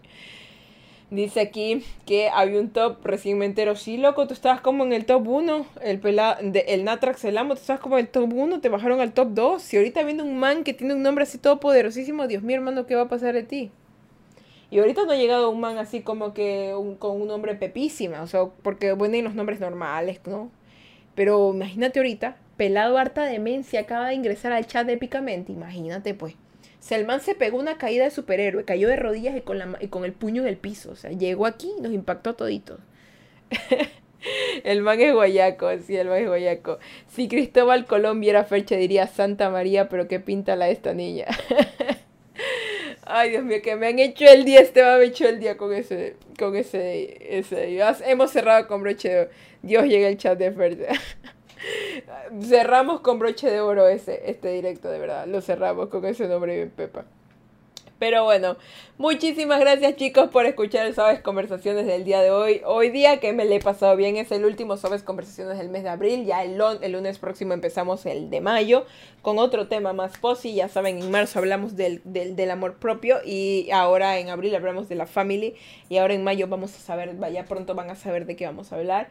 Dice 1.11 1.41
aquí 1.41 1.85
que 2.07 2.29
había 2.29 2.61
un 2.61 2.71
top 2.71 3.05
recién 3.05 3.37
me 3.37 3.45
entero. 3.47 3.75
Sí, 3.75 3.97
loco, 3.97 4.29
tú 4.29 4.35
estabas 4.35 4.61
como 4.61 4.85
en 4.85 4.93
el 4.93 5.07
top 5.07 5.27
1. 5.27 5.67
El, 5.83 5.99
pela, 5.99 6.39
de, 6.41 6.61
el 6.69 6.85
Natrax 6.85 7.25
el 7.25 7.37
amo, 7.37 7.55
tú 7.55 7.63
estabas 7.63 7.83
como 7.83 7.99
en 7.99 8.07
el 8.07 8.11
top 8.13 8.33
1. 8.33 8.61
Te 8.61 8.69
bajaron 8.69 9.01
al 9.01 9.13
top 9.13 9.31
2. 9.33 9.75
Y 9.75 9.77
ahorita 9.77 10.05
viendo 10.05 10.23
un 10.25 10.39
man 10.39 10.63
que 10.63 10.73
tiene 10.73 10.95
un 10.95 11.03
nombre 11.03 11.25
así 11.25 11.39
todo 11.39 11.59
poderosísimo. 11.59 12.29
Dios 12.29 12.45
mío, 12.45 12.57
hermano, 12.57 12.87
¿qué 12.87 12.95
va 12.95 13.03
a 13.03 13.09
pasar 13.09 13.35
de 13.35 13.43
ti? 13.43 13.73
Y 14.71 14.79
ahorita 14.79 15.05
no 15.05 15.13
ha 15.13 15.17
llegado 15.17 15.51
un 15.51 15.61
man 15.61 15.79
así 15.79 16.01
como 16.03 16.33
que 16.33 16.75
con 16.99 17.21
un 17.21 17.29
nombre 17.29 17.55
pepísima. 17.57 18.23
O 18.23 18.27
sea, 18.27 18.47
porque 18.63 18.93
bueno, 18.93 19.21
los 19.23 19.35
nombres 19.35 19.61
normales, 19.61 20.21
¿no? 20.27 20.51
Pero 21.15 21.53
imagínate 21.53 21.99
ahorita, 21.99 22.37
pelado 22.57 22.97
harta 22.99 23.25
demencia 23.25 23.81
acaba 23.81 24.09
de 24.09 24.15
ingresar 24.15 24.53
al 24.53 24.67
chat 24.67 24.89
épicamente. 24.89 25.53
Imagínate, 25.53 26.15
pues. 26.15 26.35
Selman 26.79 27.21
se 27.21 27.35
pegó 27.35 27.59
una 27.59 27.77
caída 27.77 28.05
de 28.05 28.11
superhéroe, 28.11 28.65
cayó 28.65 28.89
de 28.89 28.97
rodillas 28.97 29.37
y 29.37 29.43
con, 29.43 29.59
la, 29.59 29.77
y 29.81 29.89
con 29.89 30.05
el 30.05 30.13
puño 30.13 30.43
en 30.43 30.49
el 30.49 30.57
piso. 30.57 30.91
O 30.93 30.97
sea, 30.97 31.11
llegó 31.11 31.47
aquí 31.47 31.71
y 31.77 31.81
nos 31.83 31.93
impactó 31.93 32.35
toditos. 32.35 32.81
el 34.65 34.83
man 34.83 35.01
es 35.01 35.13
guayaco, 35.13 35.69
sí, 35.79 35.97
el 35.97 36.09
man 36.09 36.19
es 36.19 36.29
guayaco. 36.29 36.79
Si 37.09 37.29
Cristóbal 37.29 37.87
Colón 37.87 38.21
viera 38.21 38.45
Ferche 38.45 38.77
diría 38.77 39.07
Santa 39.09 39.51
María, 39.51 39.89
pero 39.89 40.09
qué 40.09 40.21
pinta 40.21 40.57
la 40.57 40.69
esta 40.71 40.95
niña. 40.95 41.27
Ay, 43.13 43.31
Dios 43.31 43.43
mío, 43.45 43.59
que 43.63 43.75
me 43.75 43.89
han 43.89 43.99
hecho 43.99 44.25
el 44.25 44.45
día, 44.45 44.61
este 44.61 44.83
me 44.83 44.89
ha 44.89 45.03
hecho 45.03 45.27
el 45.27 45.41
día 45.41 45.57
con 45.57 45.73
ese, 45.73 46.17
con 46.39 46.55
ese, 46.55 47.39
ese. 47.39 47.81
Hemos 48.07 48.31
cerrado 48.31 48.69
con 48.69 48.83
broche 48.83 49.09
de 49.09 49.31
Dios 49.63 49.85
llega 49.87 50.09
el 50.09 50.17
chat 50.17 50.39
de 50.39 50.53
Ferche. 50.53 50.87
cerramos 52.43 53.01
con 53.01 53.19
broche 53.19 53.51
de 53.51 53.61
oro 53.61 53.89
ese, 53.89 54.23
este 54.31 54.53
directo, 54.53 54.91
de 54.91 54.99
verdad. 54.99 55.27
Lo 55.27 55.41
cerramos 55.41 55.89
con 55.89 56.05
ese 56.05 56.29
nombre 56.29 56.55
bien 56.55 56.71
Pepa. 56.71 57.05
Pero 58.01 58.25
bueno, 58.25 58.57
muchísimas 58.97 59.61
gracias 59.61 59.95
chicos 59.97 60.31
por 60.31 60.47
escuchar 60.47 60.87
el 60.87 60.95
Sabes 60.95 61.21
Conversaciones 61.21 61.85
del 61.85 62.03
día 62.03 62.23
de 62.23 62.31
hoy. 62.31 62.63
Hoy 62.65 62.89
día 62.89 63.21
que 63.21 63.35
me 63.35 63.45
le 63.45 63.57
he 63.57 63.61
pasado 63.61 63.95
bien 63.95 64.17
es 64.17 64.33
el 64.33 64.47
último 64.47 64.79
Sabes 64.79 65.03
Conversaciones 65.03 65.59
del 65.59 65.69
mes 65.69 65.83
de 65.83 65.91
abril. 65.91 66.25
Ya 66.25 66.43
el, 66.43 66.59
el 66.81 66.93
lunes 66.93 67.19
próximo 67.19 67.53
empezamos 67.53 68.07
el 68.07 68.31
de 68.31 68.41
mayo 68.41 68.87
con 69.21 69.39
otro 69.39 69.69
tema 69.69 69.93
más 69.93 70.17
posi. 70.17 70.55
Ya 70.55 70.71
saben, 70.71 71.03
en 71.03 71.11
marzo 71.11 71.41
hablamos 71.41 71.77
del, 71.77 72.01
del, 72.05 72.37
del, 72.37 72.51
amor 72.51 72.79
propio 72.79 73.19
y 73.23 73.69
ahora 73.71 74.19
en 74.19 74.31
abril 74.31 74.55
hablamos 74.55 74.89
de 74.89 74.95
la 74.95 75.05
family. 75.05 75.57
Y 75.91 75.99
ahora 75.99 76.15
en 76.15 76.25
mayo 76.25 76.49
vamos 76.49 76.75
a 76.75 76.79
saber, 76.79 77.15
ya 77.31 77.45
pronto 77.45 77.75
van 77.75 77.91
a 77.91 77.97
saber 77.97 78.25
de 78.25 78.35
qué 78.35 78.47
vamos 78.47 78.73
a 78.73 78.77
hablar. 78.77 79.11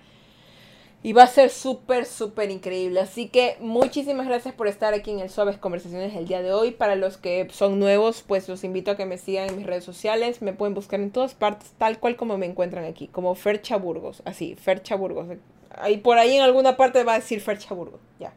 Y 1.02 1.14
va 1.14 1.24
a 1.24 1.28
ser 1.28 1.50
súper, 1.50 2.06
súper 2.06 2.52
increíble. 2.52 3.00
Así 3.00 3.30
que 3.30 3.56
muchísimas 3.62 4.28
gracias 4.28 4.54
por 4.54 4.68
estar 4.68 4.94
aquí 4.94 5.12
en 5.12 5.20
el 5.20 5.30
Suaves 5.30 5.58
Conversaciones 5.58 6.14
el 6.14 6.28
día 6.28 6.42
de 6.42 6.52
hoy. 6.52 6.72
Para 6.72 6.98
los 6.98 7.16
que 7.16 7.48
son 7.52 7.80
nuevos, 7.80 8.22
pues 8.28 8.50
los 8.50 8.66
invito 8.66 8.92
a 8.92 8.98
que 8.98 9.06
me 9.06 9.18
sigan 9.18 9.48
en 9.48 9.56
mis 9.56 9.66
redes 9.66 9.86
sociales. 9.86 10.42
Me 10.42 10.52
pueden 10.52 10.74
buscar 10.74 11.00
en 11.00 11.12
todas 11.12 11.36
partes, 11.36 11.72
tal 11.78 12.00
cual 12.00 12.18
como 12.18 12.38
me 12.38 12.48
encuentran 12.48 12.84
aquí. 12.84 13.08
Como 13.08 13.34
Fercha 13.36 13.78
Burgos. 13.78 14.22
Así, 14.26 14.56
Fercha 14.56 14.96
Burgos. 14.96 15.38
Ahí 15.72 15.98
por 15.98 16.18
ahí 16.18 16.36
en 16.36 16.42
alguna 16.42 16.76
parte 16.76 17.06
va 17.06 17.14
a 17.14 17.20
decir 17.20 17.40
Fercha 17.40 17.74
Burgos. 17.74 18.02
Ya. 18.20 18.34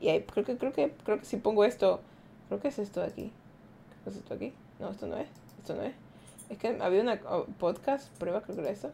Y 0.00 0.08
ahí 0.08 0.22
creo 0.22 0.44
que, 0.44 0.56
creo 0.56 0.72
que, 0.72 0.90
creo 1.04 1.20
que 1.20 1.24
si 1.24 1.36
pongo 1.36 1.64
esto. 1.64 2.00
Creo 2.48 2.60
que 2.60 2.68
es 2.68 2.80
esto 2.80 3.00
de 3.00 3.06
aquí. 3.06 3.32
¿Es 4.06 4.16
esto 4.16 4.34
aquí? 4.34 4.52
No, 4.80 4.90
esto 4.90 5.06
no 5.06 5.16
es. 5.16 5.28
Esto 5.60 5.76
no 5.76 5.82
es. 5.82 5.94
Es 6.50 6.58
que 6.58 6.76
había 6.80 7.00
una 7.00 7.20
oh, 7.30 7.46
podcast, 7.60 8.12
prueba, 8.18 8.42
creo 8.42 8.56
que 8.56 8.62
era 8.62 8.70
esto. 8.72 8.90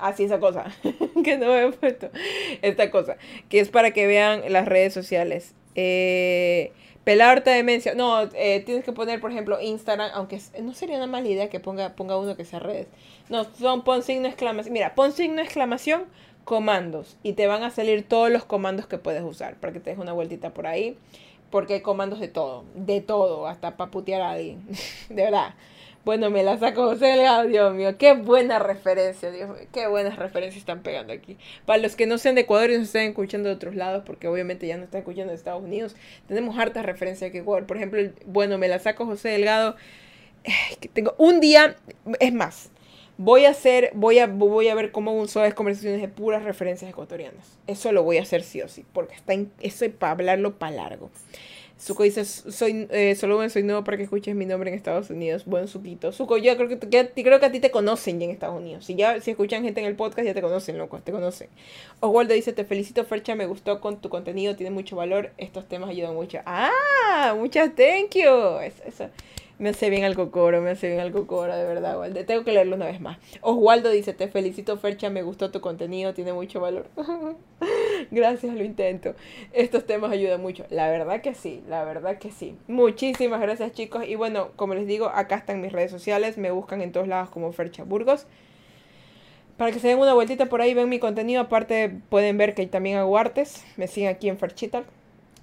Así 0.00 0.24
esa 0.24 0.40
cosa, 0.40 0.64
que 1.24 1.38
no 1.38 1.48
me 1.48 1.64
he 1.64 1.72
puesto. 1.72 2.10
Esta 2.62 2.90
cosa, 2.90 3.16
que 3.48 3.60
es 3.60 3.68
para 3.68 3.92
que 3.92 4.06
vean 4.06 4.42
las 4.52 4.66
redes 4.66 4.94
sociales. 4.94 5.54
Eh, 5.74 6.72
pelar 7.04 7.44
demencia. 7.44 7.94
No, 7.94 8.22
eh, 8.34 8.62
tienes 8.64 8.84
que 8.84 8.92
poner, 8.92 9.20
por 9.20 9.30
ejemplo, 9.30 9.60
Instagram, 9.60 10.10
aunque 10.14 10.40
no 10.62 10.74
sería 10.74 10.96
una 10.96 11.06
mala 11.06 11.28
idea 11.28 11.48
que 11.48 11.60
ponga, 11.60 11.94
ponga 11.96 12.16
uno 12.16 12.36
que 12.36 12.44
sea 12.44 12.58
redes. 12.60 12.86
No, 13.28 13.44
son 13.58 13.82
pon 13.82 14.02
signo 14.02 14.28
exclamación. 14.28 14.72
Mira, 14.72 14.94
pon 14.94 15.12
signo 15.12 15.42
exclamación, 15.42 16.04
comandos. 16.44 17.16
Y 17.22 17.34
te 17.34 17.46
van 17.46 17.62
a 17.62 17.70
salir 17.70 18.06
todos 18.06 18.30
los 18.30 18.44
comandos 18.44 18.86
que 18.86 18.98
puedes 18.98 19.22
usar. 19.22 19.56
Para 19.56 19.72
que 19.72 19.80
te 19.80 19.90
dejes 19.90 20.02
una 20.02 20.12
vueltita 20.12 20.52
por 20.54 20.66
ahí. 20.66 20.96
Porque 21.50 21.74
hay 21.74 21.80
comandos 21.80 22.20
de 22.20 22.28
todo. 22.28 22.64
De 22.74 23.00
todo. 23.00 23.46
Hasta 23.46 23.76
para 23.76 23.90
putear 23.90 24.22
a 24.22 24.30
alguien. 24.32 24.62
de 25.08 25.22
verdad. 25.22 25.54
Bueno, 26.02 26.30
me 26.30 26.42
la 26.42 26.56
saco 26.56 26.86
José 26.86 27.06
Delgado, 27.06 27.46
Dios 27.46 27.74
mío, 27.74 27.98
qué 27.98 28.14
buena 28.14 28.58
referencia, 28.58 29.30
Dios 29.30 29.50
mío, 29.50 29.68
qué 29.70 29.86
buenas 29.86 30.16
referencias 30.16 30.60
están 30.60 30.82
pegando 30.82 31.12
aquí. 31.12 31.36
Para 31.66 31.82
los 31.82 31.94
que 31.94 32.06
no 32.06 32.16
sean 32.16 32.36
de 32.36 32.40
Ecuador 32.42 32.70
y 32.70 32.78
nos 32.78 32.86
estén 32.86 33.10
escuchando 33.10 33.50
de 33.50 33.54
otros 33.54 33.74
lados, 33.74 34.02
porque 34.06 34.26
obviamente 34.26 34.66
ya 34.66 34.78
no 34.78 34.84
están 34.84 35.00
escuchando 35.00 35.30
de 35.30 35.36
Estados 35.36 35.62
Unidos, 35.62 35.94
tenemos 36.26 36.58
hartas 36.58 36.86
referencias 36.86 37.30
que 37.30 37.38
Ecuador. 37.38 37.66
Por 37.66 37.76
ejemplo, 37.76 38.00
bueno, 38.24 38.56
me 38.56 38.68
la 38.68 38.78
saco 38.78 39.04
José 39.04 39.28
Delgado, 39.28 39.76
tengo 40.94 41.14
un 41.18 41.38
día, 41.38 41.76
es 42.18 42.32
más, 42.32 42.70
voy 43.18 43.44
a 43.44 43.50
hacer, 43.50 43.90
voy 43.92 44.20
a, 44.20 44.26
voy 44.26 44.68
a 44.68 44.74
ver 44.74 44.92
cómo 44.92 45.12
uso 45.12 45.40
las 45.40 45.52
conversaciones 45.52 46.00
de 46.00 46.08
puras 46.08 46.44
referencias 46.44 46.90
ecuatorianas. 46.90 47.58
Eso 47.66 47.92
lo 47.92 48.02
voy 48.04 48.16
a 48.16 48.22
hacer 48.22 48.42
sí 48.42 48.62
o 48.62 48.68
sí, 48.68 48.86
porque 48.94 49.16
está 49.16 49.34
eso 49.60 49.84
es 49.84 49.92
para 49.92 50.12
hablarlo 50.12 50.58
para 50.58 50.76
largo. 50.76 51.10
Suco 51.80 52.02
dice, 52.02 52.26
soy, 52.26 52.86
eh, 52.90 53.14
solo 53.14 53.48
soy 53.48 53.62
nuevo 53.62 53.84
para 53.84 53.96
que 53.96 54.02
escuches 54.02 54.36
mi 54.36 54.44
nombre 54.44 54.68
en 54.68 54.76
Estados 54.76 55.08
Unidos. 55.08 55.46
Buen 55.46 55.66
Suquito. 55.66 56.12
Suco, 56.12 56.36
yo 56.36 56.54
creo 56.58 56.68
que, 56.68 56.78
creo 56.78 57.40
que 57.40 57.46
a 57.46 57.50
ti 57.50 57.58
te 57.58 57.70
conocen 57.70 58.20
ya 58.20 58.26
en 58.26 58.32
Estados 58.32 58.60
Unidos. 58.60 58.84
Si 58.84 58.96
ya 58.96 59.18
si 59.22 59.30
escuchan 59.30 59.62
gente 59.62 59.80
en 59.80 59.86
el 59.86 59.96
podcast, 59.96 60.26
ya 60.26 60.34
te 60.34 60.42
conocen, 60.42 60.76
loco, 60.76 61.00
te 61.00 61.10
conocen. 61.10 61.48
Oswaldo 62.00 62.34
dice, 62.34 62.52
te 62.52 62.66
felicito, 62.66 63.02
Fercha, 63.06 63.34
me 63.34 63.46
gustó 63.46 63.80
con 63.80 63.98
tu 63.98 64.10
contenido, 64.10 64.56
tiene 64.56 64.70
mucho 64.70 64.94
valor. 64.94 65.30
Estos 65.38 65.66
temas 65.68 65.88
ayudan 65.88 66.14
mucho. 66.14 66.40
Ah, 66.44 67.34
muchas 67.38 67.74
thank 67.74 68.14
you. 68.14 68.58
eso. 68.86 69.08
Me 69.58 69.70
hace 69.70 69.88
bien 69.88 70.04
al 70.04 70.14
cocoro, 70.14 70.60
me 70.60 70.70
hace 70.70 70.88
bien 70.88 71.00
al 71.00 71.12
cocoro, 71.12 71.56
de 71.56 71.64
verdad, 71.64 71.98
Walde. 71.98 72.24
Tengo 72.24 72.44
que 72.44 72.52
leerlo 72.52 72.76
una 72.76 72.86
vez 72.86 73.00
más. 73.00 73.18
Oswaldo 73.40 73.90
dice, 73.90 74.12
te 74.12 74.28
felicito, 74.28 74.76
Fercha, 74.76 75.08
me 75.08 75.22
gustó 75.22 75.50
tu 75.50 75.62
contenido, 75.62 76.12
tiene 76.12 76.34
mucho 76.34 76.60
valor. 76.60 76.88
gracias, 78.10 78.54
lo 78.54 78.64
intento. 78.64 79.14
Estos 79.52 79.86
temas 79.86 80.10
ayudan 80.10 80.40
mucho. 80.40 80.64
La 80.70 80.88
verdad 80.90 81.20
que 81.20 81.34
sí, 81.34 81.62
la 81.68 81.84
verdad 81.84 82.18
que 82.18 82.30
sí. 82.30 82.56
Muchísimas 82.68 83.40
gracias, 83.40 83.72
chicos. 83.72 84.06
Y 84.06 84.14
bueno, 84.14 84.50
como 84.56 84.74
les 84.74 84.86
digo, 84.86 85.08
acá 85.08 85.36
están 85.36 85.60
mis 85.60 85.72
redes 85.72 85.90
sociales. 85.90 86.38
Me 86.38 86.50
buscan 86.50 86.80
en 86.82 86.92
todos 86.92 87.08
lados 87.08 87.30
como 87.30 87.52
Fercha 87.52 87.84
Burgos. 87.84 88.26
Para 89.56 89.72
que 89.72 89.78
se 89.78 89.88
den 89.88 89.98
una 89.98 90.14
vueltita 90.14 90.46
por 90.46 90.62
ahí, 90.62 90.72
ven 90.72 90.88
mi 90.88 90.98
contenido. 90.98 91.42
Aparte, 91.42 91.94
pueden 92.08 92.38
ver 92.38 92.54
que 92.54 92.66
también 92.66 92.98
hago 92.98 93.18
artes. 93.18 93.64
Me 93.76 93.88
siguen 93.88 94.10
aquí 94.10 94.28
en 94.28 94.38
Ferchita. 94.38 94.84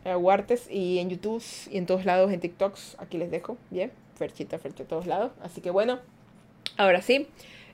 Hago 0.05 0.31
artes 0.31 0.67
y 0.71 0.99
en 0.99 1.09
YouTube 1.09 1.43
y 1.69 1.77
en 1.77 1.85
todos 1.85 2.05
lados, 2.05 2.31
en 2.31 2.39
TikToks. 2.39 2.95
Aquí 2.99 3.17
les 3.17 3.29
dejo, 3.29 3.57
bien. 3.69 3.91
Ferchita, 4.15 4.57
Ferchita 4.57 4.83
a 4.83 4.87
todos 4.87 5.05
lados. 5.05 5.31
Así 5.41 5.61
que 5.61 5.69
bueno, 5.69 5.99
ahora 6.77 7.01
sí, 7.01 7.27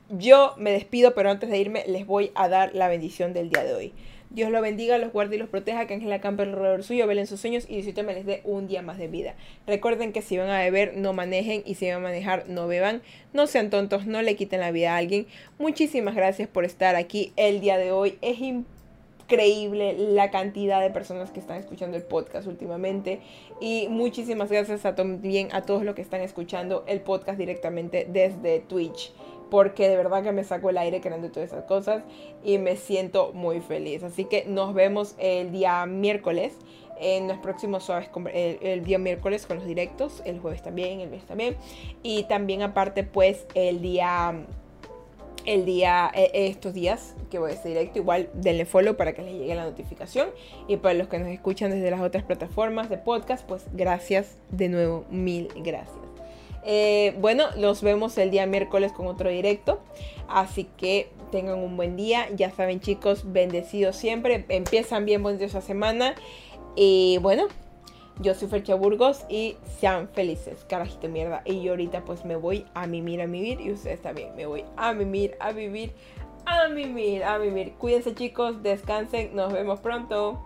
yo 0.09 0.53
me 0.57 0.71
despido, 0.71 1.13
pero 1.13 1.29
antes 1.29 1.49
de 1.49 1.57
irme 1.57 1.85
les 1.87 2.05
voy 2.05 2.31
a 2.35 2.49
dar 2.49 2.75
la 2.75 2.87
bendición 2.87 3.33
del 3.33 3.49
día 3.49 3.63
de 3.63 3.73
hoy. 3.73 3.93
Dios 4.33 4.49
los 4.49 4.63
bendiga, 4.63 4.97
los 4.97 5.13
guarde 5.13 5.35
y 5.35 5.39
los 5.39 5.47
proteja, 5.47 5.85
que 5.85 5.93
Ángela 5.93 6.19
campe 6.19 6.41
alrededor 6.41 6.83
suyo, 6.83 7.05
velen 7.05 7.27
sus 7.27 7.39
sueños 7.39 7.65
y 7.69 7.75
Diosito 7.75 8.03
me 8.03 8.15
les 8.15 8.25
dé 8.25 8.41
un 8.43 8.67
día 8.67 8.81
más 8.81 8.97
de 8.97 9.07
vida. 9.07 9.35
Recuerden 9.67 10.11
que 10.11 10.23
si 10.23 10.37
van 10.37 10.49
a 10.49 10.57
beber, 10.57 10.97
no 10.97 11.13
manejen 11.13 11.61
y 11.67 11.75
si 11.75 11.87
van 11.87 11.97
a 11.97 11.99
manejar, 11.99 12.49
no 12.49 12.67
beban. 12.67 13.03
No 13.31 13.45
sean 13.45 13.69
tontos, 13.69 14.07
no 14.07 14.23
le 14.23 14.35
quiten 14.35 14.59
la 14.59 14.71
vida 14.71 14.95
a 14.95 14.97
alguien. 14.97 15.27
Muchísimas 15.59 16.15
gracias 16.15 16.49
por 16.49 16.65
estar 16.65 16.95
aquí 16.95 17.31
el 17.35 17.61
día 17.61 17.77
de 17.77 17.91
hoy. 17.91 18.17
Es 18.21 18.39
increíble 18.39 19.95
la 19.97 20.31
cantidad 20.31 20.81
de 20.81 20.89
personas 20.89 21.31
que 21.31 21.39
están 21.39 21.57
escuchando 21.57 21.95
el 21.95 22.03
podcast 22.03 22.47
últimamente. 22.47 23.19
Y 23.61 23.87
muchísimas 23.89 24.49
gracias 24.49 24.81
también 24.95 25.49
a 25.51 25.61
todos 25.61 25.83
los 25.83 25.93
que 25.93 26.01
están 26.01 26.21
escuchando 26.21 26.83
el 26.87 27.01
podcast 27.01 27.37
directamente 27.37 28.07
desde 28.09 28.61
Twitch. 28.61 29.13
Porque 29.53 29.87
de 29.87 29.95
verdad 29.95 30.23
que 30.23 30.31
me 30.31 30.43
saco 30.43 30.71
el 30.71 30.79
aire 30.79 30.99
creando 30.99 31.29
todas 31.29 31.51
esas 31.51 31.65
cosas 31.65 32.01
y 32.43 32.57
me 32.57 32.75
siento 32.75 33.33
muy 33.33 33.61
feliz. 33.61 34.01
Así 34.01 34.25
que 34.25 34.45
nos 34.47 34.73
vemos 34.73 35.13
el 35.19 35.51
día 35.51 35.85
miércoles 35.85 36.55
en 36.99 37.27
los 37.27 37.37
próximos 37.37 37.83
suaves, 37.83 38.09
el, 38.33 38.57
el, 38.63 38.83
día 38.83 38.97
miércoles 38.97 39.45
con 39.45 39.57
los 39.57 39.67
directos, 39.67 40.23
el 40.25 40.39
jueves 40.39 40.63
también, 40.63 41.01
el 41.01 41.11
mes 41.11 41.23
también. 41.25 41.55
Y 42.01 42.23
también 42.23 42.63
aparte 42.63 43.03
pues 43.03 43.45
el 43.53 43.83
día 43.83 44.43
el 45.45 45.65
día, 45.65 46.09
eh, 46.15 46.31
estos 46.33 46.73
días 46.73 47.15
que 47.29 47.37
voy 47.37 47.51
a 47.51 47.53
estar 47.53 47.67
directo, 47.67 47.99
igual 47.99 48.31
denle 48.33 48.65
follow 48.65 48.95
para 48.95 49.13
que 49.13 49.21
les 49.21 49.35
llegue 49.35 49.53
la 49.53 49.65
notificación. 49.65 50.29
Y 50.67 50.77
para 50.77 50.95
los 50.95 51.09
que 51.09 51.19
nos 51.19 51.27
escuchan 51.27 51.69
desde 51.69 51.91
las 51.91 52.01
otras 52.01 52.23
plataformas 52.23 52.89
de 52.89 52.97
podcast, 52.97 53.45
pues 53.45 53.65
gracias 53.71 54.39
de 54.49 54.69
nuevo, 54.69 55.05
mil 55.11 55.49
gracias. 55.57 56.12
Eh, 56.65 57.15
bueno, 57.19 57.45
los 57.57 57.81
vemos 57.81 58.17
el 58.17 58.31
día 58.31 58.45
miércoles 58.45 58.91
con 58.91 59.07
otro 59.07 59.29
directo. 59.29 59.81
Así 60.27 60.65
que 60.77 61.11
tengan 61.31 61.59
un 61.59 61.77
buen 61.77 61.95
día. 61.95 62.27
Ya 62.35 62.51
saben 62.51 62.79
chicos, 62.79 63.31
bendecidos 63.31 63.95
siempre. 63.95 64.45
Empiezan 64.49 65.05
bien 65.05 65.23
bonitos 65.23 65.47
esa 65.47 65.61
semana. 65.61 66.15
Y 66.75 67.19
bueno, 67.21 67.47
Yo 68.19 68.35
soy 68.35 68.47
Fercha 68.47 68.75
Burgos 68.75 69.25
y 69.27 69.57
sean 69.79 70.07
felices, 70.07 70.65
carajito 70.69 71.09
mierda. 71.09 71.41
Y 71.45 71.63
yo 71.63 71.71
ahorita 71.71 72.05
pues 72.05 72.25
me 72.25 72.35
voy 72.35 72.65
a 72.75 72.85
mimir, 72.85 73.21
a 73.21 73.25
vivir 73.25 73.59
y 73.59 73.71
ustedes 73.71 74.01
también 74.01 74.35
me 74.35 74.45
voy 74.45 74.63
a 74.77 74.93
mimir, 74.93 75.35
a 75.39 75.51
vivir, 75.51 75.93
a 76.45 76.67
mimir, 76.67 77.23
a 77.23 77.39
vivir. 77.39 77.73
Cuídense 77.73 78.13
chicos, 78.13 78.61
descansen, 78.61 79.35
nos 79.35 79.51
vemos 79.51 79.79
pronto. 79.79 80.45